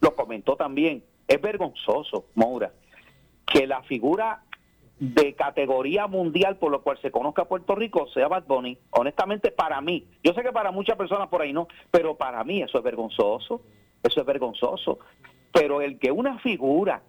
lo 0.00 0.14
comentó 0.14 0.56
también, 0.56 1.02
es 1.26 1.40
vergonzoso, 1.40 2.26
Moura, 2.34 2.72
que 3.46 3.66
la 3.66 3.82
figura 3.82 4.42
de 4.98 5.34
categoría 5.34 6.06
mundial 6.06 6.56
por 6.56 6.70
lo 6.70 6.82
cual 6.82 6.98
se 7.02 7.10
conozca 7.10 7.46
Puerto 7.46 7.74
Rico 7.74 8.06
sea 8.08 8.28
Bad 8.28 8.44
Bunny. 8.46 8.78
Honestamente, 8.90 9.50
para 9.50 9.80
mí, 9.80 10.06
yo 10.22 10.32
sé 10.34 10.42
que 10.42 10.52
para 10.52 10.70
muchas 10.70 10.96
personas 10.96 11.28
por 11.28 11.42
ahí 11.42 11.52
no, 11.52 11.68
pero 11.90 12.16
para 12.16 12.44
mí 12.44 12.62
eso 12.62 12.78
es 12.78 12.84
vergonzoso, 12.84 13.62
eso 14.02 14.20
es 14.20 14.26
vergonzoso. 14.26 14.98
Pero 15.52 15.80
el 15.80 15.98
que 15.98 16.10
una 16.10 16.38
figura 16.38 17.02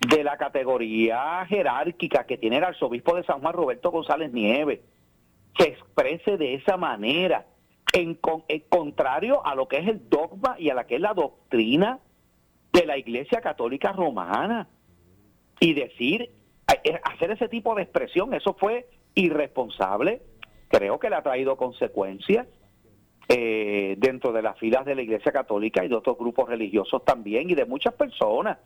de 0.00 0.24
la 0.24 0.36
categoría 0.36 1.44
jerárquica 1.46 2.24
que 2.24 2.38
tiene 2.38 2.58
el 2.58 2.64
arzobispo 2.64 3.14
de 3.14 3.24
San 3.24 3.40
Juan, 3.40 3.54
Roberto 3.54 3.90
González 3.90 4.32
Nieves, 4.32 4.80
se 5.56 5.68
exprese 5.68 6.36
de 6.38 6.54
esa 6.54 6.76
manera, 6.76 7.46
en, 7.92 8.18
contrario 8.68 9.44
a 9.44 9.54
lo 9.54 9.68
que 9.68 9.78
es 9.78 9.88
el 9.88 10.08
dogma 10.08 10.56
y 10.58 10.70
a 10.70 10.74
la 10.74 10.86
que 10.86 10.96
es 10.96 11.00
la 11.00 11.14
doctrina 11.14 12.00
de 12.72 12.86
la 12.86 12.96
Iglesia 12.96 13.40
Católica 13.40 13.92
Romana. 13.92 14.68
Y 15.60 15.74
decir, 15.74 16.30
eh, 16.84 17.00
hacer 17.04 17.30
ese 17.30 17.48
tipo 17.48 17.74
de 17.74 17.82
expresión, 17.82 18.34
eso 18.34 18.54
fue 18.54 18.88
irresponsable, 19.14 20.22
creo 20.68 20.98
que 20.98 21.10
le 21.10 21.16
ha 21.16 21.22
traído 21.22 21.56
consecuencias 21.56 22.46
eh, 23.28 23.94
dentro 23.98 24.32
de 24.32 24.42
las 24.42 24.58
filas 24.58 24.84
de 24.84 24.94
la 24.94 25.02
Iglesia 25.02 25.30
Católica 25.30 25.84
y 25.84 25.88
de 25.88 25.94
otros 25.94 26.18
grupos 26.18 26.48
religiosos 26.48 27.04
también 27.04 27.50
y 27.50 27.54
de 27.54 27.66
muchas 27.66 27.94
personas. 27.94 28.58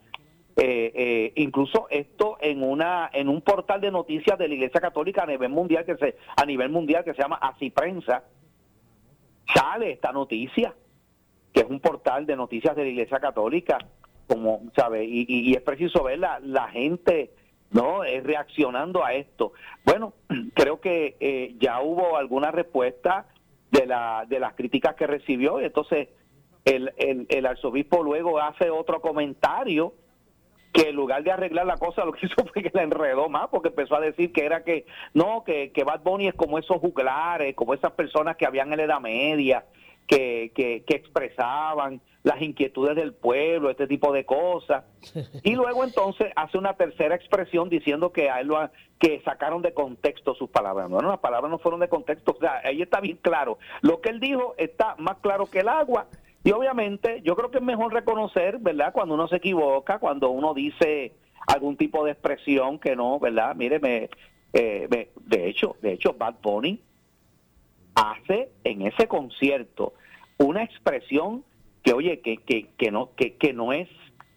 Eh, 0.59 1.33
incluso 1.35 1.85
esto 1.91 2.37
en 2.41 2.63
una 2.63 3.11
en 3.13 3.29
un 3.29 3.41
portal 3.41 3.79
de 3.79 3.91
noticias 3.91 4.39
de 4.39 4.47
la 4.47 4.55
Iglesia 4.55 4.81
Católica 4.81 5.21
a 5.21 5.27
nivel 5.27 5.49
mundial 5.49 5.85
que 5.85 5.95
se 5.97 6.15
a 6.35 6.45
nivel 6.47 6.69
mundial 6.71 7.03
que 7.03 7.13
se 7.13 7.21
llama 7.21 7.35
Así 7.35 7.69
Prensa 7.69 8.23
sale 9.53 9.91
esta 9.91 10.11
noticia, 10.11 10.73
que 11.53 11.61
es 11.61 11.69
un 11.69 11.79
portal 11.79 12.25
de 12.25 12.35
noticias 12.35 12.75
de 12.75 12.83
la 12.83 12.89
Iglesia 12.89 13.19
Católica, 13.19 13.77
como, 14.27 14.63
¿sabe? 14.75 15.05
Y, 15.05 15.53
es 15.53 15.61
preciso 15.61 16.03
ver 16.03 16.19
la, 16.19 16.39
la 16.39 16.67
gente, 16.69 17.31
¿no? 17.71 18.03
Es 18.03 18.23
reaccionando 18.23 19.03
a 19.03 19.13
esto. 19.13 19.53
Bueno, 19.85 20.13
creo 20.53 20.81
que 20.81 21.15
eh, 21.19 21.55
ya 21.59 21.81
hubo 21.81 22.17
alguna 22.17 22.51
respuesta 22.51 23.27
de, 23.71 23.85
la, 23.85 24.25
de 24.27 24.39
las 24.39 24.53
críticas 24.53 24.95
que 24.95 25.07
recibió, 25.07 25.61
y 25.61 25.65
entonces 25.65 26.09
el, 26.65 26.91
el, 26.97 27.25
el 27.29 27.45
arzobispo 27.45 28.03
luego 28.03 28.39
hace 28.39 28.69
otro 28.69 29.01
comentario 29.01 29.93
que 30.71 30.89
en 30.89 30.95
lugar 30.95 31.23
de 31.23 31.31
arreglar 31.31 31.65
la 31.65 31.77
cosa 31.77 32.05
lo 32.05 32.11
que 32.13 32.25
hizo 32.27 32.45
fue 32.45 32.63
que 32.63 32.71
la 32.73 32.83
enredó 32.83 33.29
más 33.29 33.47
porque 33.49 33.69
empezó 33.69 33.95
a 33.95 34.01
decir 34.01 34.31
que 34.31 34.45
era 34.45 34.63
que 34.63 34.85
no, 35.13 35.43
que, 35.43 35.71
que 35.71 35.83
Bad 35.83 36.01
Bunny 36.03 36.27
es 36.27 36.35
como 36.35 36.59
esos 36.59 36.77
juglares, 36.77 37.55
como 37.55 37.73
esas 37.73 37.91
personas 37.91 38.37
que 38.37 38.45
habían 38.45 38.71
en 38.71 38.77
la 38.77 38.83
Edad 38.83 38.99
Media, 39.01 39.65
que, 40.07 40.51
que, 40.55 40.95
expresaban 40.95 42.01
las 42.23 42.41
inquietudes 42.41 42.95
del 42.95 43.13
pueblo, 43.13 43.69
este 43.69 43.87
tipo 43.87 44.11
de 44.13 44.25
cosas. 44.25 44.85
Y 45.43 45.55
luego 45.55 45.83
entonces 45.83 46.31
hace 46.35 46.57
una 46.57 46.73
tercera 46.73 47.15
expresión 47.15 47.69
diciendo 47.69 48.11
que 48.11 48.29
a 48.29 48.39
él 48.39 48.47
lo 48.47 48.69
que 48.99 49.21
sacaron 49.21 49.61
de 49.61 49.73
contexto 49.73 50.33
sus 50.33 50.49
palabras. 50.49 50.89
No, 50.89 51.01
las 51.01 51.19
palabras 51.19 51.51
no 51.51 51.59
fueron 51.59 51.81
de 51.81 51.89
contexto, 51.89 52.33
o 52.35 52.39
sea, 52.39 52.61
ahí 52.63 52.81
está 52.81 53.01
bien 53.01 53.17
claro. 53.21 53.59
Lo 53.81 54.01
que 54.01 54.09
él 54.09 54.19
dijo 54.19 54.55
está 54.57 54.95
más 54.97 55.17
claro 55.17 55.45
que 55.45 55.59
el 55.59 55.67
agua 55.67 56.07
y 56.47 56.51
obviamente 56.53 57.21
yo 57.25 57.35
creo 57.35 57.51
que 57.51 57.57
es 57.57 57.63
mejor 57.63 57.91
reconocer, 57.91 58.59
¿verdad? 58.59 58.93
Cuando 58.93 59.15
uno 59.15 59.27
se 59.27 59.35
equivoca, 59.35 59.99
cuando 59.99 60.29
uno 60.29 60.53
dice 60.53 61.11
algún 61.45 61.75
tipo 61.75 62.05
de 62.05 62.11
expresión 62.11 62.79
que 62.79 62.95
no, 62.95 63.19
¿verdad? 63.19 63.53
Mire, 63.53 63.79
me, 63.79 64.09
eh, 64.53 65.09
de 65.25 65.49
hecho, 65.49 65.75
de 65.81 65.91
hecho, 65.91 66.13
Bad 66.13 66.35
Bunny 66.41 66.79
hace 67.95 68.49
en 68.63 68.83
ese 68.83 69.09
concierto 69.09 69.95
una 70.37 70.63
expresión 70.63 71.43
que, 71.83 71.91
oye, 71.91 72.21
que, 72.21 72.37
que, 72.37 72.69
que 72.77 72.91
no, 72.91 73.13
que, 73.17 73.35
que 73.35 73.51
no 73.51 73.73
es, 73.73 73.89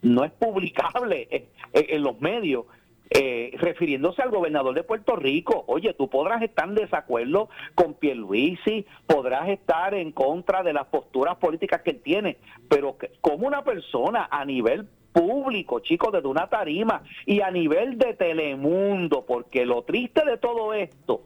no 0.03 0.25
es 0.25 0.33
publicable 0.33 1.29
en 1.73 2.03
los 2.03 2.21
medios 2.21 2.67
eh, 3.11 3.51
refiriéndose 3.59 4.23
al 4.23 4.31
gobernador 4.31 4.73
de 4.75 4.85
Puerto 4.85 5.17
Rico, 5.17 5.65
oye, 5.67 5.93
tú 5.95 6.09
podrás 6.09 6.43
estar 6.43 6.69
en 6.69 6.77
desacuerdo 6.77 7.49
con 7.75 7.95
Pierluisi, 7.95 8.87
podrás 9.07 9.49
estar 9.49 9.95
en 9.95 10.13
contra 10.13 10.63
de 10.63 10.73
las 10.73 10.87
posturas 10.87 11.37
políticas 11.37 11.83
que 11.83 11.91
él 11.91 12.01
tiene, 12.03 12.37
pero 12.69 12.97
como 13.21 13.49
una 13.49 13.65
persona 13.65 14.29
a 14.31 14.45
nivel 14.45 14.87
público, 15.13 15.81
chicos, 15.81 16.13
desde 16.13 16.29
una 16.29 16.47
tarima 16.47 17.03
y 17.27 17.41
a 17.41 17.51
nivel 17.51 17.99
de 17.99 18.15
Telemundo, 18.15 19.25
porque 19.27 19.67
lo 19.67 19.83
triste 19.83 20.25
de 20.25 20.37
todo 20.37 20.73
esto 20.73 21.23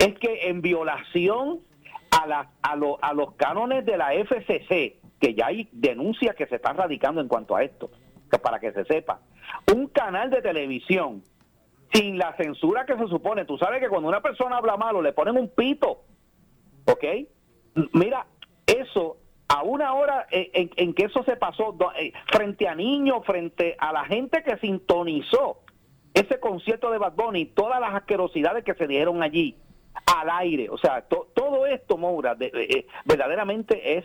es 0.00 0.18
que 0.18 0.48
en 0.48 0.60
violación 0.62 1.60
a, 2.10 2.48
a, 2.60 2.72
a 3.02 3.14
los 3.14 3.32
cánones 3.34 3.86
de 3.86 3.96
la 3.96 4.14
FCC, 4.14 4.96
que 5.20 5.34
ya 5.34 5.46
hay 5.46 5.68
denuncias 5.70 6.34
que 6.34 6.46
se 6.46 6.56
están 6.56 6.76
radicando 6.76 7.20
en 7.20 7.28
cuanto 7.28 7.54
a 7.54 7.62
esto, 7.62 7.90
para 8.38 8.60
que 8.60 8.72
se 8.72 8.84
sepa, 8.84 9.20
un 9.74 9.88
canal 9.88 10.30
de 10.30 10.42
televisión 10.42 11.22
sin 11.92 12.18
la 12.18 12.36
censura 12.36 12.86
que 12.86 12.96
se 12.96 13.08
supone. 13.08 13.44
Tú 13.44 13.58
sabes 13.58 13.80
que 13.80 13.88
cuando 13.88 14.08
una 14.08 14.20
persona 14.20 14.56
habla 14.56 14.76
malo 14.76 15.02
le 15.02 15.12
ponen 15.12 15.36
un 15.36 15.48
pito, 15.48 16.04
¿ok? 16.84 17.04
Mira, 17.92 18.26
eso 18.66 19.16
a 19.48 19.64
una 19.64 19.94
hora 19.94 20.26
en, 20.30 20.94
que 20.94 21.06
eso 21.06 21.24
se 21.24 21.36
pasó 21.36 21.76
eh, 21.98 22.12
frente 22.30 22.68
a 22.68 22.74
niños, 22.76 23.26
frente 23.26 23.74
a 23.78 23.92
la 23.92 24.04
gente 24.04 24.44
que 24.44 24.56
sintonizó 24.58 25.62
ese 26.14 26.38
concierto 26.38 26.90
de 26.90 26.98
Bad 26.98 27.14
Bunny, 27.14 27.46
todas 27.46 27.80
las 27.80 27.94
asquerosidades 27.94 28.64
que 28.64 28.74
se 28.74 28.86
dieron 28.86 29.22
allí 29.24 29.56
al 30.06 30.30
aire, 30.30 30.70
o 30.70 30.78
sea, 30.78 31.02
todo 31.02 31.66
esto, 31.66 31.96
Moura, 31.96 32.36
eh, 32.38 32.86
verdaderamente 33.04 33.98
es 33.98 34.04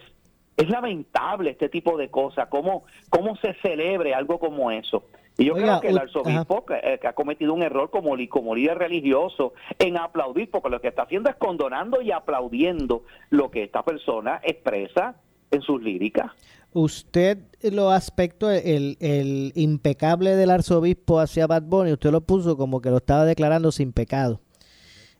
es 0.58 0.70
lamentable 0.70 1.52
este 1.52 1.70
tipo 1.70 1.98
de 1.98 2.10
cosas, 2.10 2.48
cómo, 2.50 2.86
cómo 3.10 3.36
se 3.38 3.54
celebre 3.62 4.14
algo 4.14 4.40
como 4.40 4.72
eso. 4.72 5.04
Y 5.38 5.46
yo 5.46 5.54
creo 5.54 5.82
que 5.82 5.90
el 5.90 5.98
arzobispo 5.98 6.66
eh, 6.70 6.98
que, 7.02 7.08
ha 7.08 7.14
cometido 7.14 7.54
un 7.54 7.62
error 7.62 7.90
como, 7.90 8.16
como 8.30 8.56
líder 8.56 8.78
religioso 8.78 9.54
en 9.80 9.98
aplaudir, 9.98 10.50
porque 10.50 10.70
lo 10.70 10.80
que 10.80 10.88
está 10.88 11.04
haciendo 11.04 11.30
es 11.30 11.36
condonando 11.36 12.02
y 12.02 12.12
aplaudiendo 12.12 13.04
lo 13.30 13.52
que 13.52 13.64
esta 13.64 13.84
persona 13.84 14.40
expresa 14.44 15.16
en 15.52 15.62
sus 15.62 15.82
líricas. 15.82 16.32
Usted 16.72 17.40
lo 17.72 17.92
aspecto, 17.92 18.50
el, 18.50 18.98
el 19.00 19.52
impecable 19.56 20.36
del 20.36 20.52
arzobispo 20.52 21.20
hacia 21.20 21.48
Bad 21.48 21.64
Bunny, 21.64 21.94
usted 21.94 22.12
lo 22.12 22.22
puso 22.22 22.58
como 22.58 22.82
que 22.82 22.90
lo 22.90 22.98
estaba 22.98 23.26
declarando 23.26 23.72
sin 23.72 23.92
pecado. 23.92 24.42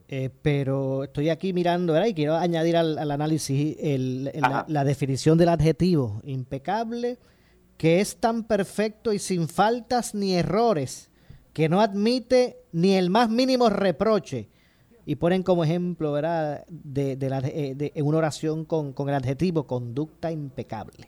Eh, 0.08 0.30
pero 0.44 1.04
estoy 1.04 1.30
aquí 1.30 1.52
mirando 1.52 1.94
¿verdad? 1.94 2.08
y 2.08 2.14
quiero 2.14 2.36
añadir 2.36 2.78
al, 2.78 3.10
análisis 3.10 3.76
la, 4.68 4.84
definición 4.84 5.36
del 5.38 5.50
adjetivo 5.50 6.22
impecable, 6.24 7.18
que 7.78 8.02
es 8.02 8.18
tan 8.18 8.44
perfecto 8.44 9.14
y 9.14 9.20
sin 9.20 9.48
faltas 9.48 10.14
ni 10.14 10.36
errores, 10.36 11.12
que 11.54 11.70
no 11.70 11.82
admite 11.82 12.58
ni 12.72 12.96
el 12.96 13.10
más 13.10 13.30
mínimo 13.30 13.70
reproche. 13.70 14.48
Y 15.08 15.16
ponen 15.16 15.42
como 15.42 15.64
ejemplo 15.64 16.12
¿verdad? 16.12 16.66
De, 16.68 17.16
de, 17.16 17.28
eh, 17.28 17.92
en 17.96 18.06
una 18.06 18.20
oración 18.20 18.64
con, 18.66 18.94
con, 18.94 19.10
el 19.10 19.16
adjetivo 19.16 19.66
conducta 19.66 20.32
impecable. 20.32 21.08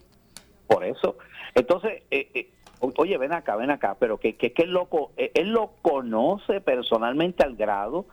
Por 0.67 0.83
eso. 0.83 1.17
Entonces, 1.53 2.03
eh, 2.09 2.49
oye, 2.97 3.17
ven 3.17 3.33
acá, 3.33 3.55
ven 3.55 3.69
acá, 3.69 3.95
pero 3.99 4.17
que, 4.17 4.35
que, 4.35 4.53
que 4.53 4.63
él, 4.63 4.71
lo, 4.71 4.87
él 5.17 5.49
lo 5.49 5.73
conoce 5.81 6.61
personalmente 6.61 7.43
al 7.43 7.55
grado 7.55 8.05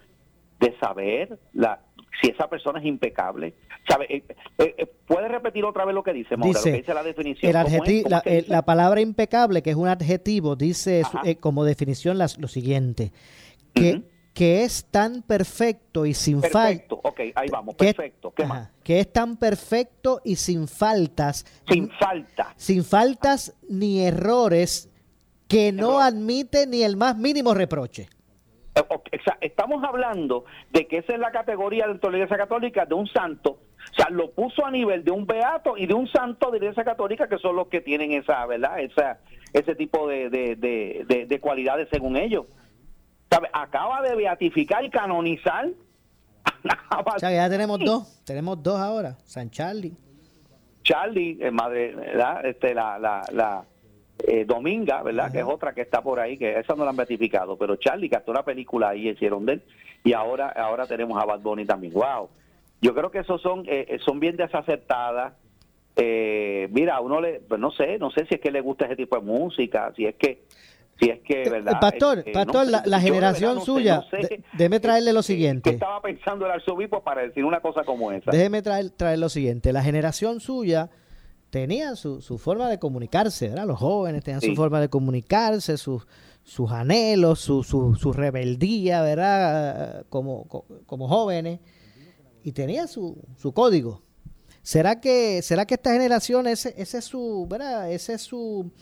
de 0.61 0.77
saber 0.79 1.39
la, 1.53 1.81
si 2.21 2.31
esa 2.31 2.49
persona 2.49 2.81
es 2.81 2.87
impecable. 2.87 3.55
¿Sabe? 3.89 4.07
Eh, 4.09 4.25
eh, 4.59 4.75
eh, 4.79 4.87
¿Puede 5.07 5.29
repetir 5.29 5.65
otra 5.65 5.85
vez 5.85 5.95
lo 5.95 6.03
que 6.03 6.13
dice, 6.13 6.37
dice, 6.39 6.95
la 6.95 7.03
definición? 7.03 7.53
la, 8.49 8.63
palabra 8.63 9.01
impecable, 9.01 9.63
que 9.63 9.71
es 9.71 9.77
un 9.77 9.89
adjetivo, 9.89 10.57
dice 10.57 11.03
como 11.41 11.65
definición 11.65 12.17
lo 12.19 12.49
siguiente, 12.49 13.13
que, 13.75 14.03
que 14.33 14.65
es 14.65 14.87
tan 14.91 15.21
perfecto 15.23 16.07
y 16.07 16.15
sin 16.15 16.41
faltas. 16.43 16.87
ok, 16.89 17.21
ahí 17.35 17.49
vamos, 17.51 17.75
perfecto. 17.75 18.33
¿Qué 18.35 18.47
más? 18.47 18.71
Que 18.83 19.01
es 19.01 19.13
tan 19.13 19.37
perfecto 19.37 20.23
y 20.25 20.37
sin 20.37 20.67
faltas. 20.67 21.45
Sin 21.69 21.91
faltas. 21.91 22.49
Sin 22.57 22.85
faltas 22.85 23.55
ni 23.69 24.01
errores 24.01 24.91
que 25.47 25.73
no 25.73 26.01
admite 26.01 26.67
ni 26.67 26.83
el 26.83 26.97
más 26.97 27.19
mínimo 27.19 27.53
reproche. 27.53 28.09
Estamos 29.41 29.85
hablando 29.85 30.45
de 30.71 30.87
que 30.89 30.99
esa 30.99 31.15
es 31.15 31.21
la 31.21 31.31
categoría 31.31 31.87
dentro 31.87 32.11
de 32.11 32.19
la 32.19 32.25
Iglesia 32.25 32.45
Católica 32.45 32.85
de 32.85 32.95
un 32.95 33.07
santo 33.07 33.51
O 33.51 33.95
sea, 33.97 34.11
lo 34.11 34.33
puso 34.33 34.67
a 34.67 34.71
nivel 34.71 35.05
de 35.05 35.13
un 35.13 35.27
beato 35.27 35.77
y 35.77 35.87
de 35.87 35.95
un 35.95 36.09
santo 36.09 36.51
de 36.51 36.59
la 36.59 36.65
Iglesia 36.67 36.85
Católica, 36.85 37.29
que 37.29 37.39
son 37.39 37.55
los 37.55 37.69
que 37.69 37.81
tienen 37.81 38.13
esa, 38.13 38.45
¿verdad? 38.47 38.81
Esa, 38.81 39.21
ese 39.53 39.77
tipo 39.77 40.09
de, 40.09 40.29
de, 40.29 41.41
cualidades 41.41 41.89
según 41.91 42.17
ellos. 42.17 42.47
¿Sabe? 43.31 43.49
Acaba 43.53 44.03
de 44.03 44.17
beatificar 44.17 44.85
y 44.85 44.91
canonizar. 44.91 45.69
o 47.07 47.19
sea, 47.19 47.33
ya 47.33 47.49
tenemos 47.49 47.79
dos, 47.79 48.23
tenemos 48.25 48.61
dos 48.63 48.81
ahora, 48.81 49.17
San 49.25 49.51
Charlie. 49.51 49.97
Charlie, 50.83 51.39
eh, 51.41 51.51
madre, 51.51 51.95
¿verdad? 51.95 52.45
Este, 52.45 52.75
la, 52.75 52.99
la, 52.99 53.23
la 53.33 53.65
eh, 54.19 54.45
Dominga, 54.45 55.03
¿verdad? 55.03 55.33
Que 55.33 55.41
es 55.41 55.45
otra 55.45 55.75
que 55.75 55.81
está 55.83 56.03
por 56.03 56.21
ahí, 56.21 56.39
que 56.39 56.59
esa 56.59 56.75
no 56.75 56.85
la 56.85 56.91
han 56.91 56.97
beatificado, 56.97 57.57
pero 57.57 57.77
Charlie, 57.77 58.11
hasta 58.15 58.31
una 58.31 58.45
película 58.45 58.91
ahí 58.91 59.09
hicieron 59.09 59.45
de 59.45 59.55
él, 59.55 59.63
y 60.05 60.13
ahora, 60.13 60.49
ahora 60.49 60.87
tenemos 60.87 61.21
a 61.21 61.27
Bad 61.27 61.41
Bunny 61.41 61.65
también. 61.65 61.93
¡Wow! 61.93 62.29
Yo 62.81 62.95
creo 62.95 63.11
que 63.11 63.19
esos 63.19 63.41
son, 63.41 63.65
eh, 63.67 63.99
son 64.05 64.21
bien 64.21 64.37
desacertadas. 64.37 65.35
Eh, 65.97 66.69
mira, 66.71 67.01
uno 67.01 67.21
le, 67.21 67.41
pues 67.41 67.61
no 67.61 67.71
sé, 67.71 67.99
no 67.99 68.11
sé 68.11 68.27
si 68.27 68.35
es 68.35 68.41
que 68.41 68.51
le 68.51 68.61
gusta 68.61 68.87
ese 68.87 68.97
tipo 68.97 69.17
de 69.17 69.23
música, 69.23 69.93
si 69.97 70.07
es 70.07 70.17
que, 70.17 70.43
si 71.01 71.09
es 71.09 71.21
que, 71.21 71.49
¿verdad? 71.49 71.81
Pastor, 71.81 72.19
este, 72.19 72.33
pastor, 72.33 72.67
la, 72.67 73.01
generación 73.01 73.61
suya, 73.63 74.05
déjeme 74.53 74.81
traerle 74.81 75.13
lo 75.13 75.23
siguiente. 75.23 75.71
estaba 75.71 76.01
pensando 76.03 76.47
el 76.47 76.53
arzobispo 76.53 77.03
para 77.03 77.23
decir 77.23 77.45
una 77.45 77.61
cosa 77.61 77.85
como 77.85 78.13
esa? 78.13 78.31
Déjeme 78.31 78.63
traer, 78.63 78.91
traer 78.91 79.19
lo 79.19 79.29
siguiente. 79.29 79.73
La 79.73 79.83
generación 79.83 80.41
suya 80.41 80.91
tenía 81.55 81.95
su, 81.95 82.21
su 82.21 82.37
forma 82.37 82.69
de 82.69 82.81
comunicarse, 82.81 83.49
¿verdad? 83.49 83.65
Los 83.65 83.79
jóvenes 83.79 84.25
tenían 84.25 84.41
su 84.41 84.57
forma 84.57 84.81
de 84.81 84.89
comunicarse, 84.89 85.79
sus, 85.79 86.05
sus 86.43 86.73
anhelos, 86.73 87.39
su, 87.39 87.63
su, 87.63 87.95
su 87.95 88.13
rebeldía, 88.13 89.03
¿verdad? 89.03 90.05
Como, 90.09 90.49
como 90.85 91.07
jóvenes. 91.07 91.61
Y 92.43 92.51
tenían 92.51 92.89
su, 92.89 93.23
su 93.37 93.53
código. 93.53 94.03
¿Será 94.63 95.01
que, 95.01 95.43
será 95.43 95.65
que 95.65 95.75
esta 95.75 95.93
generación, 95.93 96.49
ese, 96.49 96.75
ese 96.77 96.99
es 96.99 97.05
su, 97.05 97.47
¿verdad? 97.49 97.89
Ese 97.93 98.15
es 98.15 98.23
su, 98.23 98.73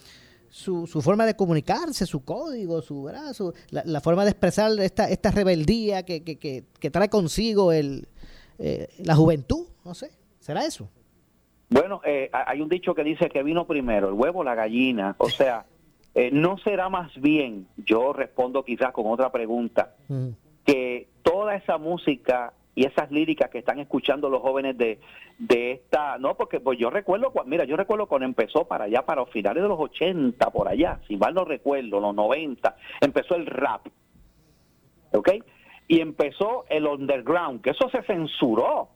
su, 0.48 0.86
su 0.86 1.02
forma 1.02 1.26
de 1.26 1.36
comunicarse, 1.36 2.06
su 2.06 2.24
código, 2.24 2.80
su, 2.80 3.02
¿verdad? 3.02 3.36
la, 3.68 4.00
forma 4.00 4.24
de 4.24 4.30
expresar 4.30 4.80
esta, 4.80 5.10
esta 5.10 5.30
rebeldía 5.30 6.04
que, 6.04 6.24
que, 6.24 6.38
que, 6.38 6.90
trae 6.90 7.10
consigo 7.10 7.70
el, 7.70 8.08
eh, 8.58 8.88
la 8.96 9.14
juventud? 9.14 9.66
No 9.84 9.94
sé, 9.94 10.10
¿será 10.40 10.64
eso? 10.64 10.88
Bueno, 11.72 12.02
eh, 12.04 12.30
hay 12.32 12.60
un 12.60 12.68
dicho 12.68 12.94
que 12.94 13.02
dice 13.02 13.30
que 13.30 13.42
vino 13.42 13.66
primero, 13.66 14.08
el 14.08 14.14
huevo 14.14 14.44
la 14.44 14.54
gallina. 14.54 15.14
O 15.18 15.28
sea, 15.30 15.64
eh, 16.14 16.30
¿no 16.30 16.58
será 16.58 16.88
más 16.88 17.10
bien, 17.20 17.66
yo 17.78 18.12
respondo 18.12 18.62
quizás 18.64 18.92
con 18.92 19.06
otra 19.06 19.32
pregunta, 19.32 19.94
mm. 20.08 20.28
que 20.66 21.08
toda 21.22 21.54
esa 21.54 21.78
música 21.78 22.52
y 22.74 22.86
esas 22.86 23.10
líricas 23.10 23.50
que 23.50 23.58
están 23.58 23.78
escuchando 23.78 24.28
los 24.28 24.40
jóvenes 24.42 24.76
de, 24.76 25.00
de 25.38 25.72
esta, 25.72 26.18
no, 26.18 26.36
porque 26.36 26.60
pues 26.60 26.78
yo 26.78 26.90
recuerdo, 26.90 27.32
mira, 27.46 27.64
yo 27.64 27.76
recuerdo 27.76 28.06
cuando 28.06 28.26
empezó 28.26 28.66
para 28.66 28.84
allá, 28.84 29.02
para 29.02 29.22
los 29.22 29.30
finales 29.30 29.62
de 29.62 29.68
los 29.68 29.78
80, 29.78 30.50
por 30.50 30.68
allá, 30.68 31.00
si 31.08 31.16
mal 31.16 31.34
no 31.34 31.44
recuerdo, 31.44 32.00
los 32.00 32.14
90, 32.14 32.76
empezó 33.00 33.34
el 33.34 33.46
rap, 33.46 33.86
¿ok? 35.12 35.30
Y 35.88 36.00
empezó 36.00 36.64
el 36.68 36.86
underground, 36.86 37.60
que 37.60 37.70
eso 37.70 37.90
se 37.90 38.02
censuró 38.02 38.88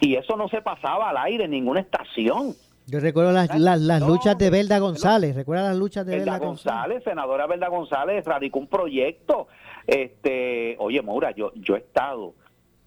y 0.00 0.16
eso 0.16 0.36
no 0.36 0.48
se 0.48 0.62
pasaba 0.62 1.10
al 1.10 1.16
aire 1.18 1.44
en 1.44 1.50
ninguna 1.50 1.80
estación. 1.80 2.54
Yo 2.88 3.00
recuerdo 3.00 3.32
las, 3.32 3.48
las, 3.58 4.00
luchas 4.00 4.38
de 4.38 4.48
Belda 4.48 4.78
González, 4.78 5.34
¿recuerda 5.34 5.68
las 5.68 5.76
luchas 5.76 6.06
de 6.06 6.18
Belda, 6.18 6.38
González? 6.38 7.02
senadora 7.02 7.48
Belda 7.48 7.68
González 7.68 8.24
radicó 8.24 8.60
un 8.60 8.68
proyecto. 8.68 9.48
Este, 9.86 10.76
oye, 10.78 11.02
Maura, 11.02 11.32
yo, 11.32 11.52
yo 11.56 11.74
he 11.74 11.78
estado 11.78 12.34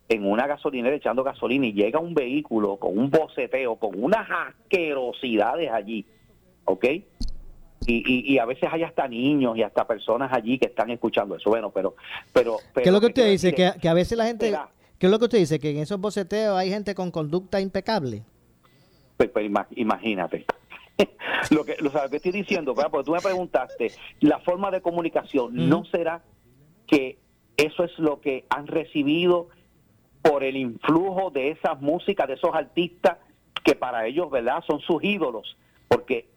en 0.08 0.26
una 0.26 0.48
gasolinera 0.48 0.96
echando 0.96 1.24
gasolina 1.24 1.68
y 1.68 1.74
llega 1.74 2.00
un 2.00 2.14
vehículo 2.14 2.78
con 2.78 2.98
un 2.98 3.10
boceteo, 3.10 3.76
con 3.76 4.02
unas 4.02 4.26
asquerosidades 4.30 5.70
allí, 5.70 6.06
¿ok? 6.64 6.86
Y, 7.86 8.34
y, 8.34 8.38
a 8.38 8.46
veces 8.46 8.70
hay 8.72 8.84
hasta 8.84 9.08
niños 9.08 9.58
y 9.58 9.64
hasta 9.64 9.88
personas 9.88 10.32
allí 10.32 10.60
que 10.60 10.68
están 10.68 10.92
escuchando 10.92 11.36
eso. 11.36 11.50
Bueno, 11.50 11.72
pero... 11.72 11.96
pero, 12.34 12.58
¿Qué 12.76 12.84
es 12.84 12.92
lo 12.92 13.00
que 13.00 13.08
usted 13.08 13.30
dice? 13.30 13.54
Que, 13.54 13.72
que, 13.82 13.90
a 13.90 13.94
veces 13.94 14.18
la 14.18 14.26
gente... 14.26 14.54
¿Qué 15.00 15.06
es 15.06 15.12
lo 15.12 15.18
que 15.18 15.26
usted 15.26 15.38
dice? 15.40 15.60
¿Que 15.60 15.72
en 15.72 15.78
esos 15.78 16.00
boceteos 16.00 16.58
hay 16.58 16.70
gente 16.70 16.94
con 16.94 17.10
conducta 17.10 17.62
impecable? 17.62 18.24
Pues, 19.16 19.30
pues 19.30 19.50
imagínate. 19.78 20.46
lo, 21.52 21.64
que, 21.64 21.78
lo 21.80 21.90
que 22.10 22.18
estoy 22.18 22.34
diciendo, 22.34 22.76
porque 22.76 23.06
tú 23.06 23.14
me 23.14 23.22
preguntaste, 23.22 23.94
la 24.20 24.40
forma 24.40 24.70
de 24.72 24.82
comunicación, 24.82 25.70
¿no 25.70 25.86
será 25.86 26.22
que 26.86 27.18
eso 27.56 27.86
es 27.86 27.98
lo 27.98 28.20
que 28.20 28.46
han 28.50 28.68
recibido 28.68 29.48
por 30.22 30.44
el 30.44 30.58
influjo 30.58 31.32
de 31.32 31.52
esas 31.52 31.80
músicas, 31.80 32.28
de 32.28 32.34
esos 32.34 32.54
artistas 32.54 33.20
que 33.64 33.76
para 33.76 34.06
ellos, 34.06 34.30
¿verdad?, 34.30 34.62
son 34.68 34.82
sus 34.82 35.02
ídolos? 35.02 35.56
Porque 35.88 36.28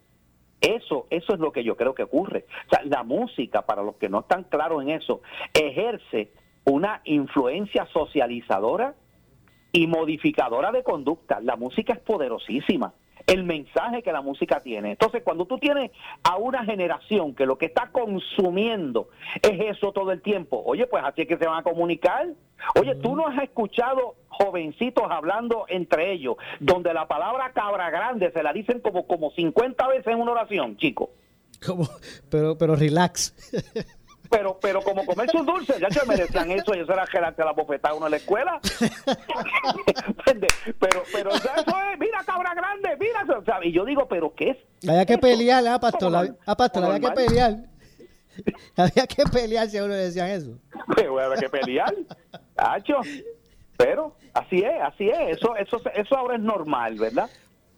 eso, 0.61 1.09
eso 1.11 1.35
es 1.35 1.41
lo 1.41 1.51
que 1.51 1.65
yo 1.65 1.77
creo 1.77 1.97
que 1.97 2.05
ocurre. 2.05 2.47
O 2.67 2.71
sea, 2.71 2.85
la 2.85 3.03
música, 3.03 3.63
para 3.63 3.83
los 3.83 3.97
que 3.97 4.09
no 4.09 4.21
están 4.21 4.45
claros 4.45 4.83
en 4.83 4.91
eso, 4.91 5.21
ejerce 5.53 6.31
una 6.65 7.01
influencia 7.05 7.87
socializadora 7.93 8.95
y 9.73 9.87
modificadora 9.87 10.71
de 10.71 10.83
conducta. 10.83 11.41
La 11.41 11.57
música 11.57 11.95
es 11.95 12.01
poderosísima. 12.01 12.93
El 13.27 13.45
mensaje 13.45 14.03
que 14.03 14.13
la 14.13 14.21
música 14.21 14.61
tiene. 14.61 14.93
Entonces, 14.93 15.23
cuando 15.23 15.47
tú 15.47 15.57
tienes 15.59 15.93
a 16.25 16.37
una 16.37 16.65
generación 16.65 17.35
que 17.35 17.47
lo 17.47 17.57
que 17.57 17.67
está 17.67 17.91
consumiendo 17.93 19.11
es 19.41 19.77
eso 19.77 19.93
todo 19.93 20.11
el 20.11 20.21
tiempo, 20.21 20.61
oye, 20.67 20.87
pues 20.87 21.05
así 21.05 21.23
es 21.23 21.29
que 21.29 21.39
se 21.39 21.47
van 21.47 21.61
a 21.61 21.63
comunicar. 21.63 22.27
Oye, 22.79 22.97
tú 22.97 23.15
no 23.15 23.29
has 23.29 23.41
escuchado 23.43 24.17
jovencitos 24.29 25.05
hablando 25.09 25.67
entre 25.69 26.13
ellos, 26.13 26.37
donde 26.59 26.93
la 26.93 27.07
palabra 27.07 27.53
cabra 27.53 27.91
grande 27.91 28.33
se 28.33 28.43
la 28.43 28.53
dicen 28.53 28.81
como, 28.81 29.07
como 29.07 29.31
50 29.31 29.87
veces 29.89 30.09
en 30.09 30.21
una 30.21 30.33
oración, 30.33 30.77
chico. 30.77 31.11
Como, 31.65 31.89
pero, 32.29 32.59
pero 32.59 32.75
relax. 32.75 33.35
pero 34.33 34.59
pero 34.61 34.81
como 34.81 35.05
comer 35.05 35.31
sus 35.31 35.45
dulces, 35.45 35.79
ya 35.79 35.91
se 35.91 36.07
me 36.07 36.17
decían 36.17 36.51
eso, 36.51 36.75
y 36.75 36.81
eso 36.81 36.93
era 36.93 37.07
que 37.07 37.45
la 37.45 37.53
bofetada 37.53 37.95
uno 37.95 38.07
en 38.07 38.13
la 38.13 38.17
escuela. 38.17 38.59
pero 40.81 41.03
pero 41.13 41.31
eso 41.31 41.51
es, 41.55 41.99
mira 41.99 42.25
cabra 42.25 42.55
grande, 42.55 42.97
mira, 42.99 43.25
y 43.63 43.73
yo 43.73 43.85
digo, 43.85 44.09
pero 44.09 44.35
¿qué 44.35 44.51
es? 44.51 44.89
Había 44.89 45.05
que 45.05 45.19
pelear, 45.19 45.67
ah, 45.69 45.79
pastor, 45.79 46.35
ah, 46.47 46.57
pastor, 46.57 46.85
había 46.85 47.11
que 47.11 47.15
pelear. 47.15 47.57
había 48.77 49.07
que 49.07 49.25
pelear 49.25 49.69
si 49.69 49.77
a 49.77 49.85
uno 49.85 49.93
le 49.93 50.01
decían 50.01 50.31
eso. 50.31 50.59
Pero 50.97 51.21
había 51.21 51.37
que 51.37 51.51
pelear, 51.51 51.95
hacho. 52.57 53.01
Pero 53.77 54.17
así 54.33 54.63
es, 54.63 54.81
así 54.83 55.09
es, 55.11 55.37
eso 55.37 55.55
eso 55.57 55.81
eso 55.95 56.17
ahora 56.17 56.37
es 56.37 56.41
normal, 56.41 56.95
¿verdad? 56.99 57.29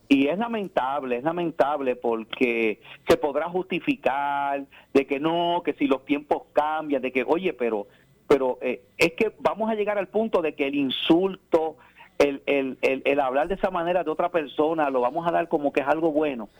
Y 0.08 0.28
es 0.28 0.38
lamentable, 0.38 1.16
es 1.16 1.24
lamentable 1.24 1.96
porque 1.96 2.80
se 3.08 3.16
podrá 3.16 3.48
justificar 3.48 4.64
de 4.92 5.06
que 5.06 5.18
no, 5.18 5.62
que 5.64 5.72
si 5.74 5.86
los 5.86 6.04
tiempos 6.04 6.42
cambian, 6.52 7.00
de 7.00 7.10
que, 7.10 7.24
oye, 7.26 7.54
pero, 7.54 7.86
pero 8.28 8.58
eh, 8.60 8.82
es 8.98 9.14
que 9.14 9.32
vamos 9.38 9.70
a 9.70 9.74
llegar 9.74 9.96
al 9.98 10.08
punto 10.08 10.42
de 10.42 10.54
que 10.54 10.66
el 10.66 10.74
insulto, 10.74 11.76
el, 12.18 12.42
el, 12.46 12.78
el, 12.82 13.20
hablar 13.20 13.48
de 13.48 13.54
esa 13.54 13.70
manera 13.70 14.04
de 14.04 14.10
otra 14.10 14.30
persona, 14.30 14.90
lo 14.90 15.00
vamos 15.00 15.26
a 15.26 15.32
dar 15.32 15.48
como 15.48 15.72
que 15.72 15.80
es 15.80 15.88
algo 15.88 16.12
bueno. 16.12 16.50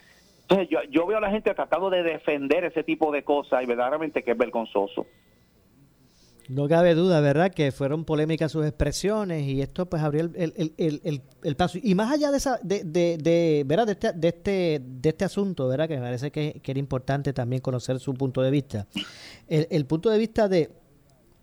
Entonces 0.42 0.68
yo, 0.68 0.82
yo 0.90 1.06
veo 1.06 1.18
a 1.18 1.22
la 1.22 1.30
gente 1.30 1.52
tratando 1.54 1.90
de 1.90 2.02
defender 2.02 2.64
ese 2.64 2.82
tipo 2.82 3.12
de 3.12 3.24
cosas 3.24 3.62
y 3.62 3.66
verdaderamente 3.66 4.22
que 4.22 4.32
es 4.32 4.38
vergonzoso. 4.38 5.06
No 6.48 6.68
cabe 6.68 6.94
duda, 6.94 7.20
¿verdad? 7.20 7.50
Que 7.52 7.72
fueron 7.72 8.04
polémicas 8.04 8.52
sus 8.52 8.66
expresiones 8.66 9.46
y 9.46 9.62
esto 9.62 9.86
pues 9.86 10.02
abrió 10.02 10.30
el, 10.34 11.56
paso. 11.56 11.78
Y 11.82 11.94
más 11.94 12.12
allá 12.12 12.30
de, 12.30 12.36
esa, 12.36 12.58
de, 12.62 12.84
de, 12.84 13.64
¿verdad? 13.66 13.86
De 13.86 13.92
este, 13.92 14.12
de, 14.12 14.28
este, 14.28 14.82
de 14.84 15.08
este 15.08 15.24
asunto, 15.24 15.68
¿verdad? 15.68 15.88
Que 15.88 15.96
me 15.96 16.02
parece 16.02 16.30
que, 16.30 16.60
era 16.64 16.78
importante 16.78 17.32
también 17.32 17.62
conocer 17.62 17.98
su 17.98 18.12
punto 18.14 18.42
de 18.42 18.50
vista. 18.50 18.86
El, 19.48 19.86
punto 19.86 20.10
de 20.10 20.18
vista 20.18 20.48
de, 20.48 20.70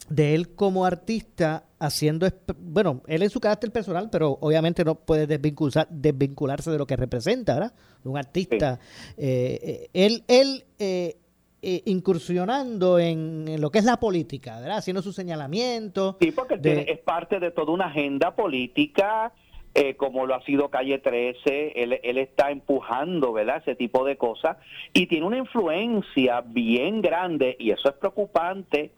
de 0.09 0.35
él 0.35 0.49
como 0.49 0.85
artista 0.85 1.65
haciendo, 1.79 2.27
bueno, 2.59 3.01
él 3.07 3.23
en 3.23 3.29
su 3.31 3.39
carácter 3.39 3.71
personal, 3.71 4.09
pero 4.11 4.37
obviamente 4.41 4.85
no 4.85 4.95
puede 4.95 5.25
desvincular, 5.25 5.87
desvincularse 5.89 6.69
de 6.69 6.77
lo 6.77 6.85
que 6.85 6.95
representa, 6.95 7.55
¿verdad? 7.55 7.73
Un 8.03 8.17
artista. 8.17 8.79
Eh, 9.17 9.59
eh, 9.63 9.89
él, 9.93 10.23
él 10.27 10.65
eh, 10.77 11.20
eh, 11.61 11.81
incursionando 11.85 12.99
en, 12.99 13.61
lo 13.61 13.69
que 13.69 13.79
es 13.79 13.85
la 13.85 13.99
política, 13.99 14.59
¿verdad? 14.59 14.77
Haciendo 14.77 15.01
su 15.01 15.13
señalamiento. 15.13 16.17
Sí, 16.19 16.31
porque 16.31 16.59
es 16.87 16.99
parte 16.99 17.39
de 17.39 17.51
toda 17.51 17.71
una 17.71 17.85
agenda 17.85 18.35
política, 18.35 19.31
eh, 19.73 19.95
como 19.95 20.25
lo 20.25 20.35
ha 20.35 20.43
sido 20.43 20.69
Calle 20.69 20.99
13, 20.99 21.81
él, 21.83 21.99
él 22.03 22.17
está 22.17 22.51
empujando, 22.51 23.31
¿verdad? 23.31 23.57
Ese 23.57 23.75
tipo 23.75 24.03
de 24.05 24.17
cosas 24.17 24.57
y 24.93 25.07
tiene 25.07 25.25
una 25.25 25.37
influencia 25.37 26.41
bien 26.41 27.01
grande 27.01 27.55
y 27.59 27.71
eso 27.71 27.89
es 27.89 27.95
preocupante 27.95 28.91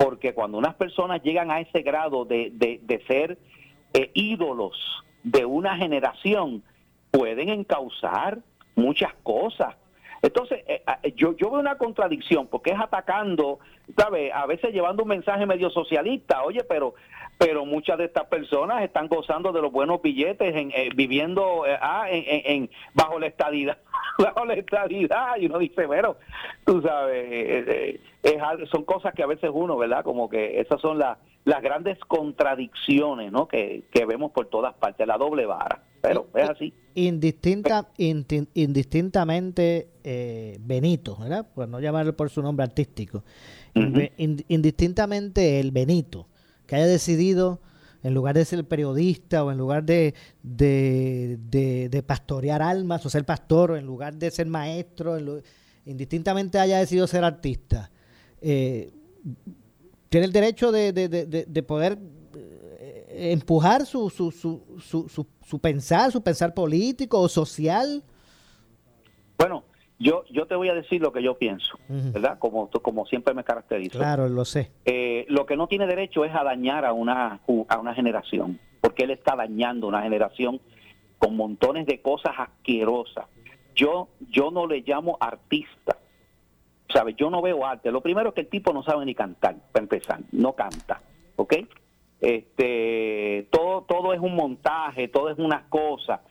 porque 0.00 0.32
cuando 0.32 0.56
unas 0.56 0.76
personas 0.76 1.22
llegan 1.22 1.50
a 1.50 1.60
ese 1.60 1.82
grado 1.82 2.24
de, 2.24 2.50
de, 2.54 3.04
ser 3.06 3.36
eh, 3.92 4.10
ídolos 4.14 5.04
de 5.22 5.44
una 5.44 5.76
generación, 5.76 6.62
pueden 7.10 7.50
encauzar 7.50 8.38
muchas 8.74 9.12
cosas 9.22 9.76
Entonces, 10.22 10.62
eh, 10.66 10.82
eh, 11.02 11.12
yo, 11.16 11.34
yo 11.36 11.50
veo 11.50 11.60
una 11.60 11.78
contradicción 11.78 12.46
porque 12.46 12.70
es 12.70 12.78
atacando, 12.78 13.58
¿sabes? 13.96 14.32
A 14.34 14.46
veces 14.46 14.72
llevando 14.72 15.02
un 15.02 15.08
mensaje 15.08 15.46
medio 15.46 15.70
socialista, 15.70 16.42
oye, 16.42 16.64
pero 16.64 16.94
pero 17.38 17.64
muchas 17.64 17.96
de 17.96 18.04
estas 18.04 18.26
personas 18.26 18.82
están 18.82 19.08
gozando 19.08 19.50
de 19.50 19.62
los 19.62 19.72
buenos 19.72 20.02
billetes, 20.02 20.54
en, 20.54 20.72
eh, 20.72 20.90
viviendo 20.94 21.64
ah, 21.80 22.04
en, 22.10 22.68
bajo 22.92 23.18
la 23.18 23.28
estadidad, 23.28 23.78
bajo 24.18 24.44
la 24.44 24.52
estadidad, 24.52 25.38
y 25.38 25.46
uno 25.46 25.58
dice, 25.58 25.86
bueno, 25.86 26.16
tú 26.66 26.82
sabes, 26.82 27.98
son 28.70 28.84
cosas 28.84 29.14
que 29.14 29.22
a 29.22 29.26
veces 29.26 29.50
uno, 29.50 29.78
¿verdad? 29.78 30.04
Como 30.04 30.28
que 30.28 30.60
esas 30.60 30.82
son 30.82 30.98
las 30.98 31.16
las 31.46 31.62
grandes 31.62 31.98
contradicciones, 32.00 33.32
¿no? 33.32 33.48
Que, 33.48 33.84
que 33.90 34.04
vemos 34.04 34.32
por 34.32 34.48
todas 34.48 34.74
partes, 34.74 35.06
la 35.06 35.16
doble 35.16 35.46
vara 35.46 35.80
pero 36.00 36.26
es 36.34 36.48
así. 36.48 36.72
Indistinta, 36.94 37.88
indistintamente 37.98 39.88
eh, 40.02 40.58
Benito, 40.60 41.16
¿verdad? 41.16 41.46
Por 41.54 41.68
no 41.68 41.80
llamarlo 41.80 42.16
por 42.16 42.30
su 42.30 42.42
nombre 42.42 42.64
artístico. 42.64 43.24
indistintamente 43.74 45.60
el 45.60 45.70
Benito, 45.70 46.28
que 46.66 46.76
haya 46.76 46.86
decidido, 46.86 47.60
en 48.02 48.14
lugar 48.14 48.34
de 48.34 48.44
ser 48.44 48.64
periodista 48.64 49.44
o 49.44 49.52
en 49.52 49.58
lugar 49.58 49.84
de, 49.84 50.14
de, 50.42 52.04
pastorear 52.06 52.62
almas 52.62 53.04
o 53.04 53.10
ser 53.10 53.24
pastor 53.24 53.72
o 53.72 53.76
en 53.76 53.86
lugar 53.86 54.16
de 54.16 54.30
ser 54.30 54.46
maestro, 54.46 55.18
indistintamente 55.84 56.58
haya 56.58 56.78
decidido 56.78 57.06
ser 57.06 57.24
artista, 57.24 57.90
eh, 58.40 58.90
tiene 60.08 60.26
el 60.26 60.32
derecho 60.32 60.72
de, 60.72 61.64
poder 61.66 61.98
empujar 63.20 63.84
su, 63.84 64.08
su, 64.08 64.30
su, 64.30 64.62
su, 64.80 65.26
su 65.42 65.58
pensar, 65.58 66.10
su 66.10 66.22
pensar 66.22 66.54
político 66.54 67.20
o 67.20 67.28
social? 67.28 68.02
Bueno, 69.36 69.64
yo, 69.98 70.24
yo 70.32 70.46
te 70.46 70.54
voy 70.54 70.70
a 70.70 70.74
decir 70.74 71.02
lo 71.02 71.12
que 71.12 71.22
yo 71.22 71.36
pienso, 71.36 71.78
¿verdad? 71.88 72.38
Como, 72.38 72.70
como 72.70 73.04
siempre 73.04 73.34
me 73.34 73.44
caracterizo. 73.44 73.98
Claro, 73.98 74.28
lo 74.28 74.46
sé. 74.46 74.72
Eh, 74.86 75.26
lo 75.28 75.44
que 75.44 75.56
no 75.56 75.66
tiene 75.66 75.86
derecho 75.86 76.24
es 76.24 76.34
a 76.34 76.42
dañar 76.42 76.86
a 76.86 76.94
una, 76.94 77.40
a 77.68 77.78
una 77.78 77.94
generación, 77.94 78.58
porque 78.80 79.04
él 79.04 79.10
está 79.10 79.36
dañando 79.36 79.86
una 79.86 80.02
generación 80.02 80.60
con 81.18 81.36
montones 81.36 81.84
de 81.86 82.00
cosas 82.00 82.32
asquerosas. 82.38 83.26
Yo, 83.74 84.08
yo 84.30 84.50
no 84.50 84.66
le 84.66 84.80
llamo 84.80 85.18
artista, 85.20 85.98
¿sabes? 86.90 87.14
Yo 87.16 87.28
no 87.28 87.42
veo 87.42 87.66
arte. 87.66 87.92
Lo 87.92 88.00
primero 88.00 88.30
es 88.30 88.34
que 88.34 88.40
el 88.40 88.48
tipo 88.48 88.72
no 88.72 88.82
sabe 88.82 89.04
ni 89.04 89.14
cantar, 89.14 89.56
para 89.70 89.82
empezar, 89.82 90.20
no 90.32 90.54
canta, 90.54 91.02
¿ok? 91.36 91.56
Este 92.20 93.46
todo 93.50 93.82
todo 93.82 94.12
es 94.12 94.20
un 94.20 94.34
montaje 94.34 95.08
todo 95.08 95.30
es 95.30 95.38
una 95.38 95.64
cosa 95.68 96.22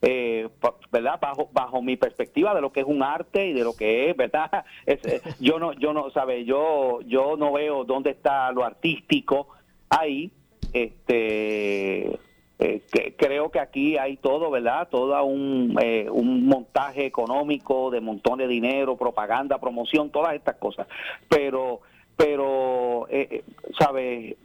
eh, 0.00 0.48
verdad 0.90 1.18
bajo 1.20 1.48
bajo 1.52 1.82
mi 1.82 1.96
perspectiva 1.96 2.54
de 2.54 2.60
lo 2.60 2.72
que 2.72 2.80
es 2.80 2.86
un 2.86 3.02
arte 3.02 3.46
y 3.46 3.52
de 3.52 3.64
lo 3.64 3.74
que 3.74 4.10
es 4.10 4.16
verdad 4.16 4.64
eh, 4.86 5.20
yo 5.40 5.58
no 5.58 5.72
yo 5.72 5.92
no 5.92 6.10
sabe 6.10 6.44
yo 6.44 7.00
yo 7.02 7.36
no 7.36 7.52
veo 7.52 7.84
dónde 7.84 8.10
está 8.10 8.52
lo 8.52 8.64
artístico 8.64 9.48
ahí 9.88 10.30
este 10.72 12.18
eh, 12.62 12.82
creo 13.16 13.50
que 13.50 13.58
aquí 13.58 13.96
hay 13.98 14.16
todo, 14.18 14.48
¿verdad? 14.50 14.86
Todo 14.88 15.20
un, 15.24 15.76
un 16.12 16.46
montaje 16.46 17.06
económico 17.06 17.90
de 17.90 18.00
montón 18.00 18.38
de 18.38 18.46
dinero, 18.46 18.96
propaganda, 18.96 19.58
promoción, 19.58 20.10
todas 20.10 20.34
estas 20.34 20.56
cosas. 20.56 20.86
Pero, 21.28 21.80
pero, 22.16 23.08
eh, 23.10 23.42
¿sabes? 23.76 24.36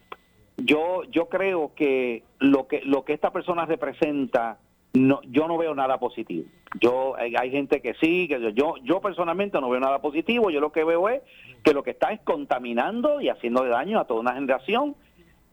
Yo 0.58 1.04
yo 1.12 1.30
creo 1.30 1.72
que 1.76 2.24
lo 2.40 2.68
que 2.68 2.82
lo 2.82 3.06
que 3.06 3.14
esta 3.14 3.32
persona 3.32 3.66
representa 3.66 4.58
no, 4.94 5.22
yo 5.30 5.48
no 5.48 5.58
veo 5.58 5.76
nada 5.76 6.00
positivo. 6.00 6.48
Yo 6.80 7.16
hay, 7.18 7.52
gente 7.52 7.82
que 7.82 7.94
sí, 7.96 8.28
que 8.28 8.52
yo 8.54 8.76
yo 8.84 9.00
personalmente 9.00 9.60
no 9.62 9.70
veo 9.70 9.80
nada 9.80 10.00
positivo. 10.00 10.50
Yo 10.50 10.60
lo 10.60 10.72
que 10.72 10.84
veo 10.84 11.08
es 11.10 11.22
que 11.64 11.74
lo 11.74 11.84
que 11.84 11.92
está 11.92 12.12
es 12.12 12.20
contaminando 12.22 13.22
y 13.22 13.30
haciendo 13.30 13.64
daño 13.66 14.00
a 14.00 14.06
toda 14.06 14.22
una 14.22 14.34
generación 14.34 14.96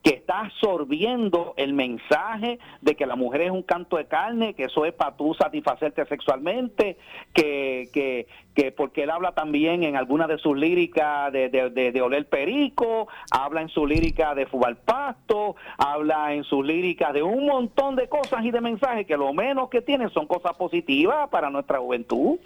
que 0.05 0.11
está 0.11 0.41
absorbiendo 0.41 1.55
el 1.57 1.73
mensaje 1.73 2.59
de 2.83 2.95
que 2.95 3.07
la 3.07 3.17
mujer 3.17 3.41
es 3.41 3.51
un 3.51 3.63
canto 3.63 3.97
de 3.97 4.05
carne, 4.05 4.53
que 4.53 4.65
eso 4.65 4.85
es 4.85 4.93
para 4.93 5.17
tú 5.17 5.33
satisfacerte 5.33 6.05
sexualmente, 6.05 6.99
que, 7.33 7.89
que, 7.91 8.27
que 8.55 8.71
porque 8.71 9.05
él 9.05 9.11
habla 9.11 9.33
también 9.33 9.83
en 9.83 9.97
alguna 9.97 10.27
de 10.27 10.37
sus 10.37 10.59
líricas 10.59 11.33
de, 11.33 11.49
de, 11.49 11.71
de, 11.71 12.03
oler 12.03 12.29
perico, 12.29 13.09
habla 13.31 13.63
en 13.63 13.71
su 13.71 13.87
lírica 13.87 14.35
de 14.35 14.45
fútbol 14.45 14.77
pasto, 14.77 15.57
habla 15.79 16.35
en 16.35 16.45
sus 16.45 16.65
líricas 16.67 17.15
de 17.15 17.23
un 17.23 17.47
montón 17.47 17.97
de 17.97 18.07
cosas 18.07 18.45
y 18.45 18.51
de 18.51 18.61
mensajes 18.61 19.07
que 19.07 19.17
lo 19.17 19.33
menos 19.33 19.71
que 19.71 19.81
tienen 19.81 20.11
son 20.11 20.27
cosas 20.27 20.55
positivas 20.59 21.31
para 21.31 21.49
nuestra 21.49 21.79
juventud. 21.79 22.39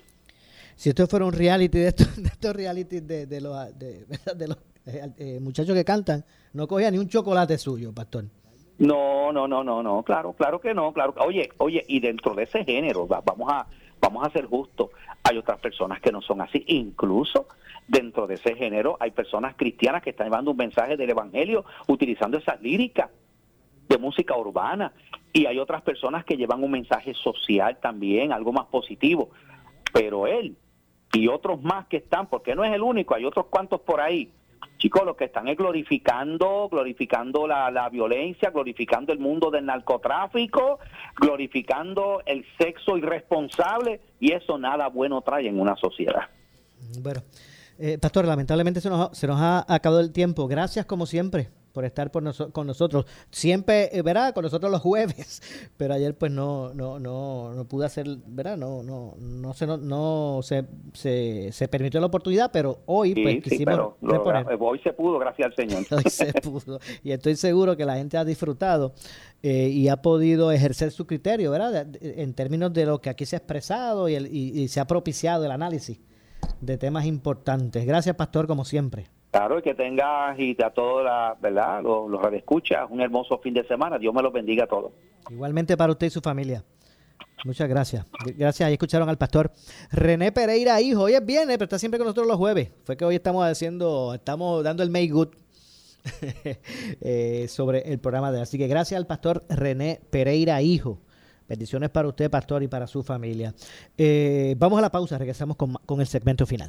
Si 0.76 0.90
esto 0.90 1.08
fuera 1.08 1.26
un 1.26 1.32
reality 1.32 1.78
de 1.78 1.88
estos, 1.88 2.08
de 2.40 2.52
reality 2.52 3.00
de, 3.00 3.40
los, 3.40 3.76
de 3.76 4.46
los 4.46 4.58
eh, 5.18 5.38
muchachos 5.40 5.74
que 5.74 5.84
cantan, 5.84 6.24
no 6.52 6.66
cogía 6.66 6.90
ni 6.90 6.98
un 6.98 7.08
chocolate 7.08 7.58
suyo, 7.58 7.92
pastor. 7.92 8.24
No, 8.78 9.32
no, 9.32 9.48
no, 9.48 9.64
no, 9.64 9.82
no, 9.82 10.02
claro, 10.02 10.32
claro 10.32 10.60
que 10.60 10.72
no, 10.72 10.92
claro. 10.92 11.14
Oye, 11.26 11.50
oye, 11.58 11.84
y 11.88 12.00
dentro 12.00 12.34
de 12.34 12.44
ese 12.44 12.64
género, 12.64 13.06
vamos 13.06 13.50
a, 13.50 13.66
vamos 14.00 14.26
a 14.26 14.30
ser 14.30 14.46
justos, 14.46 14.90
hay 15.24 15.36
otras 15.36 15.58
personas 15.58 16.00
que 16.00 16.12
no 16.12 16.22
son 16.22 16.40
así, 16.40 16.64
incluso 16.68 17.46
dentro 17.88 18.26
de 18.26 18.34
ese 18.34 18.54
género 18.54 18.96
hay 19.00 19.10
personas 19.10 19.56
cristianas 19.56 20.02
que 20.02 20.10
están 20.10 20.26
llevando 20.28 20.52
un 20.52 20.56
mensaje 20.56 20.96
del 20.96 21.10
evangelio 21.10 21.64
utilizando 21.88 22.38
esas 22.38 22.60
líricas 22.60 23.10
de 23.88 23.98
música 23.98 24.36
urbana 24.36 24.92
y 25.32 25.46
hay 25.46 25.58
otras 25.58 25.82
personas 25.82 26.24
que 26.24 26.36
llevan 26.36 26.62
un 26.62 26.70
mensaje 26.70 27.14
social 27.14 27.78
también, 27.80 28.32
algo 28.32 28.52
más 28.52 28.66
positivo, 28.66 29.30
pero 29.92 30.26
él 30.26 30.56
y 31.12 31.26
otros 31.26 31.62
más 31.62 31.86
que 31.86 31.96
están, 31.96 32.28
porque 32.28 32.54
no 32.54 32.64
es 32.64 32.72
el 32.72 32.82
único, 32.82 33.14
hay 33.14 33.24
otros 33.24 33.46
cuantos 33.46 33.80
por 33.80 34.00
ahí 34.00 34.30
chicos, 34.78 35.04
lo 35.04 35.16
que 35.16 35.26
están 35.26 35.48
es 35.48 35.56
glorificando, 35.56 36.68
glorificando 36.70 37.46
la, 37.46 37.70
la, 37.70 37.88
violencia, 37.88 38.50
glorificando 38.50 39.12
el 39.12 39.18
mundo 39.18 39.50
del 39.50 39.66
narcotráfico, 39.66 40.78
glorificando 41.16 42.22
el 42.26 42.44
sexo 42.58 42.96
irresponsable 42.96 44.00
y 44.20 44.32
eso 44.32 44.58
nada 44.58 44.88
bueno 44.88 45.20
trae 45.22 45.48
en 45.48 45.60
una 45.60 45.76
sociedad. 45.76 46.28
Bueno, 47.00 47.22
eh, 47.78 47.98
Pastor, 47.98 48.26
lamentablemente 48.26 48.80
se 48.80 48.88
nos, 48.88 49.16
se 49.16 49.26
nos 49.26 49.40
ha 49.40 49.64
acabado 49.72 50.00
el 50.00 50.12
tiempo. 50.12 50.46
Gracias 50.46 50.86
como 50.86 51.06
siempre 51.06 51.48
por 51.78 51.84
estar 51.84 52.10
por 52.10 52.24
con 52.50 52.66
nosotros. 52.66 53.06
Siempre, 53.30 53.96
eh, 53.96 54.02
¿verdad? 54.02 54.34
Con 54.34 54.42
nosotros 54.42 54.68
los 54.68 54.80
jueves, 54.80 55.70
pero 55.76 55.94
ayer 55.94 56.12
pues 56.18 56.32
no 56.32 56.74
no 56.74 56.98
no 56.98 57.54
no 57.54 57.64
pude 57.66 57.86
hacer, 57.86 58.04
¿verdad? 58.26 58.56
No 58.56 58.82
no 58.82 59.14
no 59.16 59.54
se 59.54 59.64
no, 59.68 60.40
se, 60.42 60.64
se, 61.52 61.68
permitió 61.68 62.00
la 62.00 62.06
oportunidad, 62.06 62.50
pero 62.52 62.80
hoy 62.86 63.14
pues 63.14 63.44
quisimos 63.44 63.94
eh, 64.02 64.56
hoy 64.58 64.80
se 64.80 64.92
pudo, 64.92 65.20
gracias 65.20 65.46
al 65.46 65.54
Señor. 65.54 65.84
hoy 65.92 66.10
se 66.10 66.32
pudo 66.42 66.80
y 67.04 67.12
estoy 67.12 67.36
seguro 67.36 67.76
que 67.76 67.84
la 67.84 67.94
gente 67.94 68.16
ha 68.18 68.24
disfrutado 68.24 68.92
eh, 69.44 69.68
y 69.68 69.86
ha 69.86 70.02
podido 70.02 70.50
ejercer 70.50 70.90
su 70.90 71.06
criterio, 71.06 71.52
¿verdad? 71.52 71.86
En 72.00 72.34
términos 72.34 72.72
de 72.72 72.86
lo 72.86 73.00
que 73.00 73.08
aquí 73.08 73.24
se 73.24 73.36
ha 73.36 73.38
expresado 73.38 74.08
y, 74.08 74.16
el, 74.16 74.26
y 74.34 74.66
se 74.66 74.80
ha 74.80 74.86
propiciado 74.88 75.44
el 75.44 75.52
análisis 75.52 76.00
de 76.60 76.76
temas 76.76 77.06
importantes. 77.06 77.86
Gracias, 77.86 78.16
Pastor, 78.16 78.48
como 78.48 78.64
siempre. 78.64 79.06
Claro, 79.30 79.58
y 79.58 79.62
que 79.62 79.74
tengas 79.74 80.38
y 80.38 80.56
a 80.62 80.70
todos 80.70 81.04
¿verdad? 81.40 81.82
los, 81.82 82.10
los 82.10 82.20
un 82.90 83.00
hermoso 83.00 83.38
fin 83.38 83.54
de 83.54 83.64
semana. 83.64 83.98
Dios 83.98 84.14
me 84.14 84.22
los 84.22 84.32
bendiga 84.32 84.64
a 84.64 84.66
todos. 84.66 84.92
Igualmente 85.30 85.76
para 85.76 85.92
usted 85.92 86.06
y 86.06 86.10
su 86.10 86.20
familia. 86.20 86.64
Muchas 87.44 87.68
gracias. 87.68 88.04
Gracias. 88.36 88.66
Ahí 88.66 88.72
escucharon 88.72 89.08
al 89.08 89.18
pastor 89.18 89.52
René 89.92 90.32
Pereira, 90.32 90.80
hijo. 90.80 91.02
Hoy 91.02 91.14
es 91.14 91.24
viernes, 91.24 91.56
pero 91.56 91.64
está 91.64 91.78
siempre 91.78 91.98
con 91.98 92.06
nosotros 92.06 92.26
los 92.26 92.36
jueves. 92.36 92.70
Fue 92.84 92.96
que 92.96 93.04
hoy 93.04 93.16
estamos 93.16 93.44
haciendo, 93.44 94.14
estamos 94.14 94.64
dando 94.64 94.82
el 94.82 94.90
May 94.90 95.08
Good 95.08 95.28
eh, 97.00 97.46
sobre 97.48 97.92
el 97.92 97.98
programa 97.98 98.32
de 98.32 98.40
Así 98.40 98.58
que 98.58 98.66
gracias 98.66 98.98
al 98.98 99.06
pastor 99.06 99.44
René 99.48 100.00
Pereira, 100.10 100.60
hijo. 100.62 101.00
Bendiciones 101.48 101.90
para 101.90 102.08
usted, 102.08 102.30
pastor, 102.30 102.62
y 102.62 102.68
para 102.68 102.86
su 102.86 103.02
familia. 103.02 103.54
Eh, 103.96 104.54
vamos 104.58 104.78
a 104.78 104.82
la 104.82 104.90
pausa, 104.90 105.16
regresamos 105.16 105.56
con, 105.56 105.74
con 105.86 106.00
el 106.00 106.06
segmento 106.06 106.44
final. 106.44 106.68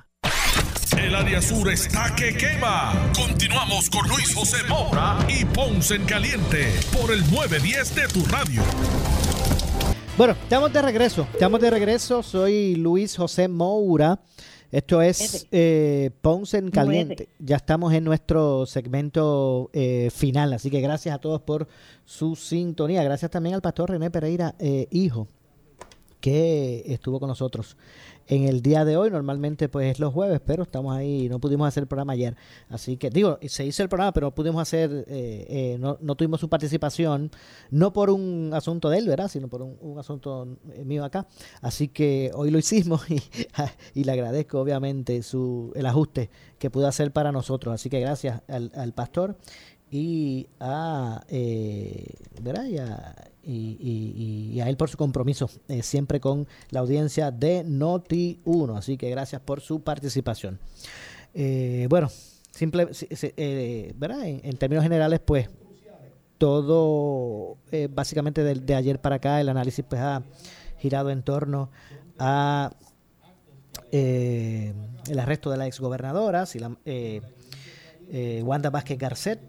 El 0.97 1.15
área 1.15 1.41
sur 1.41 1.69
está 1.69 2.13
que 2.15 2.35
quema. 2.35 3.11
Continuamos 3.15 3.89
con 3.89 4.07
Luis 4.09 4.35
José 4.35 4.57
Moura 4.67 5.17
y 5.29 5.45
Ponce 5.45 5.95
en 5.95 6.05
Caliente 6.05 6.67
por 6.91 7.11
el 7.11 7.21
910 7.31 7.95
de 7.95 8.07
tu 8.07 8.25
radio. 8.25 8.61
Bueno, 10.17 10.33
estamos 10.33 10.73
de 10.73 10.81
regreso. 10.81 11.27
Estamos 11.31 11.61
de 11.61 11.69
regreso. 11.69 12.21
Soy 12.21 12.75
Luis 12.75 13.15
José 13.15 13.47
Moura. 13.47 14.19
Esto 14.71 15.01
es 15.01 15.47
eh, 15.51 16.11
Ponce 16.21 16.57
en 16.57 16.69
Caliente. 16.71 17.29
Ya 17.39 17.55
estamos 17.57 17.93
en 17.93 18.03
nuestro 18.03 18.65
segmento 18.65 19.69
eh, 19.73 20.09
final, 20.13 20.53
así 20.53 20.69
que 20.69 20.81
gracias 20.81 21.15
a 21.15 21.19
todos 21.19 21.41
por 21.41 21.67
su 22.05 22.35
sintonía. 22.35 23.03
Gracias 23.03 23.31
también 23.31 23.55
al 23.55 23.61
pastor 23.61 23.91
René 23.91 24.11
Pereira, 24.11 24.55
eh, 24.59 24.87
hijo, 24.91 25.27
que 26.19 26.83
estuvo 26.87 27.19
con 27.19 27.29
nosotros 27.29 27.77
en 28.31 28.45
el 28.47 28.61
día 28.61 28.85
de 28.85 28.97
hoy. 28.97 29.11
Normalmente 29.11 29.67
pues 29.69 29.91
es 29.91 29.99
los 29.99 30.13
jueves, 30.13 30.41
pero 30.43 30.63
estamos 30.63 30.95
ahí, 30.95 31.27
no 31.29 31.39
pudimos 31.39 31.67
hacer 31.67 31.83
el 31.83 31.87
programa 31.87 32.13
ayer. 32.13 32.35
Así 32.69 32.97
que 32.97 33.09
digo, 33.09 33.37
se 33.45 33.65
hizo 33.65 33.83
el 33.83 33.89
programa, 33.89 34.13
pero 34.13 34.33
pudimos 34.33 34.61
hacer, 34.61 34.89
eh, 35.07 35.45
eh, 35.49 35.77
no, 35.79 35.97
no, 36.01 36.15
tuvimos 36.15 36.39
su 36.39 36.49
participación, 36.49 37.29
no 37.69 37.91
por 37.91 38.09
un 38.09 38.51
asunto 38.53 38.89
de 38.89 38.99
él, 38.99 39.07
¿verdad? 39.07 39.27
Sino 39.27 39.49
por 39.49 39.61
un, 39.61 39.99
asunto 39.99 40.47
mío 40.85 41.03
acá. 41.03 41.27
Así 41.61 41.89
que 41.89 42.31
hoy 42.33 42.49
lo 42.51 42.57
hicimos 42.57 43.03
y, 43.11 43.21
y, 43.93 44.05
le 44.05 44.11
agradezco 44.13 44.59
obviamente 44.61 45.21
su, 45.23 45.73
el 45.75 45.85
ajuste 45.85 46.29
que 46.57 46.69
pudo 46.69 46.87
hacer 46.87 47.11
para 47.11 47.33
nosotros. 47.33 47.73
Así 47.73 47.89
que 47.89 47.99
gracias 47.99 48.41
al, 48.47 48.71
al 48.73 48.93
pastor 48.93 49.35
y 49.91 50.47
a, 50.61 51.21
eh, 51.27 52.15
¿verdad? 52.41 52.65
Y 52.65 52.77
a, 52.77 53.13
y, 53.43 54.59
a 54.61 54.69
él 54.69 54.77
por 54.77 54.89
su 54.89 54.97
compromiso 54.97 55.49
eh, 55.67 55.81
siempre 55.81 56.19
con 56.19 56.47
la 56.69 56.81
audiencia 56.81 57.31
de 57.31 57.65
Noti1. 57.65 58.77
Así 58.77 58.97
que 58.97 59.09
gracias 59.09 59.41
por 59.41 59.61
su 59.61 59.81
participación. 59.81 60.59
Eh, 61.33 61.87
bueno, 61.89 62.09
simple, 62.51 62.89
eh. 63.37 63.93
En, 63.97 64.57
términos 64.57 64.83
generales, 64.83 65.19
pues 65.19 65.49
todo, 66.37 67.57
básicamente 67.91 68.43
de, 68.43 68.75
ayer 68.75 68.99
para 68.99 69.17
acá, 69.17 69.39
el 69.39 69.49
análisis 69.49 69.85
pues 69.87 70.01
ha 70.01 70.23
girado 70.79 71.11
en 71.11 71.21
torno 71.21 71.69
a 72.17 72.71
el 73.91 75.19
arresto 75.19 75.51
de 75.51 75.57
la 75.57 75.67
exgobernadora, 75.67 76.45
si 76.45 76.59
la, 76.59 76.75
Wanda 78.43 78.69
Vázquez 78.71 78.97
Garcet, 78.97 79.39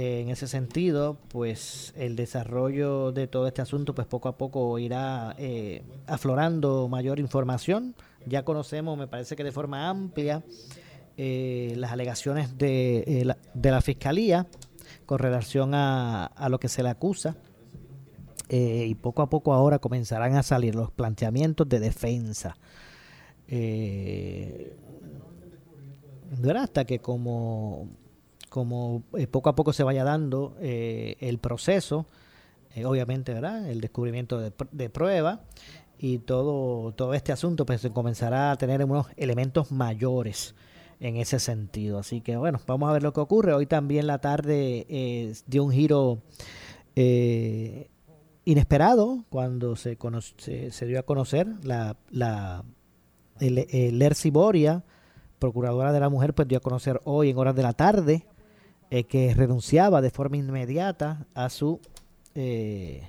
en 0.00 0.28
ese 0.28 0.46
sentido, 0.46 1.18
pues 1.26 1.92
el 1.96 2.14
desarrollo 2.14 3.10
de 3.10 3.26
todo 3.26 3.48
este 3.48 3.62
asunto, 3.62 3.96
pues 3.96 4.06
poco 4.06 4.28
a 4.28 4.38
poco 4.38 4.78
irá 4.78 5.34
eh, 5.38 5.82
aflorando 6.06 6.86
mayor 6.86 7.18
información. 7.18 7.96
Ya 8.24 8.44
conocemos, 8.44 8.96
me 8.96 9.08
parece 9.08 9.34
que 9.34 9.42
de 9.42 9.50
forma 9.50 9.88
amplia, 9.88 10.44
eh, 11.16 11.74
las 11.76 11.90
alegaciones 11.90 12.56
de, 12.56 12.98
eh, 13.08 13.24
la, 13.24 13.38
de, 13.54 13.70
la, 13.72 13.80
Fiscalía 13.80 14.46
con 15.04 15.18
relación 15.18 15.74
a, 15.74 16.26
a 16.26 16.48
lo 16.48 16.60
que 16.60 16.68
se 16.68 16.84
le 16.84 16.90
acusa. 16.90 17.34
y 18.48 18.94
poco 18.94 19.22
a 19.22 19.28
poco 19.28 19.52
ahora 19.52 19.80
comenzarán 19.80 20.36
a 20.36 20.44
salir 20.44 20.76
los 20.76 20.92
planteamientos 20.92 21.68
de 21.68 21.80
defensa. 21.80 22.56
hasta 26.56 26.84
que 26.84 27.00
como 27.00 27.88
como 28.48 29.04
eh, 29.16 29.26
poco 29.26 29.50
a 29.50 29.54
poco 29.54 29.72
se 29.72 29.82
vaya 29.82 30.04
dando 30.04 30.56
eh, 30.60 31.16
el 31.20 31.38
proceso, 31.38 32.06
eh, 32.74 32.84
obviamente, 32.84 33.32
¿verdad? 33.32 33.68
El 33.68 33.80
descubrimiento 33.80 34.38
de, 34.38 34.52
de 34.72 34.90
prueba 34.90 35.42
y 35.98 36.18
todo, 36.18 36.92
todo 36.92 37.14
este 37.14 37.32
asunto, 37.32 37.66
pues 37.66 37.86
comenzará 37.92 38.50
a 38.50 38.56
tener 38.56 38.84
unos 38.84 39.06
elementos 39.16 39.72
mayores 39.72 40.54
en 41.00 41.16
ese 41.16 41.38
sentido. 41.38 41.98
Así 41.98 42.20
que 42.20 42.36
bueno, 42.36 42.60
vamos 42.66 42.88
a 42.88 42.92
ver 42.92 43.02
lo 43.02 43.12
que 43.12 43.20
ocurre. 43.20 43.52
Hoy 43.52 43.66
también 43.66 44.06
la 44.06 44.18
tarde 44.18 45.34
dio 45.46 45.64
un 45.64 45.72
giro 45.72 46.22
inesperado 48.44 49.24
cuando 49.28 49.76
se, 49.76 49.98
se, 50.70 50.86
dio 50.86 50.98
a 50.98 51.02
conocer 51.02 51.46
la, 51.62 51.96
la 52.10 52.64
el, 53.40 53.58
el 53.70 54.30
Boria, 54.32 54.84
procuradora 55.38 55.92
de 55.92 56.00
la 56.00 56.08
mujer, 56.08 56.34
pues 56.34 56.48
dio 56.48 56.58
a 56.58 56.60
conocer 56.60 57.00
hoy 57.04 57.30
en 57.30 57.38
horas 57.38 57.54
de 57.54 57.62
la 57.62 57.72
tarde 57.72 58.26
eh, 58.90 59.04
que 59.04 59.34
renunciaba 59.34 60.00
de 60.00 60.10
forma 60.10 60.38
inmediata 60.38 61.26
a 61.34 61.50
su, 61.50 61.78
eh, 62.34 63.06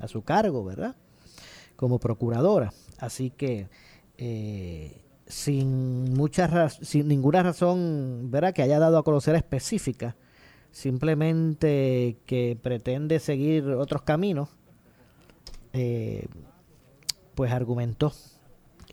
a 0.00 0.08
su 0.08 0.22
cargo, 0.22 0.64
¿verdad? 0.64 0.96
Como 1.76 2.00
procuradora. 2.00 2.72
Así 2.98 3.30
que 3.30 3.68
eh, 4.18 5.04
sin, 5.26 6.14
mucha 6.14 6.68
sin 6.68 7.06
ninguna 7.06 7.44
razón, 7.44 8.30
¿verdad? 8.32 8.52
Que 8.52 8.62
haya 8.62 8.80
dado 8.80 8.98
a 8.98 9.04
conocer 9.04 9.36
específica, 9.36 10.16
simplemente 10.72 12.18
que 12.26 12.58
pretende 12.60 13.20
seguir 13.20 13.68
otros 13.68 14.02
caminos, 14.02 14.48
pues 17.36 17.52
argumentó 17.52 18.12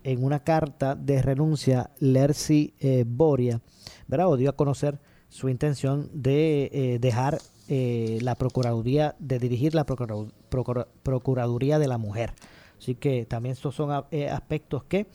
en 0.04 0.22
una 0.22 0.44
carta 0.44 0.94
de 0.94 1.20
renuncia 1.20 1.90
Lercy 1.98 2.74
Boria, 3.06 3.60
¿verdad? 4.06 4.28
O 4.28 4.36
dio 4.36 4.50
a 4.50 4.56
conocer 4.56 5.00
su 5.28 5.48
intención 5.48 6.10
de 6.12 6.70
eh, 6.72 6.98
dejar 7.00 7.38
eh, 7.68 8.18
la 8.22 8.34
Procuraduría, 8.34 9.14
de 9.18 9.38
dirigir 9.38 9.74
la 9.74 9.84
Procuraduría 9.84 11.78
de 11.78 11.88
la 11.88 11.98
Mujer. 11.98 12.32
Así 12.78 12.94
que 12.94 13.26
también 13.26 13.54
estos 13.54 13.74
son 13.74 14.04
eh, 14.10 14.28
aspectos 14.28 14.84
que 14.84 15.08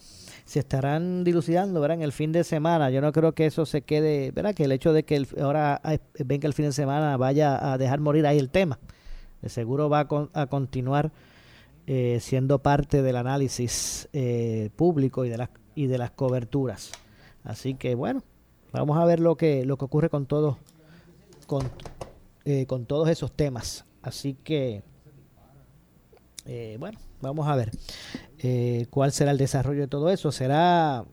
se 0.44 0.60
estarán 0.60 1.24
dilucidando 1.24 1.80
¿verdad? 1.80 1.98
en 1.98 2.04
el 2.04 2.12
fin 2.12 2.32
de 2.32 2.44
semana. 2.44 2.90
Yo 2.90 3.00
no 3.00 3.12
creo 3.14 3.32
que 3.32 3.46
eso 3.46 3.66
se 3.66 3.84
quede, 3.84 4.32
¿verdad? 4.32 4.54
que 4.54 4.66
el 4.66 4.74
hecho 4.74 4.92
de 4.92 5.04
que 5.04 5.16
el, 5.16 5.28
ahora 5.42 5.82
venga 6.20 6.48
el 6.48 6.54
fin 6.54 6.66
de 6.66 6.74
semana 6.74 7.16
vaya 7.16 7.72
a 7.72 7.78
dejar 7.78 8.02
morir 8.02 8.28
ahí 8.28 8.38
el 8.38 8.50
tema. 8.50 8.80
De 9.42 9.48
seguro 9.50 9.90
va 9.90 10.02
a, 10.02 10.42
a 10.42 10.48
continuar 10.48 11.12
siendo 12.20 12.60
parte 12.60 13.02
del 13.02 13.18
análisis 13.18 14.10
público 14.76 15.26
y 15.26 15.30
de, 15.30 15.38
las, 15.38 15.50
y 15.76 15.88
de 15.88 15.98
las 15.98 16.12
coberturas. 16.12 16.92
Así 17.44 17.74
que 17.76 17.96
bueno, 17.96 18.24
Vamos 18.74 18.98
a 18.98 19.06
ver 19.06 19.20
lo 19.20 19.38
que, 19.38 19.66
lo 19.66 19.78
que 19.78 19.86
ocurre 19.86 20.10
con 20.10 20.26
todos, 20.26 20.58
con, 21.46 21.70
eh, 22.44 22.66
con 22.66 22.88
todos 22.88 23.08
esos 23.08 23.32
temas. 23.32 23.86
Así 24.02 24.34
que, 24.34 24.82
eh, 26.48 26.78
bueno, 26.80 26.98
vamos 27.22 27.48
a 27.48 27.56
ver 27.56 27.70
eh, 28.40 28.88
cuál 28.90 29.12
será 29.12 29.30
el 29.30 29.38
desarrollo 29.38 29.82
de 29.82 29.88
todo 29.88 30.10
eso. 30.10 30.32
¿Será 30.32 31.06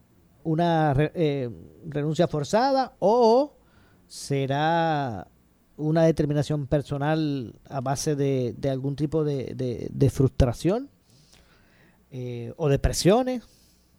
una 0.43 0.95
renuncia 0.95 2.27
forzada 2.29 2.95
o 2.99 3.53
será 4.07 5.29
una 5.77 6.05
determinación 6.05 6.67
personal 6.67 7.61
a 7.69 7.83
base 7.83 8.17
de, 8.17 8.55
de 8.57 8.71
algún 8.71 8.97
tipo 8.97 9.23
de, 9.23 9.89
de 9.91 10.11
frustración 10.11 10.89
o 12.57 12.69
de 12.71 12.79
presiones? 12.79 13.43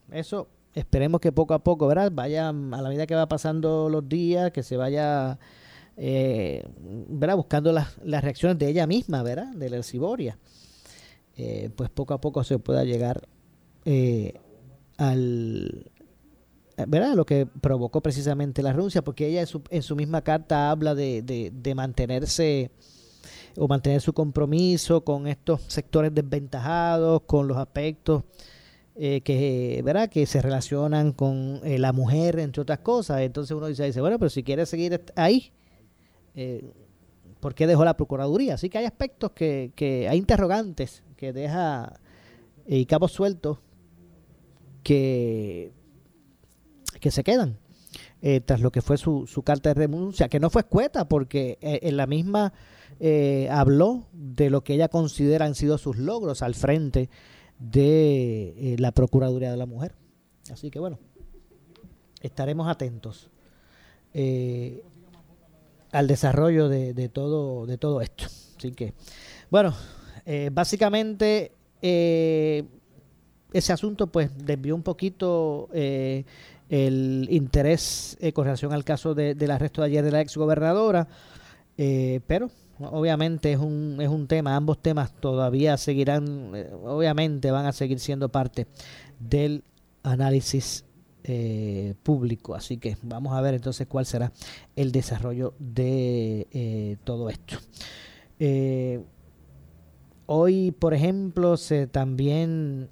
Eso 0.10 0.48
esperemos 0.74 1.22
que 1.22 1.32
poco 1.32 1.54
a 1.54 1.64
poco, 1.64 1.88
¿verdad? 1.88 2.12
Vaya 2.14 2.50
a 2.50 2.54
la 2.54 2.90
medida 2.90 3.08
que 3.08 3.16
va 3.16 3.28
pasando 3.28 3.90
los 3.90 4.08
días, 4.08 4.52
que 4.52 4.64
se 4.64 4.78
vaya, 4.78 5.40
eh, 5.98 6.64
¿verdad? 7.10 7.36
Buscando 7.36 7.72
las, 7.72 7.98
las 8.04 8.24
reacciones 8.24 8.58
de 8.58 8.70
ella 8.70 8.88
misma, 8.88 9.24
¿verdad? 9.24 9.54
De 9.54 9.70
la 9.70 9.78
Erciboria. 9.78 10.38
Eh, 11.38 11.70
pues 11.76 11.90
poco 11.90 12.14
a 12.14 12.22
poco 12.22 12.44
se 12.44 12.60
pueda 12.60 12.84
llegar 12.84 13.28
eh, 13.86 14.34
al, 14.98 15.92
¿verdad? 16.88 17.16
Lo 17.16 17.26
que 17.26 17.46
provocó 17.46 18.02
precisamente 18.02 18.62
la 18.62 18.74
renuncia, 18.74 19.04
porque 19.04 19.28
ella 19.28 19.42
en 19.42 19.48
su, 19.48 19.62
en 19.70 19.82
su 19.82 19.96
misma 19.96 20.22
carta 20.22 20.72
habla 20.72 20.96
de, 20.96 21.22
de, 21.22 21.52
de 21.54 21.76
mantenerse 21.76 22.72
o 23.58 23.68
mantener 23.68 24.02
su 24.02 24.14
compromiso 24.14 25.04
con 25.04 25.28
estos 25.28 25.62
sectores 25.68 26.14
desventajados, 26.14 27.22
con 27.26 27.48
los 27.48 27.58
aspectos 27.58 28.24
eh, 28.96 29.22
que, 29.22 29.82
¿verdad? 29.86 30.10
que 30.10 30.26
se 30.26 30.42
relacionan 30.42 31.14
con 31.14 31.62
eh, 31.64 31.80
la 31.80 31.94
mujer, 31.94 32.40
entre 32.40 32.62
otras 32.62 32.80
cosas. 32.80 33.22
Entonces 33.22 33.56
uno 33.56 33.68
dice, 33.68 34.02
bueno, 34.02 34.20
pero 34.20 34.30
si 34.30 34.44
quiere 34.44 34.66
seguir 34.66 35.02
ahí, 35.16 35.54
eh, 36.36 36.70
¿por 37.40 37.56
qué 37.56 37.68
dejó 37.68 37.86
la 37.86 37.96
Procuraduría? 37.96 38.56
Así 38.56 38.70
que 38.70 38.80
hay 38.80 38.86
aspectos 38.86 39.32
que, 39.32 39.72
que 39.76 40.10
hay 40.10 40.18
interrogantes 40.18 41.04
que 41.16 41.32
deja 41.32 42.00
y 42.68 42.86
cabos 42.86 43.14
sueltos 43.14 43.60
que, 44.84 45.72
que 47.00 47.12
se 47.12 47.24
quedan. 47.24 47.58
tras 48.46 48.60
lo 48.60 48.72
que 48.72 48.82
fue 48.82 48.98
su, 48.98 49.26
su 49.26 49.42
carta 49.42 49.70
de 49.70 49.76
renuncia, 49.76 50.28
que 50.28 50.40
no 50.40 50.50
fue 50.50 50.64
escueta 50.64 51.08
porque 51.08 51.58
en 51.62 51.98
la 51.98 52.08
misma 52.08 52.54
habló 53.50 54.08
de 54.12 54.50
lo 54.50 54.64
que 54.64 54.74
ella 54.74 54.90
considera 54.90 55.46
han 55.46 55.56
sido 55.56 55.78
sus 55.78 55.98
logros 55.98 56.42
al 56.42 56.56
frente 56.56 57.10
de 57.62 58.74
eh, 58.74 58.76
la 58.80 58.92
Procuraduría 58.92 59.52
de 59.52 59.58
la 59.58 59.66
Mujer. 59.66 59.96
Así 60.52 60.72
que 60.72 60.80
bueno, 60.80 61.00
estaremos 62.22 62.68
atentos 62.68 63.30
eh, 64.14 64.84
al 65.92 66.08
desarrollo 66.08 66.68
de, 66.68 67.10
todo, 67.10 67.66
de 67.66 67.78
todo 67.78 68.02
esto. 68.02 68.26
Así 68.58 68.72
que, 68.72 68.94
bueno, 69.50 69.74
eh, 70.26 70.50
básicamente 70.52 71.54
ese 71.82 73.74
asunto 73.74 74.08
pues 74.08 74.30
desvió 74.38 74.76
un 74.76 74.84
poquito 74.84 75.70
el 76.72 77.28
interés 77.30 78.18
eh, 78.22 78.32
con 78.32 78.46
relación 78.46 78.72
al 78.72 78.86
caso 78.86 79.14
del 79.14 79.52
arresto 79.52 79.82
de 79.82 79.88
ayer 79.88 80.06
de 80.06 80.12
la 80.12 80.22
exgobernadora, 80.22 81.10
eh, 81.78 82.22
pero 82.28 82.50
obviamente 82.86 83.52
es 83.52 83.60
un, 83.60 83.98
es 84.00 84.10
un 84.10 84.28
tema, 84.28 84.56
ambos 84.56 84.82
temas 84.82 85.14
todavía 85.14 85.78
seguirán, 85.78 86.52
eh, 86.56 86.70
obviamente 86.84 87.52
van 87.52 87.66
a 87.66 87.72
seguir 87.72 88.00
siendo 88.00 88.30
parte 88.30 88.68
del 89.20 89.64
análisis 90.04 90.86
eh, 91.24 91.96
público. 92.04 92.56
Así 92.56 92.78
que 92.78 92.98
vamos 93.04 93.34
a 93.34 93.42
ver 93.42 93.54
entonces 93.54 93.88
cuál 93.88 94.06
será 94.06 94.32
el 94.76 94.92
desarrollo 94.92 95.54
de 95.60 96.98
todo 97.04 97.30
esto. 97.30 97.58
hoy, 100.26 100.72
por 100.72 100.94
ejemplo, 100.94 101.58
se 101.58 101.88
también 101.88 102.90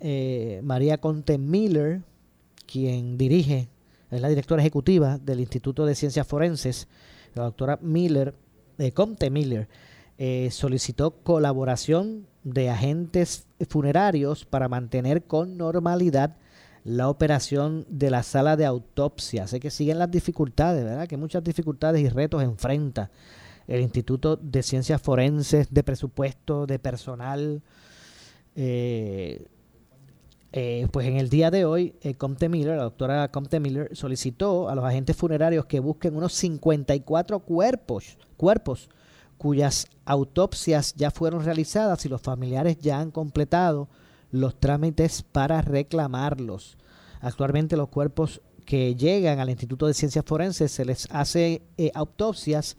María 0.64 1.00
Conte 1.00 1.38
Miller, 1.38 2.02
quien 2.66 3.18
dirige, 3.18 3.70
es 4.12 4.22
la 4.22 4.30
directora 4.30 4.62
ejecutiva 4.62 5.18
del 5.18 5.40
Instituto 5.40 5.86
de 5.86 5.96
Ciencias 5.96 6.26
Forenses, 6.26 6.88
la 7.36 7.44
doctora 7.44 7.78
Miller, 7.82 8.34
Comte 8.94 9.30
Miller, 9.30 9.68
eh, 10.18 10.50
solicitó 10.52 11.12
colaboración 11.12 12.28
de 12.44 12.70
agentes 12.70 13.46
funerarios 13.70 14.46
para 14.46 14.68
mantener 14.68 15.24
con 15.24 15.58
normalidad 15.58 16.36
la 16.84 17.10
operación 17.10 17.86
de 17.90 18.10
la 18.10 18.24
sala 18.24 18.56
de 18.58 18.66
autopsia. 18.66 19.48
Sé 19.48 19.60
que 19.60 19.70
siguen 19.70 20.00
las 20.00 20.10
dificultades, 20.10 20.84
¿verdad? 20.84 21.08
Que 21.08 21.18
muchas 21.18 21.44
dificultades 21.44 22.02
y 22.02 22.10
retos 22.10 22.42
enfrenta 22.44 23.12
el 23.68 23.82
Instituto 23.82 24.36
de 24.36 24.64
Ciencias 24.64 25.02
Forenses, 25.02 25.68
de 25.72 25.84
presupuesto, 25.84 26.66
de 26.66 26.80
personal. 26.80 27.62
Eh, 28.56 29.46
eh, 30.52 30.88
pues 30.92 31.08
en 31.08 31.18
el 31.18 31.30
día 31.30 31.52
de 31.52 31.66
hoy, 31.66 31.96
eh, 32.02 32.16
Comte 32.16 32.50
Miller, 32.50 32.78
la 32.78 32.84
doctora 32.84 33.30
Comte 33.30 33.60
Miller, 33.60 33.96
solicitó 33.96 34.68
a 34.70 34.76
los 34.76 34.84
agentes 34.84 35.16
funerarios 35.16 35.66
que 35.66 35.80
busquen 35.80 36.16
unos 36.16 36.34
54 36.34 37.40
cuerpos, 37.40 38.18
cuerpos 38.36 38.90
cuyas 39.38 39.88
autopsias 40.06 40.96
ya 40.96 41.12
fueron 41.12 41.46
realizadas 41.46 42.06
y 42.06 42.10
los 42.10 42.22
familiares 42.22 42.78
ya 42.80 43.00
han 43.00 43.12
completado 43.12 43.88
los 44.32 44.60
trámites 44.60 45.24
para 45.24 45.62
reclamarlos. 45.62 46.78
Actualmente 47.22 47.78
los 47.78 47.90
cuerpos 47.90 48.42
que 48.66 48.96
llegan 48.96 49.40
al 49.40 49.50
Instituto 49.50 49.88
de 49.88 49.94
Ciencias 49.94 50.26
Forenses 50.26 50.72
se 50.72 50.84
les 50.84 51.08
hace 51.12 51.62
eh, 51.78 51.92
autopsias 51.94 52.76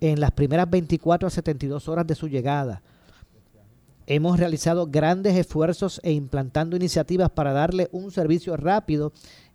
en 0.00 0.20
las 0.20 0.32
primeras 0.32 0.68
24 0.68 1.28
a 1.28 1.30
72 1.30 1.88
horas 1.88 2.06
de 2.06 2.14
su 2.14 2.28
llegada 2.28 2.82
Hemos 4.08 4.38
realizado 4.38 4.86
grandes 4.86 5.36
esfuerzos 5.36 6.00
e 6.04 6.12
implantando 6.12 6.76
iniciativas 6.76 7.30
para 7.30 7.52
darle 7.52 7.88
un 7.90 8.12
servicio 8.12 8.56
rápido 8.56 9.12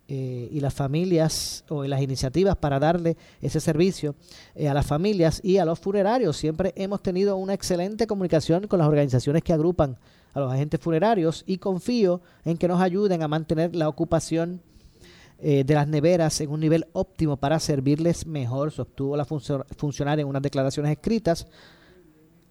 eh, 0.08 0.48
y 0.52 0.60
las 0.60 0.74
familias 0.74 1.64
o 1.70 1.84
las 1.84 2.02
iniciativas 2.02 2.56
para 2.56 2.78
darle 2.78 3.16
ese 3.40 3.60
servicio 3.60 4.14
eh, 4.54 4.68
a 4.68 4.74
las 4.74 4.84
familias 4.84 5.40
y 5.42 5.56
a 5.56 5.64
los 5.64 5.78
funerarios. 5.78 6.36
Siempre 6.36 6.74
hemos 6.76 7.02
tenido 7.02 7.38
una 7.38 7.54
excelente 7.54 8.06
comunicación 8.06 8.66
con 8.66 8.78
las 8.78 8.88
organizaciones 8.88 9.42
que 9.42 9.54
agrupan 9.54 9.96
a 10.34 10.40
los 10.40 10.52
agentes 10.52 10.80
funerarios 10.80 11.44
y 11.46 11.56
confío 11.56 12.20
en 12.44 12.58
que 12.58 12.68
nos 12.68 12.82
ayuden 12.82 13.22
a 13.22 13.28
mantener 13.28 13.74
la 13.74 13.88
ocupación 13.88 14.60
eh, 15.38 15.64
de 15.64 15.74
las 15.74 15.88
neveras 15.88 16.42
en 16.42 16.50
un 16.50 16.60
nivel 16.60 16.86
óptimo 16.92 17.38
para 17.38 17.58
servirles 17.58 18.26
mejor, 18.26 18.70
sostuvo 18.70 19.16
la 19.16 19.24
funcionaria 19.24 20.22
en 20.22 20.28
unas 20.28 20.42
declaraciones 20.42 20.92
escritas 20.92 21.46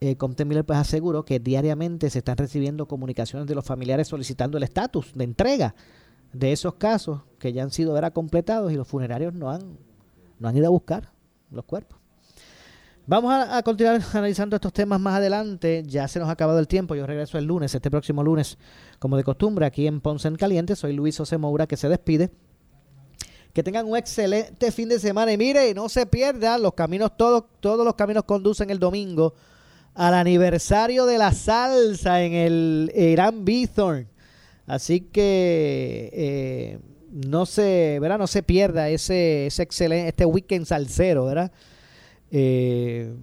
eh, 0.03 0.15
Comte 0.17 0.45
Miller 0.45 0.65
pues 0.65 0.79
aseguró 0.79 1.23
que 1.23 1.39
diariamente 1.39 2.09
se 2.09 2.17
están 2.17 2.35
recibiendo 2.35 2.87
comunicaciones 2.87 3.47
de 3.47 3.53
los 3.53 3.63
familiares 3.63 4.07
solicitando 4.07 4.57
el 4.57 4.63
estatus 4.63 5.13
de 5.13 5.23
entrega 5.23 5.75
de 6.33 6.51
esos 6.51 6.73
casos 6.73 7.21
que 7.37 7.53
ya 7.53 7.61
han 7.61 7.69
sido 7.69 7.93
verá, 7.93 8.09
completados 8.09 8.71
y 8.71 8.75
los 8.75 8.87
funerarios 8.87 9.35
no 9.35 9.51
han, 9.51 9.77
no 10.39 10.47
han 10.47 10.57
ido 10.57 10.65
a 10.65 10.71
buscar 10.71 11.11
los 11.51 11.65
cuerpos. 11.65 11.99
Vamos 13.05 13.31
a, 13.31 13.61
continuar 13.61 14.01
analizando 14.13 14.55
estos 14.55 14.73
temas 14.73 14.99
más 14.99 15.15
adelante. 15.15 15.83
Ya 15.85 16.07
se 16.07 16.17
nos 16.19 16.29
ha 16.29 16.31
acabado 16.31 16.57
el 16.57 16.67
tiempo. 16.67 16.95
Yo 16.95 17.05
regreso 17.05 17.37
el 17.37 17.45
lunes, 17.45 17.75
este 17.75 17.91
próximo 17.91 18.23
lunes, 18.23 18.57
como 18.99 19.17
de 19.17 19.23
costumbre, 19.23 19.65
aquí 19.65 19.85
en 19.85 20.01
Ponce 20.01 20.27
en 20.27 20.35
Caliente. 20.35 20.75
Soy 20.75 20.93
Luis 20.93 21.17
José 21.17 21.37
Moura 21.37 21.67
que 21.67 21.77
se 21.77 21.89
despide. 21.89 22.31
Que 23.53 23.63
tengan 23.63 23.87
un 23.87 23.97
excelente 23.97 24.71
fin 24.71 24.87
de 24.87 24.97
semana. 24.97 25.31
Y 25.31 25.37
mire, 25.37 25.73
no 25.73 25.89
se 25.89 26.05
pierdan 26.05 26.61
los 26.61 26.73
caminos, 26.73 27.17
todos, 27.17 27.43
todos 27.59 27.85
los 27.85 27.95
caminos 27.95 28.23
conducen 28.23 28.69
el 28.69 28.79
domingo 28.79 29.33
al 29.93 30.13
aniversario 30.13 31.05
de 31.05 31.17
la 31.17 31.33
salsa 31.33 32.23
en 32.23 32.33
el 32.33 32.91
Irán 32.95 33.45
Bithorn. 33.45 34.07
Así 34.67 35.01
que 35.01 36.09
eh, 36.13 36.79
no 37.11 37.45
se, 37.45 37.99
¿verdad? 37.99 38.17
No 38.17 38.27
se 38.27 38.43
pierda 38.43 38.89
ese, 38.89 39.47
ese 39.47 39.63
excelente, 39.63 40.09
este 40.09 40.25
weekend 40.25 40.65
salsero, 40.65 41.25
¿verdad? 41.25 41.51
Eh, 42.31 43.13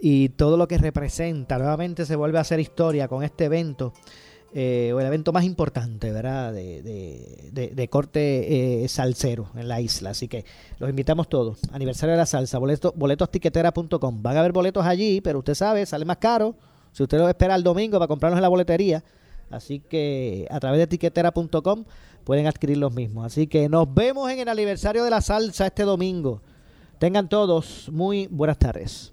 y 0.00 0.28
todo 0.30 0.56
lo 0.56 0.68
que 0.68 0.78
representa. 0.78 1.58
Nuevamente 1.58 2.04
se 2.04 2.16
vuelve 2.16 2.38
a 2.38 2.42
hacer 2.42 2.60
historia 2.60 3.08
con 3.08 3.22
este 3.24 3.46
evento 3.46 3.94
eh, 4.54 4.92
o 4.94 5.00
el 5.00 5.06
evento 5.06 5.32
más 5.32 5.44
importante, 5.44 6.10
¿verdad? 6.10 6.54
De, 6.54 7.50
de, 7.52 7.88
corte 7.88 8.84
eh, 8.84 8.88
salsero 8.88 9.50
en 9.54 9.68
la 9.68 9.80
isla. 9.80 10.10
Así 10.10 10.26
que 10.26 10.44
los 10.78 10.88
invitamos 10.88 11.28
todos. 11.28 11.58
Aniversario 11.70 12.12
de 12.12 12.18
la 12.18 12.26
salsa, 12.26 12.58
boletos, 12.58 12.92
boletostiquetera.com. 12.96 14.22
Van 14.22 14.36
a 14.36 14.40
haber 14.40 14.52
boletos 14.52 14.86
allí, 14.86 15.20
pero 15.20 15.40
usted 15.40 15.54
sabe, 15.54 15.84
sale 15.84 16.04
más 16.04 16.16
caro. 16.16 16.54
Si 16.92 17.02
usted 17.02 17.18
lo 17.18 17.28
espera 17.28 17.54
el 17.54 17.62
domingo 17.62 17.98
para 17.98 18.08
comprarlos 18.08 18.38
en 18.38 18.42
la 18.42 18.48
boletería. 18.48 19.04
Así 19.50 19.80
que 19.80 20.46
a 20.50 20.60
través 20.60 20.78
de 20.78 20.86
tiquetera.com 20.86 21.84
pueden 22.24 22.46
adquirir 22.46 22.78
los 22.78 22.94
mismos. 22.94 23.26
Así 23.26 23.46
que 23.46 23.68
nos 23.68 23.92
vemos 23.92 24.30
en 24.30 24.40
el 24.40 24.48
aniversario 24.48 25.04
de 25.04 25.10
la 25.10 25.20
salsa 25.20 25.66
este 25.66 25.82
domingo. 25.82 26.40
Tengan 26.98 27.28
todos 27.28 27.88
muy 27.92 28.26
buenas 28.28 28.58
tardes. 28.58 29.12